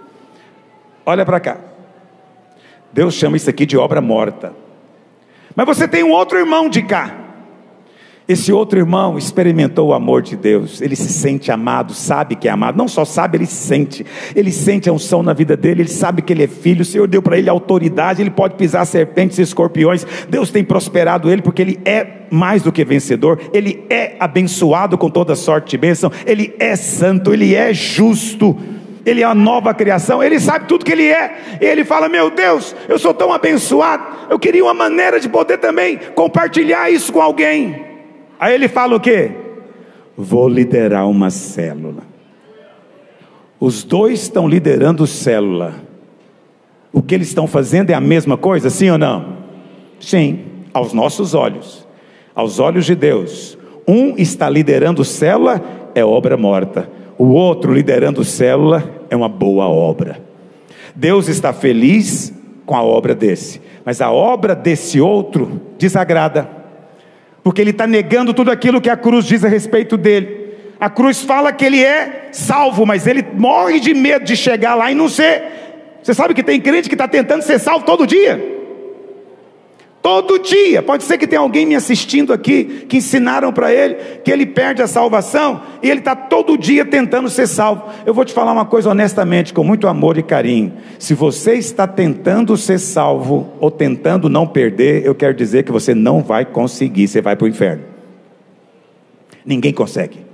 Olha 1.05 1.25
para 1.25 1.39
cá. 1.39 1.57
Deus 2.93 3.13
chama 3.13 3.35
isso 3.35 3.49
aqui 3.49 3.65
de 3.65 3.77
obra 3.77 3.99
morta. 3.99 4.53
Mas 5.55 5.65
você 5.65 5.87
tem 5.87 6.03
um 6.03 6.11
outro 6.11 6.37
irmão 6.37 6.69
de 6.69 6.83
cá. 6.83 7.13
Esse 8.29 8.53
outro 8.53 8.77
irmão 8.77 9.17
experimentou 9.17 9.87
o 9.87 9.93
amor 9.93 10.21
de 10.21 10.35
Deus, 10.35 10.81
ele 10.81 10.95
se 10.95 11.11
sente 11.11 11.51
amado, 11.51 11.95
sabe 11.95 12.35
que 12.35 12.47
é 12.47 12.51
amado, 12.51 12.77
não 12.77 12.87
só 12.87 13.03
sabe, 13.03 13.39
ele 13.39 13.47
sente, 13.47 14.05
ele 14.35 14.51
sente 14.51 14.87
a 14.87 14.93
unção 14.93 15.23
na 15.23 15.33
vida 15.33 15.57
dele, 15.57 15.81
ele 15.81 15.89
sabe 15.89 16.21
que 16.21 16.31
ele 16.31 16.43
é 16.43 16.47
filho, 16.47 16.83
o 16.83 16.85
Senhor 16.85 17.07
deu 17.07 17.23
para 17.23 17.39
ele 17.39 17.49
autoridade, 17.49 18.21
ele 18.21 18.29
pode 18.29 18.53
pisar 18.53 18.85
serpentes 18.85 19.39
e 19.39 19.41
escorpiões, 19.41 20.05
Deus 20.29 20.51
tem 20.51 20.63
prosperado 20.63 21.27
ele, 21.27 21.41
porque 21.41 21.59
ele 21.59 21.79
é 21.83 22.27
mais 22.29 22.61
do 22.61 22.71
que 22.71 22.85
vencedor, 22.85 23.39
ele 23.51 23.83
é 23.89 24.15
abençoado 24.19 24.95
com 24.95 25.09
toda 25.09 25.35
sorte 25.35 25.71
de 25.71 25.77
bênção, 25.79 26.11
ele 26.23 26.53
é 26.59 26.75
santo, 26.75 27.33
ele 27.33 27.55
é 27.55 27.73
justo. 27.73 28.55
Ele 29.05 29.21
é 29.21 29.25
a 29.25 29.33
nova 29.33 29.73
criação, 29.73 30.21
ele 30.21 30.39
sabe 30.39 30.67
tudo 30.67 30.85
que 30.85 30.91
ele 30.91 31.07
é, 31.07 31.57
e 31.61 31.65
ele 31.65 31.85
fala: 31.85 32.09
Meu 32.09 32.29
Deus, 32.29 32.75
eu 32.87 32.99
sou 32.99 33.13
tão 33.13 33.31
abençoado, 33.31 34.03
eu 34.29 34.37
queria 34.37 34.63
uma 34.63 34.73
maneira 34.73 35.19
de 35.19 35.27
poder 35.27 35.57
também 35.57 35.97
compartilhar 36.13 36.91
isso 36.91 37.11
com 37.11 37.21
alguém. 37.21 37.88
Aí 38.39 38.53
ele 38.53 38.69
fala 38.69 38.95
o 38.95 38.99
quê? 38.99 39.31
Vou 40.15 40.47
liderar 40.47 41.07
uma 41.09 41.29
célula. 41.29 42.03
Os 43.59 43.83
dois 43.83 44.21
estão 44.21 44.47
liderando 44.47 45.05
célula. 45.05 45.75
O 46.93 47.01
que 47.01 47.13
eles 47.13 47.27
estão 47.27 47.45
fazendo 47.45 47.89
é 47.89 47.93
a 47.93 47.99
mesma 47.99 48.37
coisa, 48.37 48.69
sim 48.69 48.89
ou 48.89 48.97
não? 48.97 49.37
Sim, 49.99 50.39
aos 50.73 50.93
nossos 50.93 51.33
olhos, 51.33 51.85
aos 52.33 52.59
olhos 52.59 52.85
de 52.85 52.95
Deus. 52.95 53.57
Um 53.85 54.15
está 54.17 54.49
liderando 54.49 55.03
célula, 55.03 55.61
é 55.93 56.05
obra 56.05 56.37
morta. 56.37 56.89
O 57.17 57.25
outro 57.25 57.73
liderando 57.73 58.23
célula 58.23 58.89
é 59.09 59.15
uma 59.15 59.27
boa 59.27 59.67
obra. 59.67 60.21
Deus 60.95 61.27
está 61.27 61.51
feliz 61.51 62.33
com 62.65 62.75
a 62.75 62.83
obra 62.83 63.13
desse, 63.13 63.61
mas 63.83 63.99
a 63.99 64.11
obra 64.11 64.55
desse 64.55 65.01
outro 65.01 65.61
desagrada 65.77 66.58
porque 67.49 67.61
ele 67.61 67.71
está 67.71 67.87
negando 67.87 68.31
tudo 68.31 68.51
aquilo 68.51 68.79
que 68.79 68.91
a 68.91 68.95
cruz 68.95 69.25
diz 69.25 69.43
a 69.43 69.47
respeito 69.47 69.97
dele. 69.97 70.53
A 70.79 70.87
cruz 70.87 71.23
fala 71.23 71.51
que 71.51 71.65
ele 71.65 71.83
é 71.83 72.27
salvo, 72.31 72.85
mas 72.85 73.07
ele 73.07 73.25
morre 73.33 73.79
de 73.79 73.91
medo 73.91 74.23
de 74.23 74.37
chegar 74.37 74.75
lá 74.75 74.91
e 74.91 74.93
não 74.93 75.09
ser. 75.09 75.45
Você 76.03 76.13
sabe 76.13 76.35
que 76.35 76.43
tem 76.43 76.61
crente 76.61 76.87
que 76.87 76.93
está 76.93 77.07
tentando 77.07 77.41
ser 77.41 77.57
salvo 77.57 77.83
todo 77.83 78.05
dia. 78.05 78.58
Todo 80.01 80.39
dia, 80.39 80.81
pode 80.81 81.03
ser 81.03 81.17
que 81.17 81.27
tenha 81.27 81.41
alguém 81.41 81.65
me 81.65 81.75
assistindo 81.75 82.31
aqui 82.31 82.85
que 82.87 82.97
ensinaram 82.97 83.51
para 83.51 83.73
ele 83.73 83.95
que 84.23 84.31
ele 84.31 84.45
perde 84.45 84.81
a 84.81 84.87
salvação 84.87 85.61
e 85.83 85.89
ele 85.89 85.99
está 85.99 86.15
todo 86.15 86.57
dia 86.57 86.85
tentando 86.85 87.29
ser 87.29 87.47
salvo. 87.47 87.83
Eu 88.05 88.13
vou 88.13 88.23
te 88.23 88.33
falar 88.33 88.53
uma 88.53 88.65
coisa 88.65 88.89
honestamente, 88.89 89.53
com 89.53 89.61
muito 89.61 89.87
amor 89.87 90.17
e 90.17 90.23
carinho. 90.23 90.71
Se 90.97 91.13
você 91.13 91.55
está 91.55 91.85
tentando 91.85 92.55
ser 92.55 92.79
salvo 92.79 93.49
ou 93.59 93.69
tentando 93.69 94.29
não 94.29 94.47
perder, 94.47 95.05
eu 95.05 95.13
quero 95.13 95.33
dizer 95.33 95.63
que 95.63 95.71
você 95.71 95.93
não 95.93 96.21
vai 96.21 96.45
conseguir, 96.45 97.09
você 97.09 97.21
vai 97.21 97.35
para 97.35 97.45
o 97.45 97.49
inferno. 97.49 97.83
Ninguém 99.45 99.73
consegue. 99.73 100.25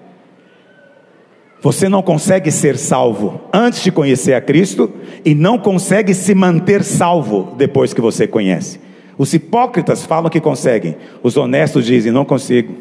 Você 1.59 1.89
não 1.89 2.03
consegue 2.03 2.51
ser 2.51 2.77
salvo 2.77 3.41
antes 3.51 3.81
de 3.81 3.91
conhecer 3.91 4.35
a 4.35 4.41
Cristo 4.41 4.93
e 5.23 5.33
não 5.33 5.57
consegue 5.57 6.13
se 6.13 6.35
manter 6.35 6.83
salvo 6.83 7.55
depois 7.57 7.95
que 7.95 8.01
você 8.01 8.27
conhece. 8.27 8.84
Os 9.17 9.33
hipócritas 9.33 10.05
falam 10.05 10.29
que 10.29 10.41
conseguem, 10.41 10.97
os 11.23 11.37
honestos 11.37 11.85
dizem: 11.85 12.11
não 12.11 12.25
consigo. 12.25 12.75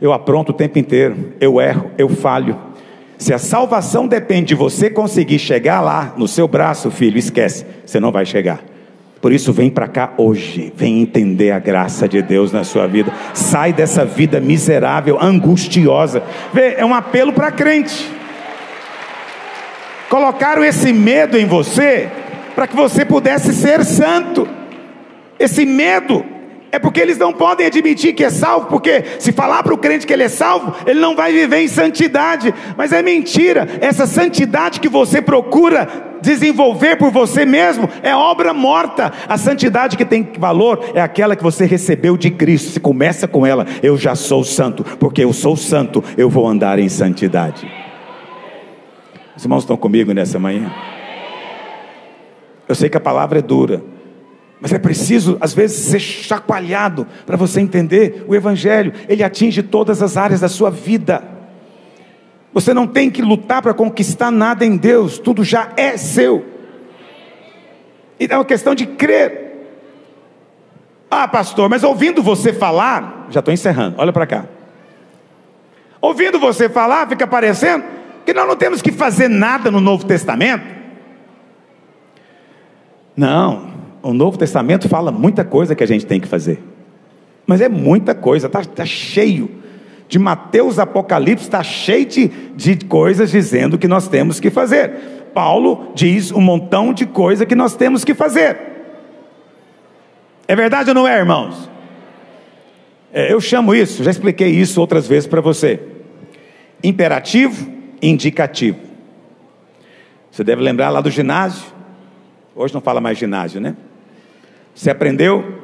Eu 0.00 0.12
apronto 0.12 0.50
o 0.50 0.54
tempo 0.54 0.78
inteiro, 0.78 1.32
eu 1.40 1.60
erro, 1.60 1.90
eu 1.96 2.08
falho. 2.08 2.56
Se 3.18 3.32
a 3.32 3.38
salvação 3.38 4.08
depende 4.08 4.46
de 4.46 4.54
você 4.56 4.90
conseguir 4.90 5.38
chegar 5.38 5.80
lá 5.80 6.12
no 6.16 6.26
seu 6.26 6.48
braço, 6.48 6.90
filho, 6.90 7.18
esquece, 7.18 7.64
você 7.86 8.00
não 8.00 8.10
vai 8.10 8.26
chegar. 8.26 8.64
Por 9.20 9.32
isso, 9.32 9.52
vem 9.52 9.70
para 9.70 9.86
cá 9.86 10.12
hoje, 10.18 10.72
vem 10.76 11.00
entender 11.00 11.52
a 11.52 11.60
graça 11.60 12.08
de 12.08 12.20
Deus 12.20 12.50
na 12.50 12.64
sua 12.64 12.88
vida. 12.88 13.12
Sai 13.32 13.72
dessa 13.72 14.04
vida 14.04 14.40
miserável, 14.40 15.16
angustiosa. 15.22 16.24
Vê, 16.52 16.74
é 16.76 16.84
um 16.84 16.92
apelo 16.92 17.32
para 17.32 17.52
crente. 17.52 18.10
Colocaram 20.10 20.64
esse 20.64 20.92
medo 20.92 21.38
em 21.38 21.46
você 21.46 22.10
para 22.56 22.66
que 22.66 22.74
você 22.74 23.04
pudesse 23.04 23.54
ser 23.54 23.84
santo. 23.84 24.48
Esse 25.38 25.64
medo 25.64 26.24
é 26.72 26.78
porque 26.78 27.00
eles 27.00 27.18
não 27.18 27.34
podem 27.34 27.66
admitir 27.66 28.14
que 28.14 28.24
é 28.24 28.30
salvo, 28.30 28.66
porque 28.66 29.04
se 29.18 29.30
falar 29.30 29.62
para 29.62 29.74
o 29.74 29.78
crente 29.78 30.06
que 30.06 30.12
ele 30.12 30.22
é 30.22 30.28
salvo, 30.28 30.74
ele 30.86 30.98
não 30.98 31.14
vai 31.14 31.30
viver 31.30 31.60
em 31.60 31.68
santidade. 31.68 32.52
Mas 32.78 32.92
é 32.92 33.02
mentira, 33.02 33.68
essa 33.80 34.06
santidade 34.06 34.80
que 34.80 34.88
você 34.88 35.20
procura 35.20 35.86
desenvolver 36.22 36.96
por 36.96 37.10
você 37.10 37.44
mesmo 37.44 37.88
é 38.02 38.16
obra 38.16 38.54
morta. 38.54 39.12
A 39.28 39.36
santidade 39.36 39.98
que 39.98 40.04
tem 40.04 40.26
valor 40.38 40.92
é 40.94 41.00
aquela 41.02 41.36
que 41.36 41.42
você 41.42 41.66
recebeu 41.66 42.16
de 42.16 42.30
Cristo. 42.30 42.70
Se 42.70 42.80
começa 42.80 43.28
com 43.28 43.44
ela, 43.44 43.66
eu 43.82 43.98
já 43.98 44.14
sou 44.14 44.42
santo, 44.42 44.82
porque 44.98 45.22
eu 45.24 45.32
sou 45.34 45.56
santo, 45.56 46.02
eu 46.16 46.30
vou 46.30 46.48
andar 46.48 46.78
em 46.78 46.88
santidade. 46.88 47.70
Os 49.36 49.44
irmãos 49.44 49.64
estão 49.64 49.76
comigo 49.76 50.14
nessa 50.14 50.38
manhã? 50.38 50.72
Eu 52.66 52.74
sei 52.74 52.88
que 52.88 52.96
a 52.96 53.00
palavra 53.00 53.40
é 53.40 53.42
dura. 53.42 53.82
Mas 54.62 54.72
é 54.72 54.78
preciso, 54.78 55.36
às 55.40 55.52
vezes, 55.52 55.86
ser 55.86 55.98
chacoalhado 55.98 57.04
para 57.26 57.36
você 57.36 57.60
entender 57.60 58.24
o 58.28 58.34
Evangelho. 58.34 58.92
Ele 59.08 59.24
atinge 59.24 59.60
todas 59.60 60.00
as 60.00 60.16
áreas 60.16 60.38
da 60.38 60.48
sua 60.48 60.70
vida. 60.70 61.24
Você 62.54 62.72
não 62.72 62.86
tem 62.86 63.10
que 63.10 63.20
lutar 63.20 63.60
para 63.60 63.74
conquistar 63.74 64.30
nada 64.30 64.64
em 64.64 64.76
Deus, 64.76 65.18
tudo 65.18 65.42
já 65.42 65.72
é 65.76 65.96
seu. 65.96 66.46
E 68.20 68.28
é 68.30 68.36
uma 68.36 68.44
questão 68.44 68.72
de 68.72 68.86
crer. 68.86 69.42
Ah, 71.10 71.26
pastor, 71.26 71.68
mas 71.68 71.82
ouvindo 71.82 72.22
você 72.22 72.52
falar, 72.52 73.26
já 73.30 73.40
estou 73.40 73.52
encerrando, 73.52 73.96
olha 73.98 74.12
para 74.12 74.26
cá. 74.28 74.44
Ouvindo 76.00 76.38
você 76.38 76.68
falar, 76.68 77.08
fica 77.08 77.26
parecendo 77.26 77.84
que 78.24 78.32
nós 78.32 78.46
não 78.46 78.54
temos 78.54 78.80
que 78.80 78.92
fazer 78.92 79.26
nada 79.26 79.72
no 79.72 79.80
Novo 79.80 80.06
Testamento. 80.06 80.64
Não, 83.16 83.71
o 84.02 84.12
Novo 84.12 84.36
Testamento 84.36 84.88
fala 84.88 85.12
muita 85.12 85.44
coisa 85.44 85.74
que 85.74 85.84
a 85.84 85.86
gente 85.86 86.04
tem 86.04 86.20
que 86.20 86.26
fazer. 86.26 86.60
Mas 87.46 87.60
é 87.60 87.68
muita 87.68 88.14
coisa, 88.14 88.46
está 88.46 88.64
tá 88.64 88.84
cheio. 88.84 89.50
De 90.08 90.18
Mateus 90.18 90.78
Apocalipse 90.78 91.44
está 91.44 91.62
cheio 91.62 92.04
de, 92.04 92.28
de 92.28 92.84
coisas 92.84 93.30
dizendo 93.30 93.78
que 93.78 93.88
nós 93.88 94.08
temos 94.08 94.38
que 94.38 94.50
fazer. 94.50 94.92
Paulo 95.32 95.92
diz 95.94 96.30
um 96.30 96.40
montão 96.40 96.92
de 96.92 97.06
coisa 97.06 97.46
que 97.46 97.54
nós 97.54 97.74
temos 97.74 98.04
que 98.04 98.12
fazer. 98.12 98.58
É 100.46 100.54
verdade 100.54 100.90
ou 100.90 100.94
não 100.94 101.08
é, 101.08 101.16
irmãos? 101.16 101.70
É, 103.12 103.32
eu 103.32 103.40
chamo 103.40 103.74
isso, 103.74 104.02
já 104.04 104.10
expliquei 104.10 104.48
isso 104.48 104.80
outras 104.80 105.06
vezes 105.06 105.26
para 105.26 105.40
você. 105.40 105.80
Imperativo 106.82 107.70
indicativo. 108.02 108.78
Você 110.30 110.42
deve 110.42 110.60
lembrar 110.60 110.90
lá 110.90 111.00
do 111.00 111.10
ginásio. 111.10 111.72
Hoje 112.54 112.74
não 112.74 112.80
fala 112.80 113.00
mais 113.00 113.16
ginásio, 113.16 113.60
né? 113.60 113.76
Você 114.74 114.90
aprendeu 114.90 115.60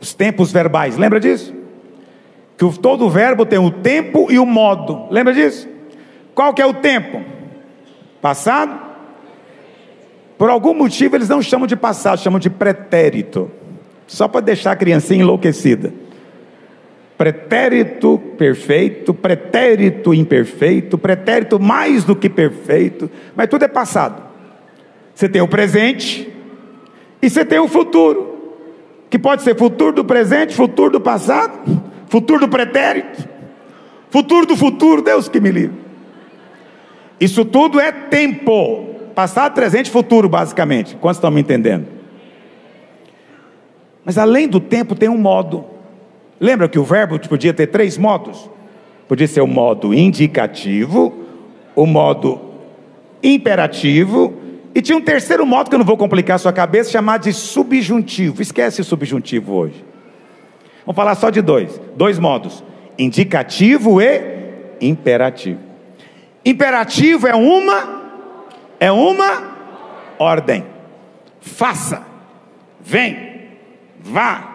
os 0.00 0.14
tempos 0.14 0.52
verbais, 0.52 0.96
lembra 0.96 1.18
disso? 1.18 1.54
Que 2.56 2.78
todo 2.78 3.08
verbo 3.08 3.46
tem 3.46 3.58
o 3.58 3.70
tempo 3.70 4.26
e 4.30 4.38
o 4.38 4.46
modo, 4.46 5.06
lembra 5.10 5.32
disso? 5.32 5.68
Qual 6.34 6.52
que 6.52 6.62
é 6.62 6.66
o 6.66 6.74
tempo? 6.74 7.22
Passado? 8.20 8.80
Por 10.36 10.50
algum 10.50 10.74
motivo 10.74 11.16
eles 11.16 11.28
não 11.28 11.40
chamam 11.40 11.66
de 11.66 11.76
passado, 11.76 12.20
chamam 12.20 12.38
de 12.38 12.50
pretérito. 12.50 13.50
Só 14.06 14.28
para 14.28 14.40
deixar 14.40 14.72
a 14.72 14.76
criancinha 14.76 15.22
enlouquecida. 15.22 15.92
Pretérito 17.16 18.20
perfeito, 18.36 19.14
pretérito 19.14 20.12
imperfeito, 20.12 20.98
pretérito 20.98 21.60
mais 21.60 22.04
do 22.04 22.16
que 22.16 22.28
perfeito, 22.28 23.08
mas 23.36 23.48
tudo 23.48 23.64
é 23.64 23.68
passado. 23.68 24.22
Você 25.14 25.28
tem 25.28 25.40
o 25.40 25.46
presente 25.46 26.28
e 27.20 27.30
você 27.30 27.44
tem 27.44 27.60
o 27.60 27.68
futuro 27.68 28.31
que 29.12 29.18
pode 29.18 29.42
ser 29.42 29.54
futuro 29.58 29.92
do 29.92 30.06
presente, 30.06 30.54
futuro 30.54 30.92
do 30.92 30.98
passado, 30.98 31.82
futuro 32.08 32.40
do 32.40 32.48
pretérito, 32.48 33.28
futuro 34.08 34.46
do 34.46 34.56
futuro, 34.56 35.02
Deus 35.02 35.28
que 35.28 35.38
me 35.38 35.50
livre. 35.50 35.76
Isso 37.20 37.44
tudo 37.44 37.78
é 37.78 37.92
tempo, 37.92 38.86
passado, 39.14 39.52
presente, 39.52 39.90
futuro, 39.90 40.30
basicamente. 40.30 40.96
Quantos 40.96 41.18
estão 41.18 41.30
me 41.30 41.42
entendendo? 41.42 41.86
Mas 44.02 44.16
além 44.16 44.48
do 44.48 44.58
tempo 44.58 44.94
tem 44.94 45.10
um 45.10 45.18
modo. 45.18 45.66
Lembra 46.40 46.66
que 46.66 46.78
o 46.78 46.82
verbo 46.82 47.18
podia 47.28 47.52
ter 47.52 47.66
três 47.66 47.98
modos? 47.98 48.48
Podia 49.06 49.28
ser 49.28 49.42
o 49.42 49.46
modo 49.46 49.92
indicativo, 49.92 51.12
o 51.76 51.84
modo 51.84 52.40
imperativo, 53.22 54.32
e 54.74 54.80
tinha 54.80 54.96
um 54.96 55.02
terceiro 55.02 55.44
modo 55.44 55.68
que 55.68 55.74
eu 55.74 55.78
não 55.78 55.86
vou 55.86 55.96
complicar 55.96 56.36
a 56.36 56.38
sua 56.38 56.52
cabeça, 56.52 56.90
chamado 56.90 57.24
de 57.24 57.32
subjuntivo. 57.32 58.40
Esquece 58.40 58.80
o 58.80 58.84
subjuntivo 58.84 59.52
hoje. 59.52 59.84
Vamos 60.86 60.96
falar 60.96 61.14
só 61.14 61.30
de 61.30 61.42
dois, 61.42 61.80
dois 61.94 62.18
modos: 62.18 62.64
indicativo 62.98 64.00
e 64.00 64.20
imperativo. 64.80 65.60
Imperativo 66.44 67.28
é 67.28 67.34
uma 67.34 68.02
é 68.80 68.90
uma 68.90 69.52
ordem. 70.18 70.64
Faça, 71.40 72.02
vem, 72.80 73.48
vá, 74.00 74.54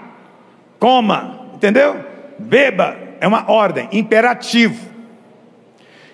coma, 0.80 1.49
entendeu? 1.53 2.03
Beba, 2.39 2.97
é 3.20 3.28
uma 3.28 3.49
ordem, 3.51 3.88
imperativo. 3.91 4.88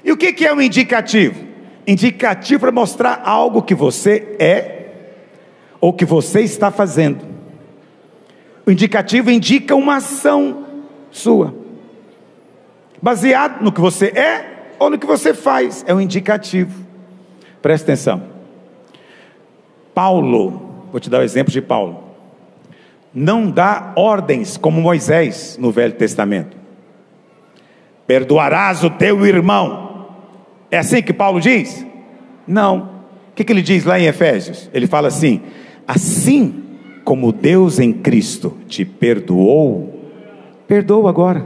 E 0.04 0.12
o 0.12 0.18
que 0.18 0.46
é 0.46 0.52
o 0.52 0.58
um 0.58 0.62
indicativo? 0.62 1.53
Indicativo 1.86 2.62
para 2.62 2.72
mostrar 2.72 3.22
algo 3.26 3.62
que 3.62 3.76
você 3.76 4.36
é 4.40 4.84
ou 5.82 5.92
que 5.92 6.06
você 6.06 6.42
está 6.42 6.72
fazendo. 6.72 7.26
O 8.66 8.72
indicativo 8.72 9.30
indica 9.30 9.76
uma 9.76 9.98
ação 9.98 10.66
sua, 11.12 11.54
baseado 13.02 13.62
no 13.62 13.72
que 13.72 13.82
você 13.82 14.08
é 14.08 14.74
ou 14.80 14.90
no 14.90 14.98
que 14.98 15.06
você 15.06 15.34
faz. 15.34 15.84
É 15.86 15.94
um 15.94 16.00
indicativo. 16.00 16.86
Presta 17.62 17.92
atenção. 17.92 18.24
Paulo, 19.94 20.86
vou 20.92 21.00
te 21.00 21.10
dar 21.10 21.20
o 21.20 21.24
exemplo 21.24 21.52
de 21.52 21.62
Paulo, 21.62 22.04
não 23.14 23.52
dá 23.52 23.94
ordens 23.96 24.58
como 24.58 24.82
Moisés 24.82 25.58
no 25.60 25.72
Velho 25.72 25.94
Testamento. 25.94 26.58
Perdoarás 28.08 28.84
o 28.84 28.90
teu 28.90 29.26
irmão. 29.26 29.93
É 30.74 30.80
assim 30.80 31.04
que 31.04 31.14
Paulo 31.14 31.40
diz? 31.40 31.86
Não. 32.48 32.78
O 33.30 33.36
que, 33.36 33.44
que 33.44 33.54
ele 33.54 33.62
diz 33.62 33.86
lá 33.86 34.00
em 34.00 34.06
Efésios? 34.06 34.72
Ele 34.74 34.88
fala 34.88 35.08
assim: 35.08 35.40
assim 35.88 36.64
como 37.04 37.32
Deus 37.32 37.78
em 37.78 37.94
Cristo 37.94 38.58
te 38.68 38.84
perdoou, 38.84 40.10
perdoa 40.68 41.12
agora. 41.12 41.46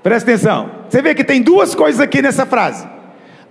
Presta 0.00 0.30
atenção. 0.30 0.70
Você 0.88 1.02
vê 1.02 1.12
que 1.12 1.24
tem 1.24 1.42
duas 1.42 1.74
coisas 1.74 2.00
aqui 2.00 2.22
nessa 2.22 2.46
frase. 2.46 2.86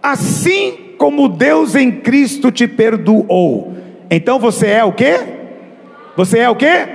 Assim 0.02 0.94
como 0.98 1.28
Deus 1.28 1.76
em 1.76 1.92
Cristo 1.92 2.54
te 2.54 2.70
perdoou. 2.70 3.76
Então 4.10 4.40
você 4.40 4.68
é 4.68 4.84
o 4.86 4.94
quê? 4.94 5.20
Você 6.16 6.40
é 6.40 6.50
o 6.50 6.56
quê? 6.56 6.88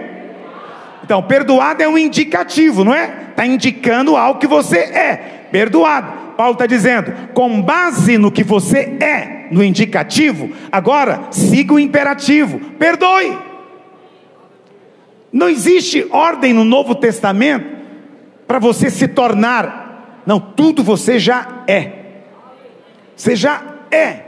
Então, 1.05 1.23
perdoado 1.23 1.83
é 1.83 1.89
um 1.89 1.99
indicativo, 1.99 2.83
não 2.83 2.95
é? 2.95 3.27
Está 3.29 3.47
indicando 3.47 4.17
algo 4.17 4.41
que 4.41 4.47
você 4.47 4.79
é. 4.79 5.49
Perdoado. 5.53 6.26
Paulo 6.37 6.53
está 6.53 6.67
dizendo, 6.67 7.13
com 7.33 7.63
base 7.63 8.19
no 8.19 8.31
que 8.31 8.45
você 8.45 8.97
é, 9.01 9.49
no 9.51 9.65
indicativo, 9.65 10.51
agora 10.71 11.29
siga 11.31 11.75
o 11.75 11.79
imperativo: 11.79 12.59
perdoe. 12.79 13.37
Não 15.33 15.49
existe 15.49 16.07
ordem 16.11 16.53
no 16.53 16.65
Novo 16.65 16.95
Testamento 16.95 17.67
para 18.47 18.59
você 18.59 18.91
se 18.91 19.09
tornar. 19.09 20.23
Não, 20.25 20.41
tudo 20.41 20.83
você 20.83 21.19
já 21.19 21.65
é. 21.67 21.93
Você 23.15 23.37
já 23.37 23.63
é. 23.91 24.21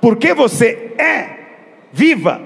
Porque 0.00 0.34
você 0.34 0.92
é, 0.98 1.28
viva, 1.92 2.40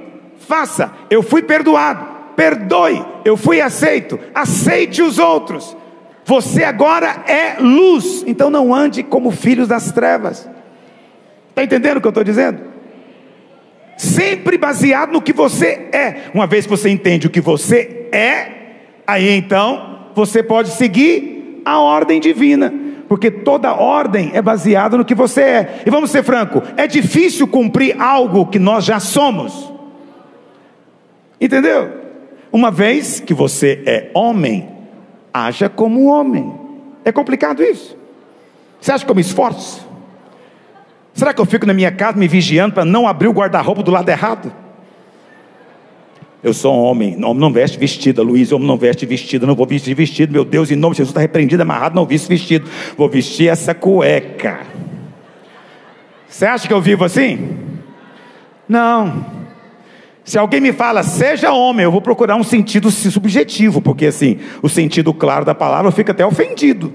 faça. 0.47 0.93
Eu 1.11 1.23
fui 1.23 1.43
perdoado, 1.43 2.07
perdoe. 2.37 3.05
Eu 3.25 3.37
fui 3.37 3.61
aceito, 3.61 4.19
aceite 4.35 5.03
os 5.03 5.19
outros. 5.19 5.77
Você 6.29 6.63
agora 6.63 7.25
é 7.27 7.57
luz, 7.59 8.23
então 8.27 8.51
não 8.51 8.75
ande 8.75 9.03
como 9.03 9.31
filhos 9.31 9.67
das 9.67 9.91
trevas. 9.91 10.49
Está 11.49 11.65
entendendo 11.65 11.97
o 11.97 12.01
que 12.01 12.07
eu 12.07 12.11
estou 12.11 12.25
dizendo? 12.25 12.69
sempre 13.99 14.57
baseado 14.57 15.13
no 15.13 15.21
que 15.21 15.33
você 15.33 15.89
é. 15.93 16.31
Uma 16.33 16.47
vez 16.47 16.65
que 16.65 16.71
você 16.71 16.89
entende 16.89 17.27
o 17.27 17.31
que 17.31 17.41
você 17.41 18.07
é, 18.13 18.47
aí 19.07 19.29
então 19.31 20.07
você 20.15 20.43
pode 20.43 20.71
seguir 20.71 21.61
a 21.65 21.81
ordem 21.81 22.21
divina, 22.21 22.73
porque 23.09 23.31
toda 23.31 23.75
ordem 23.75 24.31
é 24.33 24.41
baseada 24.41 24.97
no 24.97 25.05
que 25.05 25.15
você 25.15 25.43
é. 25.43 25.83
E 25.85 25.91
vamos 25.91 26.11
ser 26.11 26.23
franco, 26.23 26.63
é 26.77 26.87
difícil 26.87 27.47
cumprir 27.49 28.01
algo 28.01 28.47
que 28.47 28.59
nós 28.59 28.85
já 28.85 29.01
somos. 29.01 29.73
Entendeu? 31.41 31.91
Uma 32.53 32.71
vez 32.71 33.21
que 33.21 33.35
você 33.35 33.83
é 33.85 34.11
homem, 34.15 34.69
haja 35.47 35.69
como 35.69 36.07
homem. 36.07 36.53
É 37.05 37.13
complicado 37.13 37.63
isso. 37.63 37.97
Você 38.81 38.93
acha 38.93 39.05
que 39.05 39.11
eu 39.11 39.15
me 39.15 39.21
esforço? 39.21 39.87
Será 41.15 41.35
que 41.35 41.41
eu 41.41 41.47
fico 41.47 41.67
na 41.67 41.75
minha 41.75 41.91
casa 41.91 42.17
me 42.17 42.29
vigiando 42.29 42.75
para 42.75 42.85
não 42.85 43.09
abrir 43.09 43.29
o 43.29 43.33
guarda-roupa 43.33 43.83
do 43.83 43.91
lado 43.91 44.09
errado? 44.09 44.53
Eu 46.43 46.55
sou 46.55 46.73
um 46.73 46.85
homem, 46.85 47.25
homem 47.25 47.41
não 47.41 47.53
veste 47.53 47.77
vestida, 47.77 48.23
Luiz, 48.23 48.53
homem 48.53 48.69
não 48.69 48.77
veste 48.77 49.05
vestida, 49.05 49.45
não 49.45 49.57
vou 49.57 49.67
vestir 49.67 49.95
vestido, 49.95 50.33
meu 50.33 50.45
Deus, 50.45 50.71
em 50.71 50.77
nome 50.77 50.93
de 50.93 50.99
Jesus 50.99 51.11
está 51.11 51.21
repreendido, 51.21 51.61
amarrado, 51.61 51.97
não 51.97 52.07
visto 52.07 52.29
vestido, 52.29 52.71
vou 52.97 53.09
vestir 53.09 53.49
essa 53.49 53.75
cueca. 53.75 54.61
Você 56.29 56.47
acha 56.47 56.69
que 56.69 56.73
eu 56.73 56.81
vivo 56.81 57.05
assim? 57.05 57.57
Não. 58.69 59.38
Se 60.29 60.37
alguém 60.37 60.61
me 60.61 60.75
fala, 60.75 61.03
seja 61.03 61.55
homem, 61.55 61.85
eu 61.85 61.91
vou 61.91 62.03
procurar 62.03 62.37
um 62.37 62.45
sentido 62.45 62.91
subjetivo, 62.91 63.81
porque 63.81 64.05
assim, 64.05 64.37
o 64.61 64.69
sentido 64.69 65.15
claro 65.15 65.43
da 65.43 65.55
palavra 65.55 65.91
fica 65.91 66.13
até 66.13 66.27
ofendido. 66.27 66.93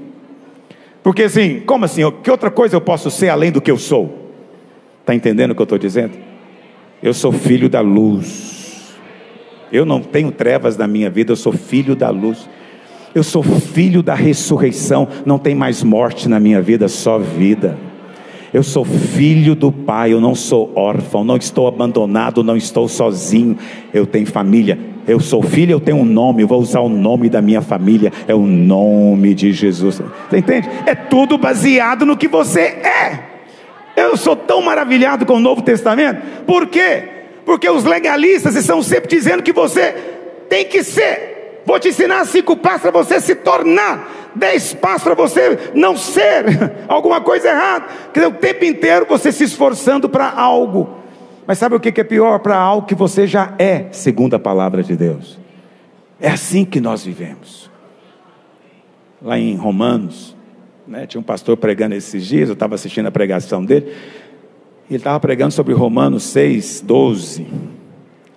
Porque 1.02 1.24
assim, 1.24 1.60
como 1.62 1.84
assim? 1.84 2.02
Que 2.22 2.30
outra 2.30 2.52
coisa 2.52 2.76
eu 2.76 2.82
posso 2.82 3.10
ser 3.10 3.30
além 3.30 3.52
do 3.52 3.60
que 3.60 3.72
eu 3.72 3.78
sou? 3.80 4.30
Está 5.02 5.16
entendendo 5.16 5.50
o 5.50 5.56
que 5.56 5.62
eu 5.62 5.64
estou 5.64 5.80
dizendo? 5.80 6.14
Eu 7.02 7.12
sou 7.12 7.32
filho 7.32 7.68
da 7.68 7.82
luz. 7.82 8.94
Eu 9.72 9.84
não 9.84 10.00
tenho 10.00 10.32
trevas 10.32 10.78
na 10.78 10.86
minha 10.86 11.10
vida, 11.10 11.32
eu 11.32 11.36
sou 11.36 11.54
filho 11.54 11.96
da 11.96 12.12
luz. 12.12 12.48
Eu 13.16 13.24
sou 13.24 13.42
filho 13.42 14.04
da 14.04 14.14
ressurreição, 14.14 15.08
não 15.26 15.40
tem 15.40 15.56
mais 15.56 15.82
morte 15.82 16.30
na 16.30 16.40
minha 16.40 16.62
vida, 16.62 16.88
só 16.88 17.18
vida. 17.18 17.80
Eu 18.54 18.62
sou 18.62 18.86
filho 18.86 19.56
do 19.56 19.72
Pai, 19.72 20.14
eu 20.14 20.22
não 20.22 20.36
sou 20.36 20.72
órfão, 20.76 21.24
não 21.24 21.38
estou 21.38 21.68
abandonado, 21.68 22.43
não 22.43 22.56
estou 22.56 22.88
sozinho, 22.88 23.58
eu 23.91 24.06
tenho 24.06 24.28
família. 24.28 24.78
Eu 25.08 25.20
sou 25.20 25.41
filho, 25.41 25.72
eu 25.72 25.80
tenho 25.80 25.97
um 25.97 26.06
nome, 26.06 26.43
eu 26.43 26.47
vou 26.47 26.62
usar 26.62 26.82
o 26.82 26.88
nome 26.88 27.30
da 27.30 27.41
minha 27.41 27.62
família, 27.62 28.14
é 28.28 28.34
o 28.36 28.45
nome 28.45 29.34
de 29.34 29.51
Jesus. 29.51 29.99
Você 30.30 30.38
entende? 30.38 30.70
É 30.86 30.93
tudo 30.93 31.36
baseado 31.36 32.06
no 32.06 32.16
que 32.16 32.28
você 32.28 32.62
é. 32.62 33.20
Eu 33.95 34.16
sou 34.16 34.36
tão 34.36 34.62
maravilhado 34.62 35.26
com 35.26 35.34
o 35.34 35.39
Novo 35.39 35.64
Testamento, 35.64 36.22
por 36.45 36.68
quê? 36.68 37.10
Porque 37.45 37.68
os 37.68 37.84
legalistas 37.84 38.56
estão 38.56 38.84
sempre 38.84 39.10
dizendo 39.10 39.41
que 39.41 39.51
você 39.51 39.95
tem 40.47 40.66
que 40.66 40.84
ser. 40.84 41.33
Vou 41.66 41.80
te 41.80 41.89
ensinar 41.89 42.26
cinco 42.26 42.57
passos 42.57 42.82
para 42.82 42.91
você 42.91 43.20
se 43.20 43.36
tornar 43.36 44.24
dez 44.36 44.74
passos 44.74 45.03
para 45.03 45.14
você 45.14 45.72
não 45.74 45.95
ser 45.95 46.45
alguma 46.88 47.22
coisa 47.22 47.49
errada. 47.49 47.86
Quer 48.14 48.22
dizer, 48.22 48.34
o 48.34 48.38
tempo 48.38 48.66
inteiro 48.66 49.05
você 49.07 49.32
se 49.32 49.43
esforçando 49.43 50.09
para 50.09 50.32
algo. 50.32 50.97
Mas 51.45 51.57
sabe 51.57 51.76
o 51.76 51.80
que 51.80 51.99
é 51.99 52.03
pior? 52.03 52.39
Para 52.39 52.57
algo 52.57 52.88
que 52.88 52.95
você 52.95 53.28
já 53.28 53.53
é, 53.59 53.88
segundo 53.91 54.34
a 54.34 54.39
palavra 54.39 54.82
de 54.82 54.95
Deus. 54.95 55.39
É 56.20 56.30
assim 56.30 56.64
que 56.64 56.80
nós 56.80 57.03
vivemos. 57.03 57.70
Lá 59.22 59.38
em 59.38 59.55
Romanos, 59.55 60.36
né, 60.88 61.05
tinha 61.05 61.20
um 61.20 61.24
pastor 61.24 61.57
pregando 61.57 61.95
esses 61.95 62.26
dias, 62.26 62.49
eu 62.49 62.53
estava 62.53 62.76
assistindo 62.76 63.07
a 63.07 63.11
pregação 63.11 63.64
dele, 63.64 63.93
ele 64.89 64.97
estava 64.97 65.20
pregando 65.20 65.53
sobre 65.53 65.74
Romanos 65.74 66.24
6, 66.24 66.82
12. 66.82 67.47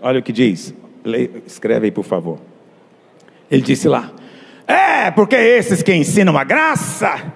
Olha 0.00 0.20
o 0.20 0.22
que 0.22 0.32
diz, 0.32 0.74
escreve 1.44 1.86
aí 1.86 1.90
por 1.90 2.04
favor. 2.04 2.38
Ele 3.50 3.62
disse 3.62 3.88
lá: 3.88 4.10
é, 4.66 5.10
porque 5.12 5.36
esses 5.36 5.82
que 5.82 5.94
ensinam 5.94 6.36
a 6.36 6.42
graça, 6.42 7.32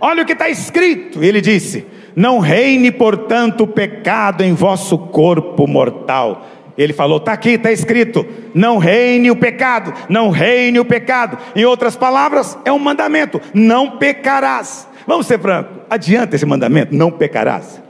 olha 0.00 0.22
o 0.22 0.26
que 0.26 0.32
está 0.32 0.48
escrito. 0.48 1.22
Ele 1.22 1.40
disse: 1.40 1.86
Não 2.16 2.40
reine, 2.40 2.90
portanto, 2.90 3.62
o 3.62 3.66
pecado 3.66 4.42
em 4.42 4.52
vosso 4.52 4.98
corpo 4.98 5.66
mortal. 5.66 6.46
Ele 6.76 6.92
falou: 6.92 7.18
está 7.18 7.32
aqui, 7.32 7.50
está 7.50 7.70
escrito: 7.70 8.26
não 8.54 8.78
reine 8.78 9.30
o 9.30 9.36
pecado, 9.36 9.94
não 10.08 10.30
reine 10.30 10.80
o 10.80 10.84
pecado. 10.84 11.38
Em 11.54 11.64
outras 11.64 11.94
palavras, 11.94 12.58
é 12.64 12.72
um 12.72 12.78
mandamento: 12.78 13.40
não 13.54 13.98
pecarás. 13.98 14.88
Vamos 15.06 15.26
ser 15.26 15.38
francos, 15.38 15.76
adianta 15.88 16.34
esse 16.34 16.46
mandamento: 16.46 16.94
não 16.94 17.12
pecarás. 17.12 17.80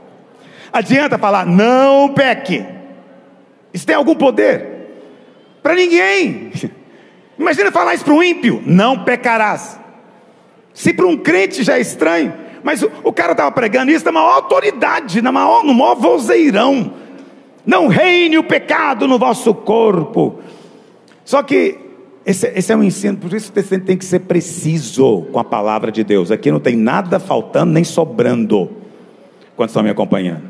Adianta 0.71 1.17
falar: 1.17 1.45
não 1.47 2.13
peque. 2.13 2.63
Isso 3.73 3.85
tem 3.85 3.95
algum 3.95 4.15
poder? 4.15 4.77
Para 5.63 5.73
ninguém. 5.73 6.51
Imagina 7.39 7.71
falar 7.71 7.95
isso 7.95 8.03
para 8.03 8.13
um 8.13 8.21
ímpio: 8.21 8.61
não 8.65 9.03
pecarás. 9.03 9.79
Se 10.73 10.93
para 10.93 11.07
um 11.07 11.17
crente 11.17 11.63
já 11.63 11.77
é 11.77 11.81
estranho, 11.81 12.33
mas 12.61 12.83
o, 12.83 12.91
o 13.03 13.13
cara 13.13 13.31
estava 13.31 13.51
pregando 13.51 13.91
isso 13.91 14.05
na 14.05 14.11
maior 14.11 14.33
autoridade, 14.33 15.21
na 15.21 15.31
maior, 15.31 15.63
no 15.63 15.73
maior 15.73 15.95
vozeirão. 15.95 16.93
Não 17.65 17.87
reine 17.87 18.37
o 18.37 18.43
pecado 18.43 19.07
no 19.07 19.17
vosso 19.17 19.53
corpo. 19.53 20.39
Só 21.23 21.41
que 21.43 21.77
esse, 22.25 22.47
esse, 22.47 22.71
é 22.71 22.75
um 22.75 22.83
ensino, 22.83 23.17
por 23.17 23.33
isso 23.33 23.51
você 23.53 23.79
tem 23.79 23.97
que 23.97 24.05
ser 24.05 24.19
preciso 24.19 25.23
com 25.31 25.39
a 25.39 25.43
palavra 25.43 25.91
de 25.91 26.03
Deus. 26.03 26.31
Aqui 26.31 26.51
não 26.51 26.59
tem 26.59 26.75
nada 26.75 27.19
faltando 27.19 27.71
nem 27.71 27.83
sobrando. 27.83 28.69
Quantos 29.55 29.71
estão 29.71 29.83
me 29.83 29.89
acompanhando? 29.89 30.43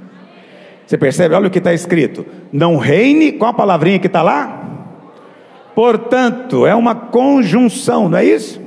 Você 0.86 0.98
percebe? 0.98 1.36
Olha 1.36 1.48
o 1.48 1.52
que 1.52 1.60
está 1.60 1.74
escrito: 1.74 2.26
não 2.52 2.78
reine, 2.78 3.32
qual 3.32 3.52
a 3.52 3.54
palavrinha 3.54 4.00
que 4.00 4.08
está 4.08 4.22
lá? 4.22 4.59
Portanto, 5.80 6.68
é 6.68 6.76
uma 6.76 6.94
conjunção, 6.94 8.10
não 8.10 8.18
é 8.18 8.26
isso? 8.26 8.60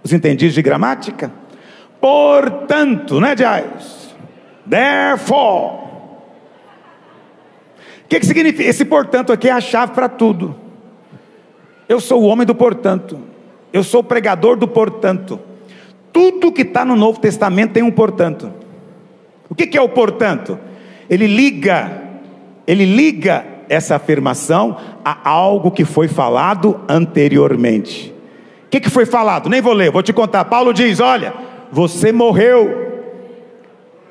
Os 0.00 0.12
entendidos 0.12 0.54
de 0.54 0.62
gramática? 0.62 1.32
Portanto, 2.00 3.20
né, 3.20 3.36
Jais? 3.36 4.14
Therefore. 4.64 5.88
O 8.04 8.08
que, 8.08 8.20
que 8.20 8.26
significa? 8.26 8.62
Esse 8.62 8.84
portanto 8.84 9.32
aqui 9.32 9.48
é 9.48 9.52
a 9.52 9.60
chave 9.60 9.90
para 9.90 10.08
tudo. 10.08 10.54
Eu 11.88 11.98
sou 11.98 12.22
o 12.22 12.26
homem 12.26 12.46
do 12.46 12.54
portanto. 12.54 13.18
Eu 13.72 13.82
sou 13.82 13.98
o 13.98 14.04
pregador 14.04 14.56
do 14.56 14.68
portanto. 14.68 15.40
Tudo 16.12 16.52
que 16.52 16.62
está 16.62 16.84
no 16.84 16.94
Novo 16.94 17.18
Testamento 17.18 17.72
tem 17.72 17.82
um 17.82 17.90
portanto. 17.90 18.52
O 19.50 19.54
que, 19.56 19.66
que 19.66 19.76
é 19.76 19.82
o 19.82 19.88
portanto? 19.88 20.60
Ele 21.10 21.26
liga, 21.26 22.02
ele 22.68 22.84
liga 22.84 23.53
essa 23.68 23.96
afirmação 23.96 24.76
a 25.04 25.28
algo 25.28 25.70
que 25.70 25.84
foi 25.84 26.08
falado 26.08 26.80
anteriormente. 26.88 28.14
O 28.66 28.70
que, 28.70 28.80
que 28.80 28.90
foi 28.90 29.06
falado? 29.06 29.48
Nem 29.48 29.60
vou 29.60 29.72
ler, 29.72 29.90
vou 29.90 30.02
te 30.02 30.12
contar. 30.12 30.44
Paulo 30.46 30.72
diz: 30.72 31.00
Olha, 31.00 31.32
você 31.70 32.12
morreu. 32.12 32.82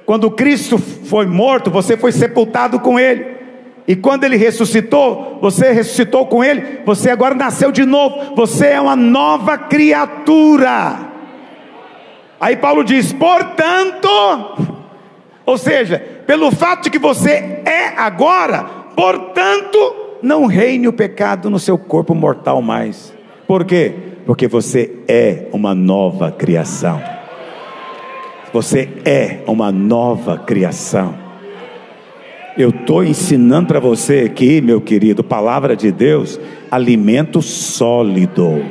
Quando 0.06 0.30
Cristo 0.32 0.78
foi 0.78 1.26
morto, 1.26 1.72
você 1.72 1.96
foi 1.96 2.12
sepultado 2.12 2.80
com 2.80 3.00
Ele. 3.00 3.34
E 3.88 3.96
quando 3.96 4.24
ele 4.24 4.38
ressuscitou, 4.38 5.40
você 5.42 5.72
ressuscitou 5.72 6.26
com 6.26 6.44
ele, 6.44 6.80
você 6.86 7.10
agora 7.10 7.36
nasceu 7.36 7.72
de 7.72 7.86
novo, 7.86 8.34
você 8.36 8.68
é 8.68 8.82
uma 8.82 8.96
nova 8.96 9.58
criatura. 9.58 11.00
Aí 12.40 12.56
Paulo 12.56 12.84
diz: 12.84 13.12
portanto, 13.12 14.08
ou 15.46 15.58
seja, 15.58 16.02
pelo 16.26 16.52
fato 16.52 16.84
de 16.84 16.90
que 16.90 17.00
você 17.00 17.62
é 17.66 17.94
agora, 17.98 18.66
portanto, 18.96 19.96
não 20.22 20.46
reine 20.46 20.88
o 20.88 20.94
pecado 20.94 21.50
no 21.50 21.60
seu 21.60 21.78
corpo 21.78 22.16
mortal 22.16 22.62
mais. 22.62 23.14
Por 23.48 23.66
quê? 23.66 23.94
Porque 24.26 24.48
você 24.48 25.00
é 25.08 25.48
uma 25.52 25.76
nova 25.76 26.32
criação. 26.32 27.02
Você 28.54 28.88
é 29.04 29.40
uma 29.48 29.72
nova 29.72 30.38
criação. 30.38 31.16
Eu 32.58 32.70
estou 32.70 33.04
ensinando 33.04 33.68
para 33.68 33.80
você 33.80 34.20
aqui, 34.20 34.62
meu 34.62 34.80
querido, 34.80 35.24
palavra 35.24 35.76
de 35.76 35.92
Deus, 35.92 36.40
alimento 36.70 37.42
sólido. 37.42 38.64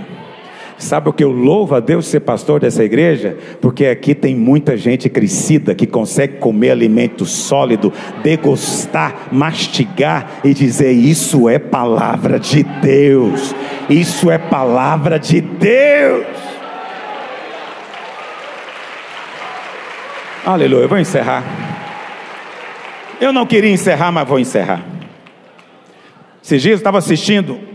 Sabe 0.83 1.09
o 1.09 1.13
que 1.13 1.23
eu 1.23 1.31
louvo 1.31 1.77
a 1.77 1.81
Deus 1.81 2.09
ser 2.09 2.19
pastor 2.21 2.59
dessa 2.59 2.83
igreja? 2.83 3.39
Porque 3.61 3.87
aqui 3.87 4.17
tem 4.17 4.35
muita 4.35 4.77
gente 4.77 5.09
crescida 5.09 5.77
que 5.77 5.87
consegue 5.87 6.39
comer 6.39 6.73
alimento 6.73 7.25
sólido, 7.25 7.93
degustar, 8.21 9.29
mastigar 9.31 10.41
e 10.43 10.53
dizer: 10.53 10.91
Isso 10.91 11.49
é 11.49 11.57
palavra 11.57 12.37
de 12.41 12.65
Deus, 12.65 13.55
isso 13.89 14.29
é 14.29 14.39
palavra 14.39 15.21
de 15.21 15.41
Deus. 15.41 16.27
Aleluia, 20.45 20.83
eu 20.83 20.89
vou 20.89 20.99
encerrar. 20.99 21.45
Eu 23.21 23.33
não 23.33 23.47
queria 23.47 23.71
encerrar, 23.71 24.11
mas 24.11 24.27
vou 24.27 24.41
encerrar. 24.41 24.85
Esses 26.43 26.61
dias 26.61 26.73
eu 26.73 26.79
estava 26.79 26.99
assistindo. 26.99 27.72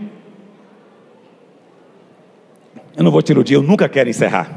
Eu 2.98 3.04
não 3.04 3.12
vou 3.12 3.22
te 3.22 3.30
iludir, 3.30 3.54
eu 3.54 3.62
nunca 3.62 3.88
quero 3.88 4.10
encerrar. 4.10 4.50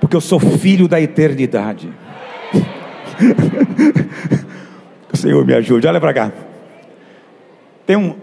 Porque 0.00 0.14
eu 0.14 0.20
sou 0.20 0.38
filho 0.38 0.86
da 0.86 1.00
eternidade. 1.00 1.92
o 5.12 5.16
Senhor 5.18 5.44
me 5.44 5.52
ajude. 5.52 5.88
Olha 5.88 6.00
para 6.00 6.14
cá. 6.14 6.32
Tem 7.84 7.96
um, 7.96 8.14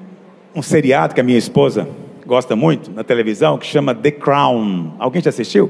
um 0.55 0.61
seriado 0.61 1.13
que 1.13 1.19
a 1.19 1.23
minha 1.23 1.37
esposa 1.37 1.85
gosta 2.25 2.55
muito 2.55 2.89
na 2.91 3.03
televisão 3.03 3.57
que 3.57 3.65
chama 3.65 3.93
The 3.93 4.11
Crown. 4.11 4.93
Alguém 4.97 5.21
já 5.21 5.31
assistiu? 5.31 5.69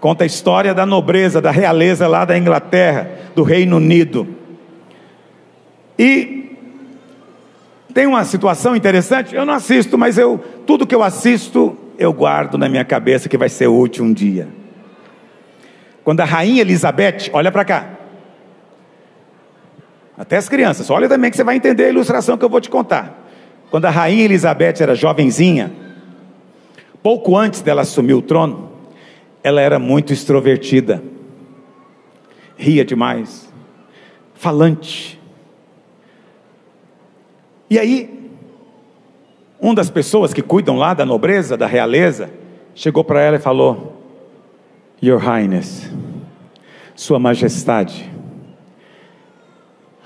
Conta 0.00 0.24
a 0.24 0.26
história 0.26 0.72
da 0.72 0.86
nobreza, 0.86 1.42
da 1.42 1.50
realeza 1.50 2.08
lá 2.08 2.24
da 2.24 2.38
Inglaterra, 2.38 3.10
do 3.36 3.42
Reino 3.42 3.76
Unido. 3.76 4.26
E 5.98 6.56
tem 7.92 8.06
uma 8.06 8.24
situação 8.24 8.74
interessante, 8.74 9.34
eu 9.34 9.44
não 9.44 9.52
assisto, 9.52 9.98
mas 9.98 10.16
eu 10.16 10.42
tudo 10.66 10.86
que 10.86 10.94
eu 10.94 11.02
assisto, 11.02 11.76
eu 11.98 12.12
guardo 12.12 12.56
na 12.56 12.68
minha 12.68 12.84
cabeça 12.84 13.28
que 13.28 13.36
vai 13.36 13.48
ser 13.48 13.66
útil 13.66 14.04
um 14.04 14.12
dia. 14.12 14.48
Quando 16.04 16.20
a 16.20 16.24
rainha 16.24 16.62
Elizabeth, 16.62 17.30
olha 17.32 17.52
para 17.52 17.64
cá. 17.64 17.90
Até 20.16 20.36
as 20.36 20.48
crianças, 20.48 20.88
olha 20.90 21.08
também 21.08 21.30
que 21.30 21.36
você 21.36 21.44
vai 21.44 21.56
entender 21.56 21.84
a 21.84 21.88
ilustração 21.90 22.38
que 22.38 22.44
eu 22.44 22.48
vou 22.48 22.60
te 22.60 22.70
contar. 22.70 23.28
Quando 23.70 23.84
a 23.84 23.90
rainha 23.90 24.24
Elizabeth 24.24 24.80
era 24.80 24.94
jovenzinha, 24.94 25.70
pouco 27.02 27.36
antes 27.36 27.60
dela 27.60 27.82
assumir 27.82 28.14
o 28.14 28.22
trono, 28.22 28.72
ela 29.42 29.60
era 29.60 29.78
muito 29.78 30.12
extrovertida, 30.12 31.02
ria 32.56 32.84
demais, 32.84 33.52
falante, 34.34 35.18
e 37.70 37.78
aí, 37.78 38.17
uma 39.60 39.74
das 39.74 39.90
pessoas 39.90 40.32
que 40.32 40.42
cuidam 40.42 40.76
lá 40.76 40.94
da 40.94 41.04
nobreza, 41.04 41.56
da 41.56 41.66
realeza, 41.66 42.30
chegou 42.74 43.02
para 43.02 43.20
ela 43.20 43.36
e 43.36 43.40
falou: 43.40 44.00
Your 45.02 45.18
Highness, 45.18 45.90
Sua 46.94 47.18
Majestade, 47.18 48.10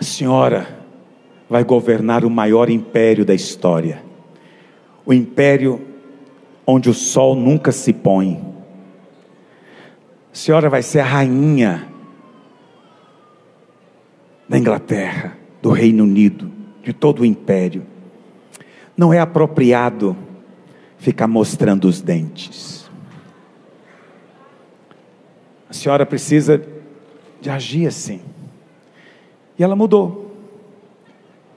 a 0.01 0.05
senhora 0.05 0.67
vai 1.49 1.65
governar 1.65 2.25
o 2.25 2.31
maior 2.31 2.71
império 2.71 3.25
da 3.25 3.35
história, 3.35 4.03
o 5.05 5.13
império 5.13 5.81
onde 6.67 6.89
o 6.89 6.95
sol 6.95 7.35
nunca 7.35 7.71
se 7.73 7.93
põe. 7.93 8.41
A 10.33 10.35
senhora 10.35 10.71
vai 10.71 10.83
ser 10.83 11.01
a 11.01 11.05
rainha 11.05 11.89
da 14.49 14.59
Inglaterra, 14.59 15.37
do 15.61 15.71
Reino 15.71 16.05
Unido 16.05 16.51
de 16.83 16.93
todo 16.93 17.21
o 17.21 17.25
império. 17.25 17.92
Não 18.97 19.13
é 19.13 19.19
apropriado 19.19 20.17
ficar 20.99 21.27
mostrando 21.27 21.87
os 21.89 22.01
dentes. 22.01 22.91
A 25.69 25.73
senhora 25.73 26.07
precisa 26.07 26.63
de 27.41 27.51
agir 27.51 27.87
assim. 27.87 28.21
E 29.59 29.65
ela 29.65 29.75
mudou. 29.75 30.37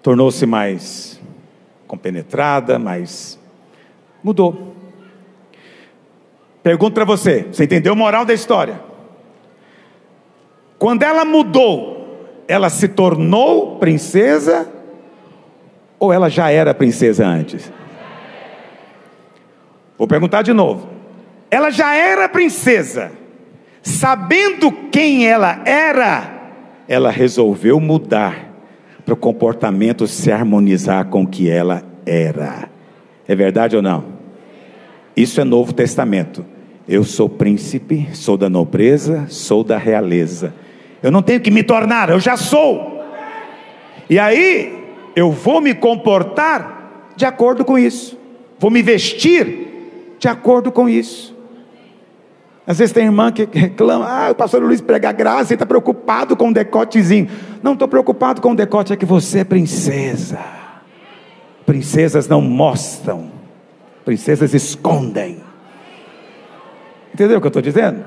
Tornou-se 0.01 0.45
mais 0.45 1.19
compenetrada, 1.87 2.79
mais. 2.79 3.39
Mudou. 4.23 4.73
Pergunto 6.63 6.93
para 6.93 7.05
você: 7.05 7.43
você 7.43 7.65
entendeu 7.65 7.93
o 7.93 7.95
moral 7.95 8.25
da 8.25 8.33
história? 8.33 8.81
Quando 10.79 11.03
ela 11.03 11.23
mudou, 11.23 12.43
ela 12.47 12.69
se 12.69 12.87
tornou 12.87 13.77
princesa 13.77 14.71
ou 16.05 16.13
ela 16.13 16.29
já 16.29 16.49
era 16.49 16.73
princesa 16.73 17.25
antes? 17.25 17.71
Vou 19.97 20.07
perguntar 20.07 20.41
de 20.41 20.53
novo. 20.53 20.89
Ela 21.49 21.69
já 21.69 21.95
era 21.95 22.27
princesa, 22.27 23.11
sabendo 23.81 24.71
quem 24.91 25.27
ela 25.27 25.61
era, 25.65 26.51
ela 26.87 27.09
resolveu 27.11 27.79
mudar 27.79 28.51
para 29.05 29.13
o 29.13 29.17
comportamento 29.17 30.07
se 30.07 30.31
harmonizar 30.31 31.05
com 31.05 31.23
o 31.23 31.27
que 31.27 31.49
ela 31.49 31.83
era. 32.05 32.69
É 33.27 33.35
verdade 33.35 33.75
ou 33.75 33.81
não? 33.81 34.03
Isso 35.15 35.39
é 35.39 35.43
Novo 35.43 35.71
Testamento. 35.73 36.45
Eu 36.87 37.03
sou 37.03 37.29
príncipe, 37.29 38.09
sou 38.13 38.37
da 38.37 38.49
nobreza, 38.49 39.25
sou 39.29 39.63
da 39.63 39.77
realeza. 39.77 40.53
Eu 41.01 41.11
não 41.11 41.21
tenho 41.21 41.39
que 41.39 41.51
me 41.51 41.63
tornar, 41.63 42.09
eu 42.09 42.19
já 42.19 42.35
sou. 42.35 43.03
E 44.09 44.19
aí, 44.19 44.84
eu 45.15 45.31
vou 45.31 45.61
me 45.61 45.73
comportar 45.73 47.13
de 47.15 47.25
acordo 47.25 47.63
com 47.63 47.77
isso, 47.77 48.17
vou 48.59 48.69
me 48.69 48.81
vestir 48.81 50.15
de 50.19 50.27
acordo 50.27 50.71
com 50.71 50.89
isso. 50.89 51.35
Às 52.67 52.79
vezes 52.79 52.93
tem 52.93 53.05
irmã 53.05 53.31
que 53.31 53.47
reclama, 53.51 54.05
ah, 54.07 54.31
o 54.31 54.35
pastor 54.35 54.61
Luiz 54.61 54.81
prega 54.81 55.11
graça 55.11 55.53
e 55.53 55.55
está 55.55 55.65
preocupado 55.65 56.35
com 56.35 56.49
o 56.49 56.53
decotezinho. 56.53 57.29
Não 57.61 57.73
estou 57.73 57.87
preocupado 57.87 58.41
com 58.41 58.51
o 58.51 58.55
decote, 58.55 58.91
é 58.91 58.95
que 58.95 59.05
você 59.05 59.39
é 59.39 59.43
princesa. 59.43 60.39
Princesas 61.63 62.27
não 62.27 62.41
mostram, 62.41 63.31
princesas 64.03 64.53
escondem. 64.53 65.43
Entendeu 67.13 67.37
o 67.37 67.41
que 67.41 67.47
eu 67.47 67.49
estou 67.49 67.61
dizendo? 67.61 68.03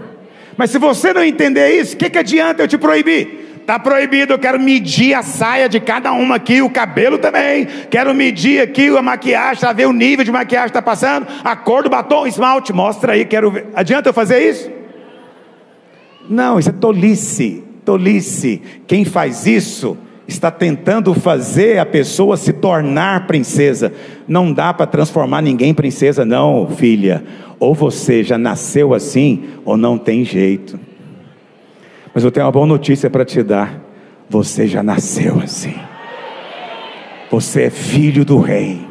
Mas 0.56 0.70
se 0.70 0.78
você 0.78 1.12
não 1.12 1.22
entender 1.22 1.70
isso, 1.80 1.94
o 1.94 1.98
que, 1.98 2.10
que 2.10 2.18
adianta 2.18 2.62
eu 2.62 2.68
te 2.68 2.76
proibir? 2.76 3.47
Está 3.68 3.78
proibido, 3.78 4.32
eu 4.32 4.38
quero 4.38 4.58
medir 4.58 5.12
a 5.12 5.22
saia 5.22 5.68
de 5.68 5.78
cada 5.78 6.10
uma 6.10 6.36
aqui, 6.36 6.62
o 6.62 6.70
cabelo 6.70 7.18
também. 7.18 7.68
Quero 7.90 8.14
medir 8.14 8.62
aqui 8.62 8.88
a 8.88 9.02
maquiagem, 9.02 9.60
para 9.60 9.74
ver 9.74 9.86
o 9.86 9.92
nível 9.92 10.24
de 10.24 10.32
maquiagem 10.32 10.68
que 10.68 10.78
está 10.78 10.80
passando, 10.80 11.26
a 11.44 11.54
cor 11.54 11.82
do 11.82 11.90
batom, 11.90 12.26
esmalte, 12.26 12.72
mostra 12.72 13.12
aí, 13.12 13.26
quero 13.26 13.50
ver. 13.50 13.66
Adianta 13.74 14.08
eu 14.08 14.14
fazer 14.14 14.38
isso? 14.38 14.70
Não, 16.30 16.58
isso 16.58 16.70
é 16.70 16.72
tolice. 16.72 17.62
tolice. 17.84 18.62
Quem 18.86 19.04
faz 19.04 19.46
isso 19.46 19.98
está 20.26 20.50
tentando 20.50 21.12
fazer 21.12 21.78
a 21.78 21.84
pessoa 21.84 22.38
se 22.38 22.54
tornar 22.54 23.26
princesa. 23.26 23.92
Não 24.26 24.50
dá 24.50 24.72
para 24.72 24.86
transformar 24.86 25.42
ninguém 25.42 25.72
em 25.72 25.74
princesa, 25.74 26.24
não, 26.24 26.70
filha. 26.70 27.22
Ou 27.60 27.74
você 27.74 28.24
já 28.24 28.38
nasceu 28.38 28.94
assim, 28.94 29.44
ou 29.62 29.76
não 29.76 29.98
tem 29.98 30.24
jeito. 30.24 30.87
Mas 32.14 32.24
eu 32.24 32.30
tenho 32.30 32.46
uma 32.46 32.52
boa 32.52 32.66
notícia 32.66 33.08
para 33.08 33.24
te 33.24 33.42
dar: 33.42 33.80
você 34.28 34.66
já 34.66 34.82
nasceu 34.82 35.40
assim. 35.40 35.74
Você 37.30 37.64
é 37.64 37.70
filho 37.70 38.24
do 38.24 38.38
rei. 38.38 38.86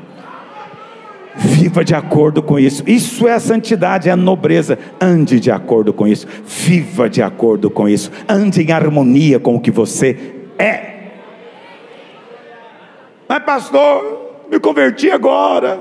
Viva 1.36 1.86
de 1.86 1.94
acordo 1.94 2.42
com 2.42 2.58
isso. 2.58 2.84
Isso 2.88 3.28
é 3.28 3.34
a 3.34 3.40
santidade, 3.40 4.10
é 4.10 4.12
a 4.12 4.16
nobreza. 4.16 4.78
Ande 5.00 5.40
de 5.40 5.52
acordo 5.52 5.94
com 5.94 6.08
isso. 6.08 6.28
Viva 6.44 7.08
de 7.08 7.22
acordo 7.22 7.70
com 7.70 7.88
isso. 7.88 8.12
Ande 8.28 8.64
em 8.64 8.72
harmonia 8.72 9.40
com 9.40 9.56
o 9.56 9.60
que 9.60 9.70
você 9.70 10.36
é. 10.58 10.98
Mas, 13.30 13.44
pastor, 13.44 14.46
me 14.50 14.60
converti 14.60 15.12
agora. 15.12 15.80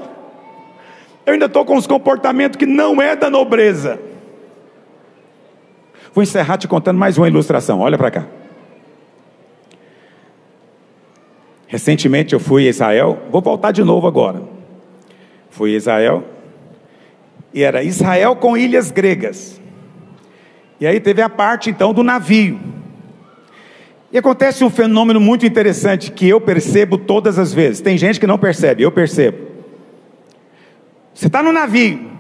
Eu 1.24 1.32
ainda 1.32 1.46
estou 1.46 1.64
com 1.64 1.76
os 1.76 1.86
comportamentos 1.86 2.56
que 2.56 2.66
não 2.66 3.00
é 3.00 3.16
da 3.16 3.30
nobreza. 3.30 3.98
Vou 6.16 6.22
encerrar 6.22 6.56
te 6.56 6.66
contando 6.66 6.96
mais 6.96 7.18
uma 7.18 7.28
ilustração. 7.28 7.80
Olha 7.80 7.98
para 7.98 8.10
cá. 8.10 8.24
Recentemente 11.66 12.32
eu 12.32 12.40
fui 12.40 12.66
a 12.66 12.70
Israel, 12.70 13.18
vou 13.30 13.42
voltar 13.42 13.70
de 13.70 13.84
novo 13.84 14.06
agora. 14.06 14.42
Fui 15.50 15.74
a 15.74 15.76
Israel, 15.76 16.24
e 17.52 17.62
era 17.62 17.82
Israel 17.82 18.34
com 18.34 18.56
ilhas 18.56 18.90
gregas. 18.90 19.60
E 20.80 20.86
aí 20.86 21.00
teve 21.00 21.20
a 21.20 21.28
parte 21.28 21.68
então 21.68 21.92
do 21.92 22.02
navio. 22.02 22.58
E 24.10 24.16
acontece 24.16 24.64
um 24.64 24.70
fenômeno 24.70 25.20
muito 25.20 25.44
interessante 25.44 26.10
que 26.10 26.26
eu 26.26 26.40
percebo 26.40 26.96
todas 26.96 27.38
as 27.38 27.52
vezes. 27.52 27.82
Tem 27.82 27.98
gente 27.98 28.18
que 28.18 28.26
não 28.26 28.38
percebe, 28.38 28.82
eu 28.82 28.90
percebo. 28.90 29.48
Você 31.12 31.26
está 31.26 31.42
no 31.42 31.52
navio, 31.52 32.10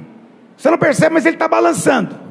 você 0.54 0.70
não 0.70 0.76
percebe, 0.76 1.14
mas 1.14 1.24
ele 1.24 1.36
está 1.36 1.48
balançando. 1.48 2.25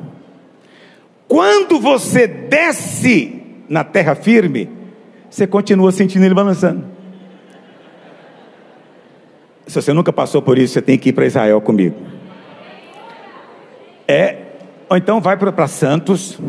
Quando 1.28 1.80
você 1.80 2.28
desce 2.28 3.42
na 3.68 3.84
terra 3.84 4.16
firme, 4.16 4.70
você 5.30 5.48
continua 5.48 5.92
sentindo 5.92 6.24
ele 6.24 6.36
balançando. 6.36 6.86
Se 9.68 9.82
você 9.82 9.92
nunca 9.94 10.14
passou 10.14 10.42
por 10.42 10.58
isso, 10.58 10.74
você 10.74 10.82
tem 10.82 10.98
que 10.98 11.10
ir 11.10 11.14
para 11.14 11.26
Israel 11.26 11.60
comigo. 11.60 11.96
É, 14.08 14.38
ou 14.88 14.96
então 14.96 15.20
vai 15.20 15.36
para 15.36 15.68
Santos, 15.68 16.40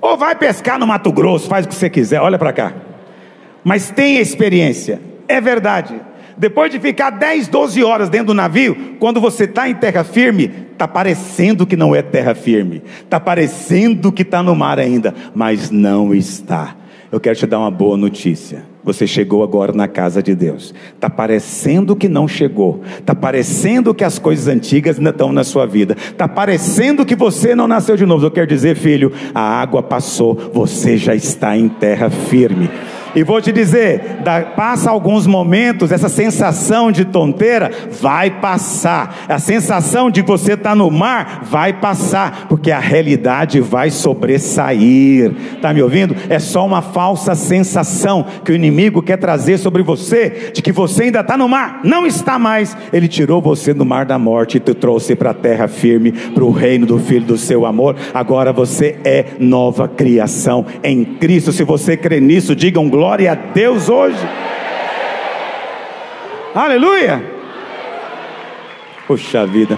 ou 0.00 0.16
vai 0.16 0.36
pescar 0.36 0.78
no 0.78 0.86
Mato 0.86 1.10
Grosso, 1.12 1.48
faz 1.48 1.66
o 1.66 1.68
que 1.68 1.74
você 1.74 1.90
quiser, 1.90 2.20
olha 2.20 2.38
para 2.38 2.52
cá. 2.52 2.72
Mas 3.64 3.90
tem 3.90 4.18
experiência, 4.18 5.00
é 5.26 5.40
verdade. 5.40 6.00
Depois 6.42 6.72
de 6.72 6.80
ficar 6.80 7.10
10, 7.10 7.46
12 7.46 7.84
horas 7.84 8.08
dentro 8.08 8.26
do 8.26 8.34
navio, 8.34 8.96
quando 8.98 9.20
você 9.20 9.44
está 9.44 9.68
em 9.68 9.76
terra 9.76 10.02
firme, 10.02 10.50
está 10.72 10.88
parecendo 10.88 11.64
que 11.64 11.76
não 11.76 11.94
é 11.94 12.02
terra 12.02 12.34
firme, 12.34 12.82
está 13.00 13.20
parecendo 13.20 14.10
que 14.10 14.22
está 14.22 14.42
no 14.42 14.52
mar 14.56 14.80
ainda, 14.80 15.14
mas 15.32 15.70
não 15.70 16.12
está. 16.12 16.74
Eu 17.12 17.20
quero 17.20 17.36
te 17.36 17.46
dar 17.46 17.60
uma 17.60 17.70
boa 17.70 17.96
notícia. 17.96 18.64
Você 18.82 19.06
chegou 19.06 19.44
agora 19.44 19.72
na 19.72 19.86
casa 19.86 20.20
de 20.20 20.34
Deus. 20.34 20.74
Está 20.92 21.08
parecendo 21.08 21.94
que 21.94 22.08
não 22.08 22.26
chegou. 22.26 22.82
Está 22.98 23.14
parecendo 23.14 23.94
que 23.94 24.02
as 24.02 24.18
coisas 24.18 24.48
antigas 24.48 24.98
ainda 24.98 25.10
estão 25.10 25.30
na 25.30 25.44
sua 25.44 25.64
vida. 25.64 25.94
Está 25.96 26.26
parecendo 26.26 27.04
que 27.04 27.14
você 27.14 27.54
não 27.54 27.68
nasceu 27.68 27.96
de 27.96 28.04
novo. 28.04 28.26
Eu 28.26 28.30
quero 28.32 28.48
dizer, 28.48 28.74
filho, 28.74 29.12
a 29.32 29.40
água 29.40 29.80
passou. 29.80 30.34
Você 30.52 30.96
já 30.96 31.14
está 31.14 31.56
em 31.56 31.68
terra 31.68 32.10
firme. 32.10 32.68
E 33.14 33.22
vou 33.22 33.40
te 33.40 33.52
dizer, 33.52 34.18
dá, 34.24 34.40
passa 34.42 34.90
alguns 34.90 35.26
momentos, 35.26 35.92
essa 35.92 36.08
sensação 36.08 36.90
de 36.90 37.04
tonteira 37.04 37.70
vai 38.00 38.30
passar. 38.30 39.24
A 39.28 39.38
sensação 39.38 40.10
de 40.10 40.22
você 40.22 40.52
estar 40.52 40.70
tá 40.70 40.74
no 40.74 40.90
mar 40.90 41.42
vai 41.44 41.72
passar, 41.72 42.46
porque 42.48 42.70
a 42.70 42.78
realidade 42.78 43.60
vai 43.60 43.90
sobressair. 43.90 45.32
Está 45.54 45.74
me 45.74 45.82
ouvindo? 45.82 46.16
É 46.28 46.38
só 46.38 46.64
uma 46.64 46.80
falsa 46.80 47.34
sensação 47.34 48.24
que 48.44 48.52
o 48.52 48.54
inimigo 48.54 49.02
quer 49.02 49.18
trazer 49.18 49.58
sobre 49.58 49.82
você, 49.82 50.50
de 50.54 50.62
que 50.62 50.72
você 50.72 51.04
ainda 51.04 51.20
está 51.20 51.36
no 51.36 51.48
mar. 51.48 51.80
Não 51.84 52.06
está 52.06 52.38
mais. 52.38 52.76
Ele 52.92 53.08
tirou 53.08 53.42
você 53.42 53.74
do 53.74 53.84
mar 53.84 54.06
da 54.06 54.18
morte 54.18 54.56
e 54.56 54.60
te 54.60 54.74
trouxe 54.74 55.14
para 55.14 55.30
a 55.30 55.34
terra 55.34 55.68
firme, 55.68 56.12
para 56.12 56.44
o 56.44 56.50
reino 56.50 56.86
do 56.86 56.98
Filho 56.98 57.26
do 57.26 57.36
seu 57.36 57.66
amor. 57.66 57.96
Agora 58.14 58.52
você 58.52 58.96
é 59.04 59.26
nova 59.38 59.86
criação 59.86 60.64
em 60.82 61.04
Cristo. 61.04 61.52
Se 61.52 61.64
você 61.64 61.96
crê 61.96 62.20
nisso, 62.20 62.56
diga 62.56 62.80
um 62.80 62.88
glória 62.88 63.01
Glória 63.02 63.32
a 63.32 63.34
Deus 63.34 63.88
hoje. 63.88 64.24
Aleluia. 66.54 67.20
Puxa 69.08 69.44
vida. 69.44 69.76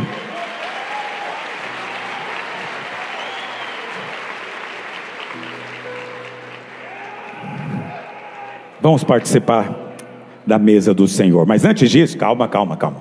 Vamos 8.83 9.03
participar 9.03 9.75
da 10.47 10.59
mesa 10.59 10.93
do 10.93 11.09
Senhor. 11.09 11.47
Mas 11.47 11.65
antes 11.65 11.91
disso, 11.91 12.19
calma, 12.19 12.47
calma, 12.47 12.77
calma. 12.77 13.01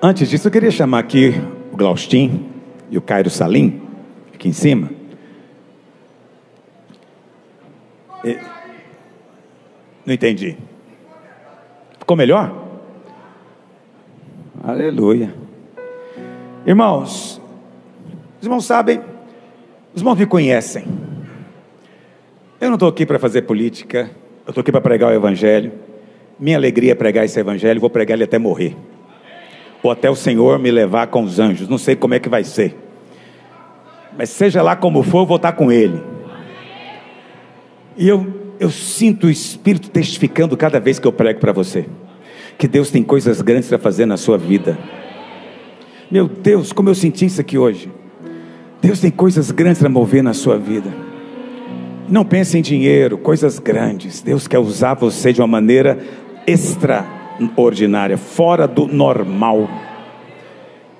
Antes 0.00 0.30
disso, 0.30 0.48
eu 0.48 0.52
queria 0.52 0.70
chamar 0.70 1.00
aqui 1.00 1.34
o 1.70 1.76
Glaustin 1.76 2.46
e 2.90 2.96
o 2.96 3.02
Cairo 3.02 3.28
Salim 3.28 3.87
em 4.48 4.52
cima. 4.52 4.90
E... 8.24 8.38
Não 10.04 10.14
entendi. 10.14 10.56
Ficou 11.98 12.16
melhor? 12.16 12.66
Aleluia. 14.64 15.34
Irmãos, 16.66 17.40
os 18.38 18.44
irmãos 18.44 18.64
sabem, 18.64 19.00
os 19.94 20.00
irmãos 20.00 20.18
me 20.18 20.26
conhecem. 20.26 20.84
Eu 22.60 22.68
não 22.68 22.74
estou 22.74 22.88
aqui 22.88 23.06
para 23.06 23.18
fazer 23.18 23.42
política, 23.42 24.10
eu 24.44 24.50
estou 24.50 24.62
aqui 24.62 24.72
para 24.72 24.80
pregar 24.80 25.10
o 25.10 25.14
Evangelho. 25.14 25.72
Minha 26.38 26.56
alegria 26.56 26.92
é 26.92 26.94
pregar 26.94 27.24
esse 27.24 27.38
Evangelho, 27.38 27.80
vou 27.80 27.90
pregar 27.90 28.16
ele 28.16 28.24
até 28.24 28.38
morrer. 28.38 28.76
Ou 29.82 29.90
até 29.90 30.10
o 30.10 30.16
Senhor 30.16 30.58
me 30.58 30.70
levar 30.70 31.06
com 31.06 31.22
os 31.22 31.38
anjos, 31.38 31.68
não 31.68 31.78
sei 31.78 31.94
como 31.94 32.14
é 32.14 32.18
que 32.18 32.28
vai 32.28 32.44
ser. 32.44 32.74
Mas 34.18 34.30
seja 34.30 34.60
lá 34.62 34.74
como 34.74 35.04
for, 35.04 35.20
eu 35.20 35.26
vou 35.26 35.36
estar 35.36 35.52
com 35.52 35.70
Ele. 35.70 36.02
E 37.96 38.08
eu, 38.08 38.26
eu 38.58 38.68
sinto 38.68 39.28
o 39.28 39.30
Espírito 39.30 39.90
testificando 39.90 40.56
cada 40.56 40.80
vez 40.80 40.98
que 40.98 41.06
eu 41.06 41.12
prego 41.12 41.38
para 41.38 41.52
você. 41.52 41.86
Que 42.58 42.66
Deus 42.66 42.90
tem 42.90 43.04
coisas 43.04 43.40
grandes 43.40 43.68
para 43.68 43.78
fazer 43.78 44.06
na 44.06 44.16
sua 44.16 44.36
vida. 44.36 44.76
Meu 46.10 46.26
Deus, 46.26 46.72
como 46.72 46.88
eu 46.88 46.96
senti 46.96 47.26
isso 47.26 47.40
aqui 47.40 47.56
hoje. 47.56 47.92
Deus 48.82 48.98
tem 48.98 49.10
coisas 49.10 49.52
grandes 49.52 49.80
para 49.80 49.88
mover 49.88 50.24
na 50.24 50.34
sua 50.34 50.58
vida. 50.58 50.92
Não 52.08 52.24
pense 52.24 52.58
em 52.58 52.62
dinheiro, 52.62 53.18
coisas 53.18 53.60
grandes. 53.60 54.20
Deus 54.20 54.48
quer 54.48 54.58
usar 54.58 54.94
você 54.94 55.32
de 55.32 55.40
uma 55.40 55.46
maneira 55.46 55.96
extraordinária, 56.44 58.18
fora 58.18 58.66
do 58.66 58.88
normal. 58.88 59.68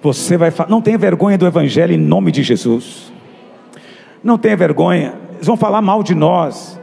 Você 0.02 0.36
vai 0.36 0.50
falar, 0.50 0.70
não 0.70 0.80
tenha 0.80 0.96
vergonha 0.96 1.36
do 1.36 1.46
Evangelho 1.46 1.92
em 1.92 1.98
nome 1.98 2.30
de 2.30 2.42
Jesus. 2.42 3.12
Não 4.22 4.38
tenha 4.38 4.56
vergonha. 4.56 5.14
Eles 5.34 5.46
vão 5.46 5.56
falar 5.56 5.80
mal 5.82 6.02
de 6.02 6.14
nós. 6.14 6.77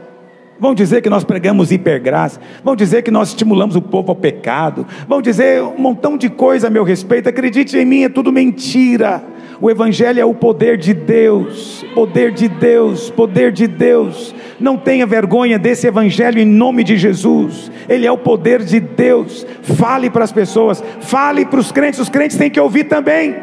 Vão 0.58 0.74
dizer 0.74 1.02
que 1.02 1.10
nós 1.10 1.24
pregamos 1.24 1.70
hipergraça. 1.70 2.40
Vão 2.64 2.74
dizer 2.74 3.02
que 3.02 3.10
nós 3.10 3.28
estimulamos 3.28 3.76
o 3.76 3.82
povo 3.82 4.10
ao 4.10 4.16
pecado. 4.16 4.86
Vão 5.06 5.20
dizer 5.20 5.62
um 5.62 5.78
montão 5.78 6.16
de 6.16 6.30
coisa 6.30 6.68
a 6.68 6.70
meu 6.70 6.82
respeito. 6.82 7.28
Acredite 7.28 7.76
em 7.76 7.84
mim, 7.84 8.04
é 8.04 8.08
tudo 8.08 8.32
mentira. 8.32 9.22
O 9.60 9.70
Evangelho 9.70 10.20
é 10.20 10.24
o 10.24 10.34
poder 10.34 10.78
de 10.78 10.94
Deus. 10.94 11.84
Poder 11.94 12.32
de 12.32 12.48
Deus. 12.48 13.10
Poder 13.10 13.52
de 13.52 13.66
Deus. 13.66 14.34
Não 14.58 14.78
tenha 14.78 15.06
vergonha 15.06 15.58
desse 15.58 15.86
Evangelho 15.86 16.38
em 16.38 16.46
nome 16.46 16.84
de 16.84 16.96
Jesus. 16.96 17.70
Ele 17.88 18.06
é 18.06 18.12
o 18.12 18.18
poder 18.18 18.62
de 18.62 18.80
Deus. 18.80 19.46
Fale 19.62 20.08
para 20.08 20.24
as 20.24 20.32
pessoas. 20.32 20.82
Fale 21.00 21.44
para 21.44 21.60
os 21.60 21.70
crentes. 21.70 22.00
Os 22.00 22.08
crentes 22.08 22.36
têm 22.36 22.50
que 22.50 22.60
ouvir 22.60 22.84
também. 22.84 23.36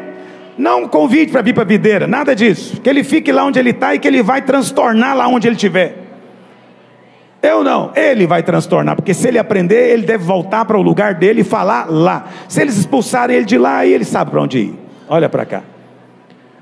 Não 0.56 0.86
convide 0.88 1.32
para 1.32 1.42
vir 1.42 1.52
para 1.52 1.64
a 1.64 1.66
videira, 1.66 2.06
nada 2.06 2.34
disso. 2.34 2.80
Que 2.80 2.88
ele 2.88 3.02
fique 3.02 3.32
lá 3.32 3.44
onde 3.44 3.58
ele 3.58 3.70
está 3.70 3.94
e 3.94 3.98
que 3.98 4.06
ele 4.06 4.22
vai 4.22 4.40
transtornar 4.40 5.16
lá 5.16 5.26
onde 5.26 5.48
ele 5.48 5.56
estiver. 5.56 6.03
Eu 7.44 7.62
não, 7.62 7.92
ele 7.94 8.26
vai 8.26 8.42
transtornar, 8.42 8.96
porque 8.96 9.12
se 9.12 9.28
ele 9.28 9.38
aprender, 9.38 9.90
ele 9.90 10.06
deve 10.06 10.24
voltar 10.24 10.64
para 10.64 10.78
o 10.78 10.80
lugar 10.80 11.12
dele 11.12 11.42
e 11.42 11.44
falar 11.44 11.90
lá. 11.90 12.24
Se 12.48 12.62
eles 12.62 12.78
expulsarem 12.78 13.36
ele 13.36 13.44
de 13.44 13.58
lá, 13.58 13.76
aí 13.76 13.92
ele 13.92 14.06
sabe 14.06 14.30
para 14.30 14.40
onde 14.40 14.60
ir. 14.60 14.78
Olha 15.06 15.28
para 15.28 15.44
cá. 15.44 15.62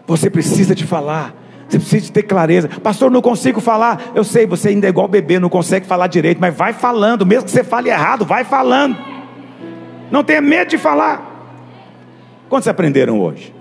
Você 0.08 0.28
precisa 0.28 0.74
de 0.74 0.84
falar. 0.84 1.36
Você 1.68 1.78
precisa 1.78 2.06
de 2.06 2.10
ter 2.10 2.24
clareza. 2.24 2.68
Pastor, 2.82 3.12
não 3.12 3.22
consigo 3.22 3.60
falar. 3.60 4.10
Eu 4.12 4.24
sei, 4.24 4.44
você 4.44 4.70
ainda 4.70 4.88
é 4.88 4.90
igual 4.90 5.06
bebê, 5.06 5.38
não 5.38 5.48
consegue 5.48 5.86
falar 5.86 6.08
direito, 6.08 6.40
mas 6.40 6.52
vai 6.52 6.72
falando, 6.72 7.24
mesmo 7.24 7.44
que 7.44 7.52
você 7.52 7.62
fale 7.62 7.88
errado, 7.88 8.24
vai 8.24 8.42
falando. 8.42 8.96
Não 10.10 10.24
tenha 10.24 10.40
medo 10.40 10.70
de 10.70 10.78
falar. 10.78 11.54
Quantos 12.48 12.66
aprenderam 12.66 13.20
hoje? 13.20 13.54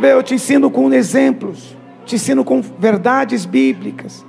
Eu 0.00 0.22
te 0.22 0.34
ensino 0.34 0.70
com 0.70 0.92
exemplos, 0.92 1.76
te 2.06 2.14
ensino 2.14 2.44
com 2.44 2.62
verdades 2.62 3.44
bíblicas. 3.44 4.24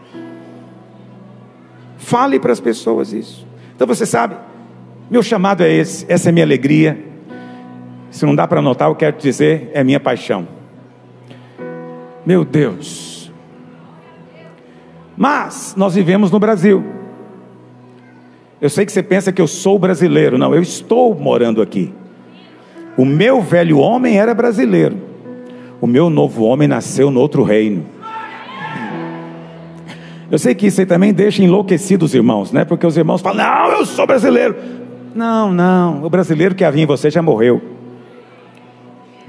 Fale 2.03 2.39
para 2.39 2.51
as 2.51 2.59
pessoas 2.59 3.13
isso. 3.13 3.47
Então 3.75 3.87
você 3.87 4.05
sabe, 4.05 4.35
meu 5.09 5.23
chamado 5.23 5.63
é 5.63 5.71
esse, 5.71 6.05
essa 6.09 6.29
é 6.29 6.31
minha 6.31 6.45
alegria. 6.45 7.01
Se 8.11 8.25
não 8.25 8.35
dá 8.35 8.45
para 8.47 8.59
anotar, 8.59 8.89
eu 8.89 8.95
quero 8.95 9.17
te 9.17 9.23
dizer, 9.23 9.71
é 9.73 9.83
minha 9.83 9.99
paixão. 9.99 10.47
Meu 12.25 12.43
Deus. 12.43 13.31
Mas 15.15 15.73
nós 15.77 15.95
vivemos 15.95 16.29
no 16.29 16.39
Brasil. 16.39 16.83
Eu 18.59 18.69
sei 18.69 18.85
que 18.85 18.91
você 18.91 19.01
pensa 19.01 19.31
que 19.31 19.41
eu 19.41 19.47
sou 19.47 19.79
brasileiro. 19.79 20.37
Não, 20.37 20.53
eu 20.53 20.61
estou 20.61 21.15
morando 21.15 21.61
aqui. 21.61 21.93
O 22.97 23.05
meu 23.05 23.41
velho 23.41 23.79
homem 23.79 24.17
era 24.17 24.33
brasileiro. 24.33 24.97
O 25.81 25.87
meu 25.87 26.09
novo 26.09 26.43
homem 26.43 26.67
nasceu 26.67 27.09
no 27.09 27.19
outro 27.19 27.43
reino. 27.43 27.85
Eu 30.33 30.39
sei 30.39 30.55
que 30.55 30.65
isso 30.65 30.81
aí 30.81 30.87
também 30.87 31.13
deixa 31.13 31.43
enlouquecido 31.43 32.05
os 32.05 32.15
irmãos, 32.15 32.51
né? 32.51 32.65
Porque 32.65 32.87
os 32.87 32.97
irmãos 32.97 33.21
falam: 33.21 33.45
Não, 33.45 33.77
eu 33.77 33.85
sou 33.85 34.07
brasileiro. 34.07 34.55
Não, 35.13 35.51
não. 35.53 36.03
O 36.03 36.09
brasileiro 36.09 36.55
que 36.55 36.63
havia 36.63 36.81
em 36.81 36.87
você 36.87 37.11
já 37.11 37.21
morreu. 37.21 37.61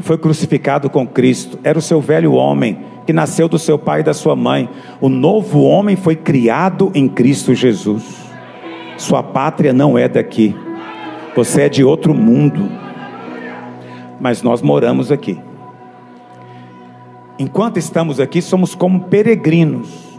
Foi 0.01 0.17
crucificado 0.17 0.89
com 0.89 1.07
Cristo. 1.07 1.59
Era 1.63 1.79
o 1.79 1.83
seu 1.83 2.01
velho 2.01 2.33
homem 2.33 2.79
que 3.05 3.13
nasceu 3.13 3.51
do 3.51 3.59
seu 3.59 3.79
pai 3.79 4.01
e 4.01 4.03
da 4.03 4.15
sua 4.15 4.35
mãe. 4.35 4.67
O 4.99 5.11
novo 5.11 5.63
homem 5.65 5.95
foi 5.95 6.17
criado 6.17 6.91
em 6.95 7.07
Cristo 7.07 7.53
Jesus. 7.55 8.25
Sua 8.97 9.23
pátria 9.23 9.75
não 9.75 9.99
é 9.99 10.09
daqui. 10.09 10.57
Você 11.37 11.65
é 11.65 11.69
de 11.69 11.85
outro 11.85 12.15
mundo. 12.15 12.67
Mas 14.19 14.43
nós 14.43 14.63
moramos 14.63 15.13
aqui. 15.13 15.39
Enquanto 17.39 17.77
estamos 17.77 18.19
aqui, 18.19 18.41
somos 18.41 18.75
como 18.75 19.01
peregrinos. 19.01 20.14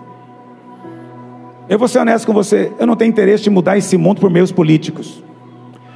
Eu 1.68 1.80
vou 1.80 1.88
ser 1.88 2.00
honesto 2.00 2.28
com 2.28 2.34
você, 2.34 2.72
eu 2.78 2.86
não 2.86 2.96
tenho 2.96 3.10
interesse 3.10 3.44
de 3.44 3.50
mudar 3.50 3.78
esse 3.78 3.98
mundo 3.98 4.22
por 4.22 4.30
meios 4.30 4.52
políticos. 4.52 5.24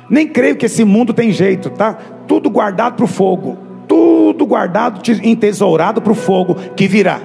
Nem 0.09 0.27
creio 0.27 0.55
que 0.55 0.65
esse 0.65 0.83
mundo 0.83 1.13
tem 1.13 1.31
jeito, 1.31 1.69
tá? 1.69 1.93
Tudo 2.27 2.49
guardado 2.49 2.95
para 2.95 3.05
o 3.05 3.07
fogo, 3.07 3.57
tudo 3.87 4.45
guardado, 4.45 5.01
entesourado 5.23 6.01
para 6.01 6.11
o 6.11 6.15
fogo 6.15 6.55
que 6.75 6.87
virá. 6.87 7.21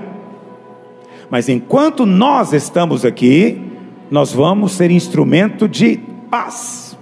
Mas 1.31 1.49
enquanto 1.49 2.05
nós 2.05 2.53
estamos 2.53 3.05
aqui, 3.05 3.63
nós 4.11 4.33
vamos 4.33 4.73
ser 4.73 4.91
instrumento 4.91 5.67
de 5.67 5.99
paz. 6.31 6.99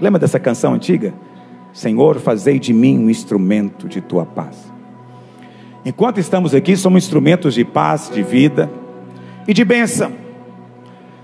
Lembra 0.00 0.18
dessa 0.18 0.40
canção 0.40 0.74
antiga? 0.74 1.14
Senhor, 1.72 2.18
fazei 2.18 2.58
de 2.58 2.72
mim 2.72 2.98
um 2.98 3.08
instrumento 3.08 3.88
de 3.88 4.00
tua 4.00 4.26
paz. 4.26 4.72
Enquanto 5.84 6.18
estamos 6.18 6.52
aqui, 6.52 6.76
somos 6.76 7.04
instrumentos 7.04 7.54
de 7.54 7.64
paz, 7.64 8.10
de 8.12 8.22
vida 8.22 8.68
e 9.46 9.54
de 9.54 9.64
bênção. 9.64 10.27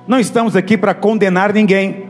Não 0.07 0.18
estamos 0.18 0.55
aqui 0.55 0.76
para 0.76 0.94
condenar 0.94 1.52
ninguém. 1.52 2.09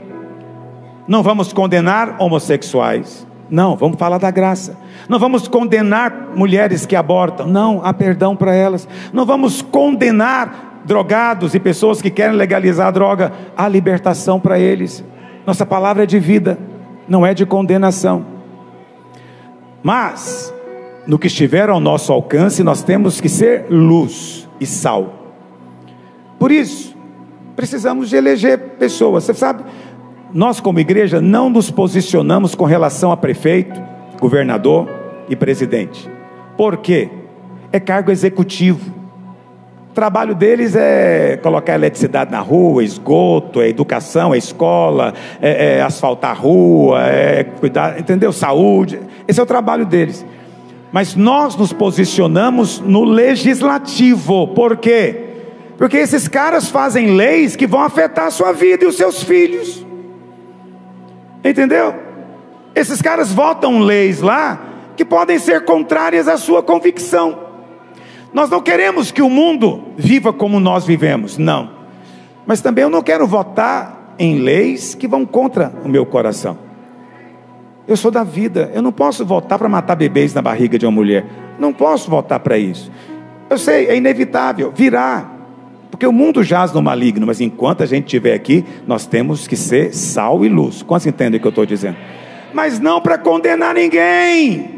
Não 1.07 1.23
vamos 1.23 1.53
condenar 1.53 2.17
homossexuais. 2.19 3.27
Não, 3.51 3.77
vamos 3.77 3.99
falar 3.99 4.19
da 4.19 4.31
graça. 4.31 4.77
Não 5.09 5.19
vamos 5.19 5.47
condenar 5.47 6.31
mulheres 6.35 6.87
que 6.87 6.97
abortam. 6.97 7.47
Não, 7.47 7.81
há 7.85 7.93
perdão 7.93 8.35
para 8.35 8.55
elas. 8.55 8.89
Não 9.13 9.25
vamos 9.25 9.63
condenar 9.63 10.83
drogados 10.85 11.55
e 11.55 11.61
pessoas 11.61 12.03
que 12.03 12.11
querem 12.11 12.37
legalizar 12.37 12.89
a 12.89 12.91
droga. 12.91 13.33
Há 13.57 13.69
libertação 13.69 14.41
para 14.41 14.59
eles. 14.59 15.05
Nossa 15.47 15.67
palavra 15.67 16.05
é 16.05 16.07
de 16.07 16.19
vida, 16.19 16.59
não 17.09 17.25
é 17.25 17.35
de 17.35 17.45
condenação. 17.45 18.25
Mas 19.83 20.53
no 21.07 21.19
que 21.19 21.27
estiver 21.27 21.69
ao 21.69 21.79
nosso 21.79 22.13
alcance, 22.13 22.63
nós 22.63 22.83
temos 22.83 23.21
que 23.21 23.29
ser 23.29 23.67
luz 23.71 24.49
e 24.59 24.67
sal. 24.67 25.35
Por 26.39 26.51
isso, 26.51 26.94
precisamos 27.57 28.09
de 28.09 28.17
eleger 28.17 28.59
pessoas. 28.79 29.25
Você 29.25 29.35
sabe, 29.35 29.65
nós 30.33 30.61
como 30.61 30.81
igreja 30.81 31.21
não 31.21 31.49
nos 31.49 31.71
posicionamos 31.71 32.55
com 32.55 32.65
relação 32.65 33.13
a 33.13 33.17
prefeito, 33.17 33.81
governador 34.21 34.89
e 35.29 35.37
presidente. 35.37 36.11
Por 36.57 36.79
quê? 36.79 37.09
É 37.73 37.81
cargo 37.81 38.11
executivo. 38.11 38.93
O 39.91 39.95
trabalho 39.95 40.35
deles 40.35 40.75
é 40.75 41.39
colocar 41.41 41.75
eletricidade 41.75 42.31
na 42.31 42.41
rua, 42.41 42.83
esgoto, 42.83 43.61
é 43.61 43.69
educação, 43.69 44.35
é 44.35 44.39
escola, 44.39 45.15
é, 45.41 45.77
é 45.77 45.83
asfaltar 45.83 46.33
a 46.33 46.35
rua, 46.35 47.01
é 47.07 47.45
cuidar, 47.45 47.99
entendeu? 47.99 48.33
Saúde. 48.33 48.99
Esse 49.29 49.39
é 49.39 49.43
o 49.43 49.47
trabalho 49.47 49.87
deles 49.87 50.27
mas 50.95 51.17
nós 51.17 51.57
nos 51.57 51.73
posicionamos 51.73 52.79
no 52.79 53.03
legislativo. 53.03 54.47
Por 54.47 54.77
quê? 54.77 55.34
Porque 55.85 55.99
esses 55.99 56.27
caras 56.29 56.71
fazem 56.71 57.15
leis 57.15 57.57
que 57.57 57.67
vão 57.67 57.83
afetar 57.83 58.29
a 58.29 58.31
sua 58.31 58.53
vida 58.53 58.85
e 58.85 58.89
os 58.89 58.97
seus 58.97 59.23
filhos. 59.23 59.85
Entendeu? 61.45 61.95
Esses 62.75 63.03
caras 63.03 63.31
votam 63.31 63.81
leis 63.81 64.23
lá 64.23 64.59
que 64.97 65.05
podem 65.05 65.39
ser 65.39 65.67
contrárias 65.67 66.27
à 66.27 66.39
sua 66.39 66.63
convicção. 66.63 67.39
Nós 68.33 68.49
não 68.49 68.63
queremos 68.63 69.13
que 69.13 69.21
o 69.21 69.29
mundo 69.29 69.89
viva 69.95 70.33
como 70.33 70.59
nós 70.59 70.87
vivemos, 70.87 71.37
não. 71.37 71.73
Mas 72.47 72.63
também 72.63 72.85
eu 72.85 72.89
não 72.89 73.03
quero 73.03 73.27
votar 73.27 74.15
em 74.19 74.39
leis 74.39 74.95
que 74.95 75.07
vão 75.07 75.27
contra 75.27 75.71
o 75.85 75.89
meu 75.91 76.07
coração. 76.07 76.57
Eu 77.87 77.99
sou 77.99 78.11
da 78.11 78.25
vida. 78.25 78.71
Eu 78.73 78.81
não 78.81 78.91
posso 78.91 79.23
voltar 79.23 79.59
para 79.59 79.69
matar 79.69 79.97
bebês 79.97 80.33
na 80.33 80.41
barriga 80.41 80.79
de 80.79 80.87
uma 80.87 80.93
mulher. 80.93 81.27
Não 81.59 81.75
posso 81.75 82.09
voltar 82.09 82.41
para 82.41 82.57
isso. 82.57 82.91
Eu 83.51 83.59
sei, 83.59 83.89
é 83.89 83.95
inevitável, 83.95 84.73
virá. 84.75 85.34
Porque 85.95 86.09
o 86.09 86.13
mundo 86.13 86.43
jaz 86.43 86.73
no 86.73 86.83
maligno, 86.83 87.25
mas 87.25 87.41
enquanto 87.41 87.85
a 87.85 87.87
gente 87.87 88.07
estiver 88.07 88.35
aqui, 88.35 88.65
nós 88.85 89.07
temos 89.07 89.47
que 89.47 89.55
ser 89.55 89.95
sal 89.95 90.45
e 90.45 90.49
luz. 90.49 90.83
Quantos 90.83 91.07
entendem 91.07 91.39
o 91.39 91.41
que 91.41 91.47
eu 91.47 91.51
estou 91.51 91.65
dizendo? 91.65 91.97
Mas 92.53 92.81
não 92.81 93.01
para 93.01 93.17
condenar 93.17 93.77
ninguém. 93.77 94.71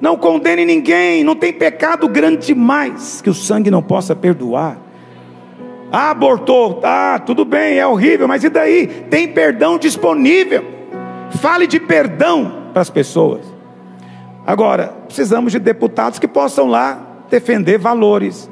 Não 0.00 0.16
condene 0.16 0.64
ninguém. 0.64 1.22
Não 1.22 1.36
tem 1.36 1.52
pecado 1.52 2.08
grande 2.08 2.46
demais 2.46 3.20
que 3.20 3.28
o 3.28 3.34
sangue 3.34 3.70
não 3.70 3.82
possa 3.82 4.16
perdoar. 4.16 4.78
Ah, 5.92 6.12
abortou, 6.12 6.76
tá, 6.76 7.18
tudo 7.18 7.44
bem, 7.44 7.78
é 7.78 7.86
horrível, 7.86 8.26
mas 8.26 8.42
e 8.42 8.48
daí? 8.48 8.86
Tem 8.86 9.28
perdão 9.28 9.76
disponível. 9.76 10.64
Fale 11.42 11.66
de 11.66 11.78
perdão 11.78 12.70
para 12.72 12.80
as 12.80 12.88
pessoas. 12.88 13.44
Agora, 14.46 14.94
precisamos 15.04 15.52
de 15.52 15.58
deputados 15.58 16.18
que 16.18 16.26
possam 16.26 16.68
lá 16.68 17.26
defender 17.28 17.76
valores. 17.76 18.50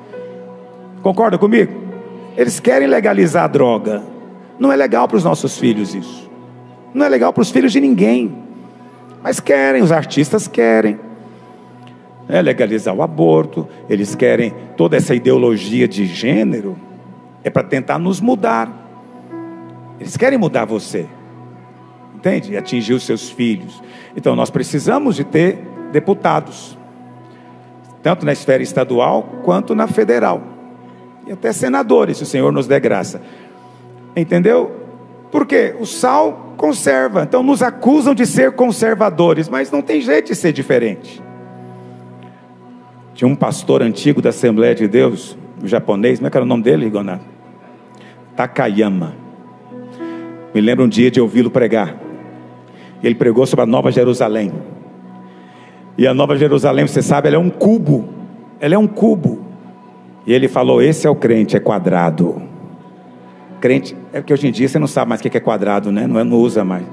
Concorda 1.02 1.38
comigo? 1.38 1.72
Eles 2.36 2.60
querem 2.60 2.88
legalizar 2.88 3.44
a 3.44 3.48
droga. 3.48 4.02
Não 4.58 4.72
é 4.72 4.76
legal 4.76 5.08
para 5.08 5.16
os 5.16 5.24
nossos 5.24 5.58
filhos 5.58 5.94
isso. 5.94 6.30
Não 6.92 7.04
é 7.04 7.08
legal 7.08 7.32
para 7.32 7.42
os 7.42 7.50
filhos 7.50 7.72
de 7.72 7.80
ninguém. 7.80 8.34
Mas 9.22 9.40
querem, 9.40 9.82
os 9.82 9.92
artistas 9.92 10.46
querem. 10.46 10.98
É 12.28 12.40
legalizar 12.40 12.94
o 12.94 13.02
aborto, 13.02 13.68
eles 13.88 14.14
querem 14.14 14.54
toda 14.76 14.96
essa 14.96 15.14
ideologia 15.14 15.88
de 15.88 16.06
gênero, 16.06 16.78
é 17.42 17.50
para 17.50 17.64
tentar 17.64 17.98
nos 17.98 18.20
mudar. 18.20 18.70
Eles 19.98 20.16
querem 20.16 20.38
mudar 20.38 20.64
você 20.64 21.08
entende? 22.20 22.52
E 22.52 22.56
atingir 22.56 22.92
os 22.92 23.02
seus 23.02 23.30
filhos. 23.30 23.82
Então 24.14 24.36
nós 24.36 24.50
precisamos 24.50 25.16
de 25.16 25.24
ter 25.24 25.58
deputados, 25.90 26.78
tanto 28.02 28.24
na 28.24 28.32
esfera 28.32 28.62
estadual 28.62 29.22
quanto 29.42 29.74
na 29.74 29.88
federal, 29.88 30.42
e 31.26 31.32
até 31.32 31.52
senadores, 31.52 32.16
se 32.16 32.22
o 32.22 32.26
Senhor 32.26 32.52
nos 32.52 32.66
der 32.66 32.80
graça. 32.80 33.20
Entendeu? 34.16 34.72
Porque 35.30 35.74
o 35.78 35.86
sal 35.86 36.54
conserva, 36.56 37.22
então 37.22 37.42
nos 37.42 37.62
acusam 37.62 38.14
de 38.14 38.26
ser 38.26 38.52
conservadores, 38.52 39.48
mas 39.48 39.70
não 39.70 39.80
tem 39.80 40.00
jeito 40.00 40.26
de 40.28 40.34
ser 40.34 40.52
diferente. 40.52 41.22
Tinha 43.14 43.28
um 43.28 43.36
pastor 43.36 43.82
antigo 43.82 44.20
da 44.20 44.30
Assembleia 44.30 44.74
de 44.74 44.88
Deus, 44.88 45.36
um 45.62 45.66
japonês, 45.66 46.18
como 46.18 46.26
é 46.26 46.30
que 46.30 46.36
era 46.36 46.44
o 46.44 46.48
nome 46.48 46.62
dele, 46.62 46.84
Rigonato? 46.84 47.24
Takayama. 48.34 49.14
Me 50.54 50.60
lembro 50.60 50.84
um 50.84 50.88
dia 50.88 51.10
de 51.10 51.20
ouvi-lo 51.20 51.50
pregar. 51.50 51.96
Ele 53.02 53.14
pregou 53.14 53.46
sobre 53.46 53.62
a 53.62 53.66
Nova 53.66 53.92
Jerusalém. 53.92 54.52
E 55.96 56.06
a 56.06 56.14
Nova 56.14 56.36
Jerusalém, 56.36 56.86
você 56.86 57.02
sabe, 57.02 57.28
ela 57.28 57.36
é 57.36 57.38
um 57.38 57.50
cubo. 57.50 58.08
Ela 58.58 58.74
é 58.74 58.78
um 58.78 58.86
cubo. 58.86 59.49
E 60.26 60.32
ele 60.32 60.48
falou: 60.48 60.82
esse 60.82 61.06
é 61.06 61.10
o 61.10 61.14
crente, 61.14 61.56
é 61.56 61.60
quadrado. 61.60 62.42
Crente, 63.60 63.96
é 64.12 64.22
que 64.22 64.32
hoje 64.32 64.48
em 64.48 64.52
dia 64.52 64.68
você 64.68 64.78
não 64.78 64.86
sabe 64.86 65.10
mais 65.10 65.20
o 65.20 65.24
que 65.24 65.36
é 65.36 65.40
quadrado, 65.40 65.92
né? 65.92 66.06
Não, 66.06 66.18
é, 66.18 66.24
não 66.24 66.38
usa 66.38 66.64
mais. 66.64 66.84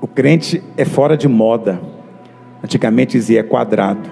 O 0.00 0.06
crente 0.06 0.62
é 0.76 0.84
fora 0.84 1.16
de 1.16 1.28
moda. 1.28 1.80
Antigamente 2.62 3.12
dizia 3.12 3.40
é 3.40 3.42
quadrado. 3.42 4.08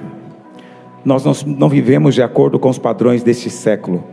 Nós 1.04 1.24
não, 1.24 1.32
não 1.54 1.68
vivemos 1.68 2.14
de 2.14 2.22
acordo 2.22 2.58
com 2.58 2.68
os 2.68 2.78
padrões 2.78 3.22
deste 3.22 3.48
século. 3.48 4.04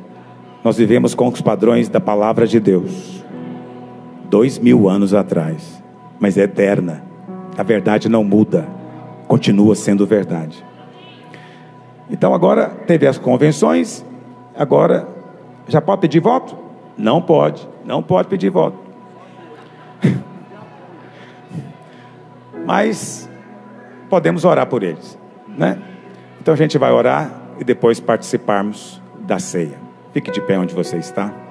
Nós 0.63 0.77
vivemos 0.77 1.13
com 1.13 1.27
os 1.27 1.41
padrões 1.41 1.89
da 1.89 1.99
palavra 1.99 2.47
de 2.47 2.59
Deus. 2.59 3.23
Dois 4.29 4.57
mil 4.57 4.87
anos 4.87 5.13
atrás 5.13 5.83
mas 6.23 6.37
é 6.37 6.43
eterna. 6.43 7.03
A 7.57 7.63
verdade 7.63 8.07
não 8.07 8.23
muda, 8.23 8.65
continua 9.27 9.75
sendo 9.75 10.07
verdade. 10.07 10.63
Então 12.09 12.33
agora 12.33 12.67
teve 12.87 13.07
as 13.07 13.17
convenções, 13.17 14.05
agora 14.55 15.07
já 15.67 15.81
pode 15.81 16.01
pedir 16.01 16.19
voto? 16.19 16.57
Não 16.97 17.21
pode, 17.21 17.67
não 17.83 18.03
pode 18.03 18.27
pedir 18.27 18.49
voto. 18.49 18.77
Mas 22.65 23.29
podemos 24.09 24.45
orar 24.45 24.67
por 24.67 24.83
eles, 24.83 25.17
né? 25.47 25.81
Então 26.39 26.53
a 26.53 26.57
gente 26.57 26.77
vai 26.77 26.91
orar 26.91 27.31
e 27.59 27.63
depois 27.63 27.99
participarmos 27.99 29.01
da 29.19 29.39
ceia. 29.39 29.77
Fique 30.11 30.29
de 30.29 30.41
pé 30.41 30.59
onde 30.59 30.75
você 30.75 30.97
está. 30.97 31.42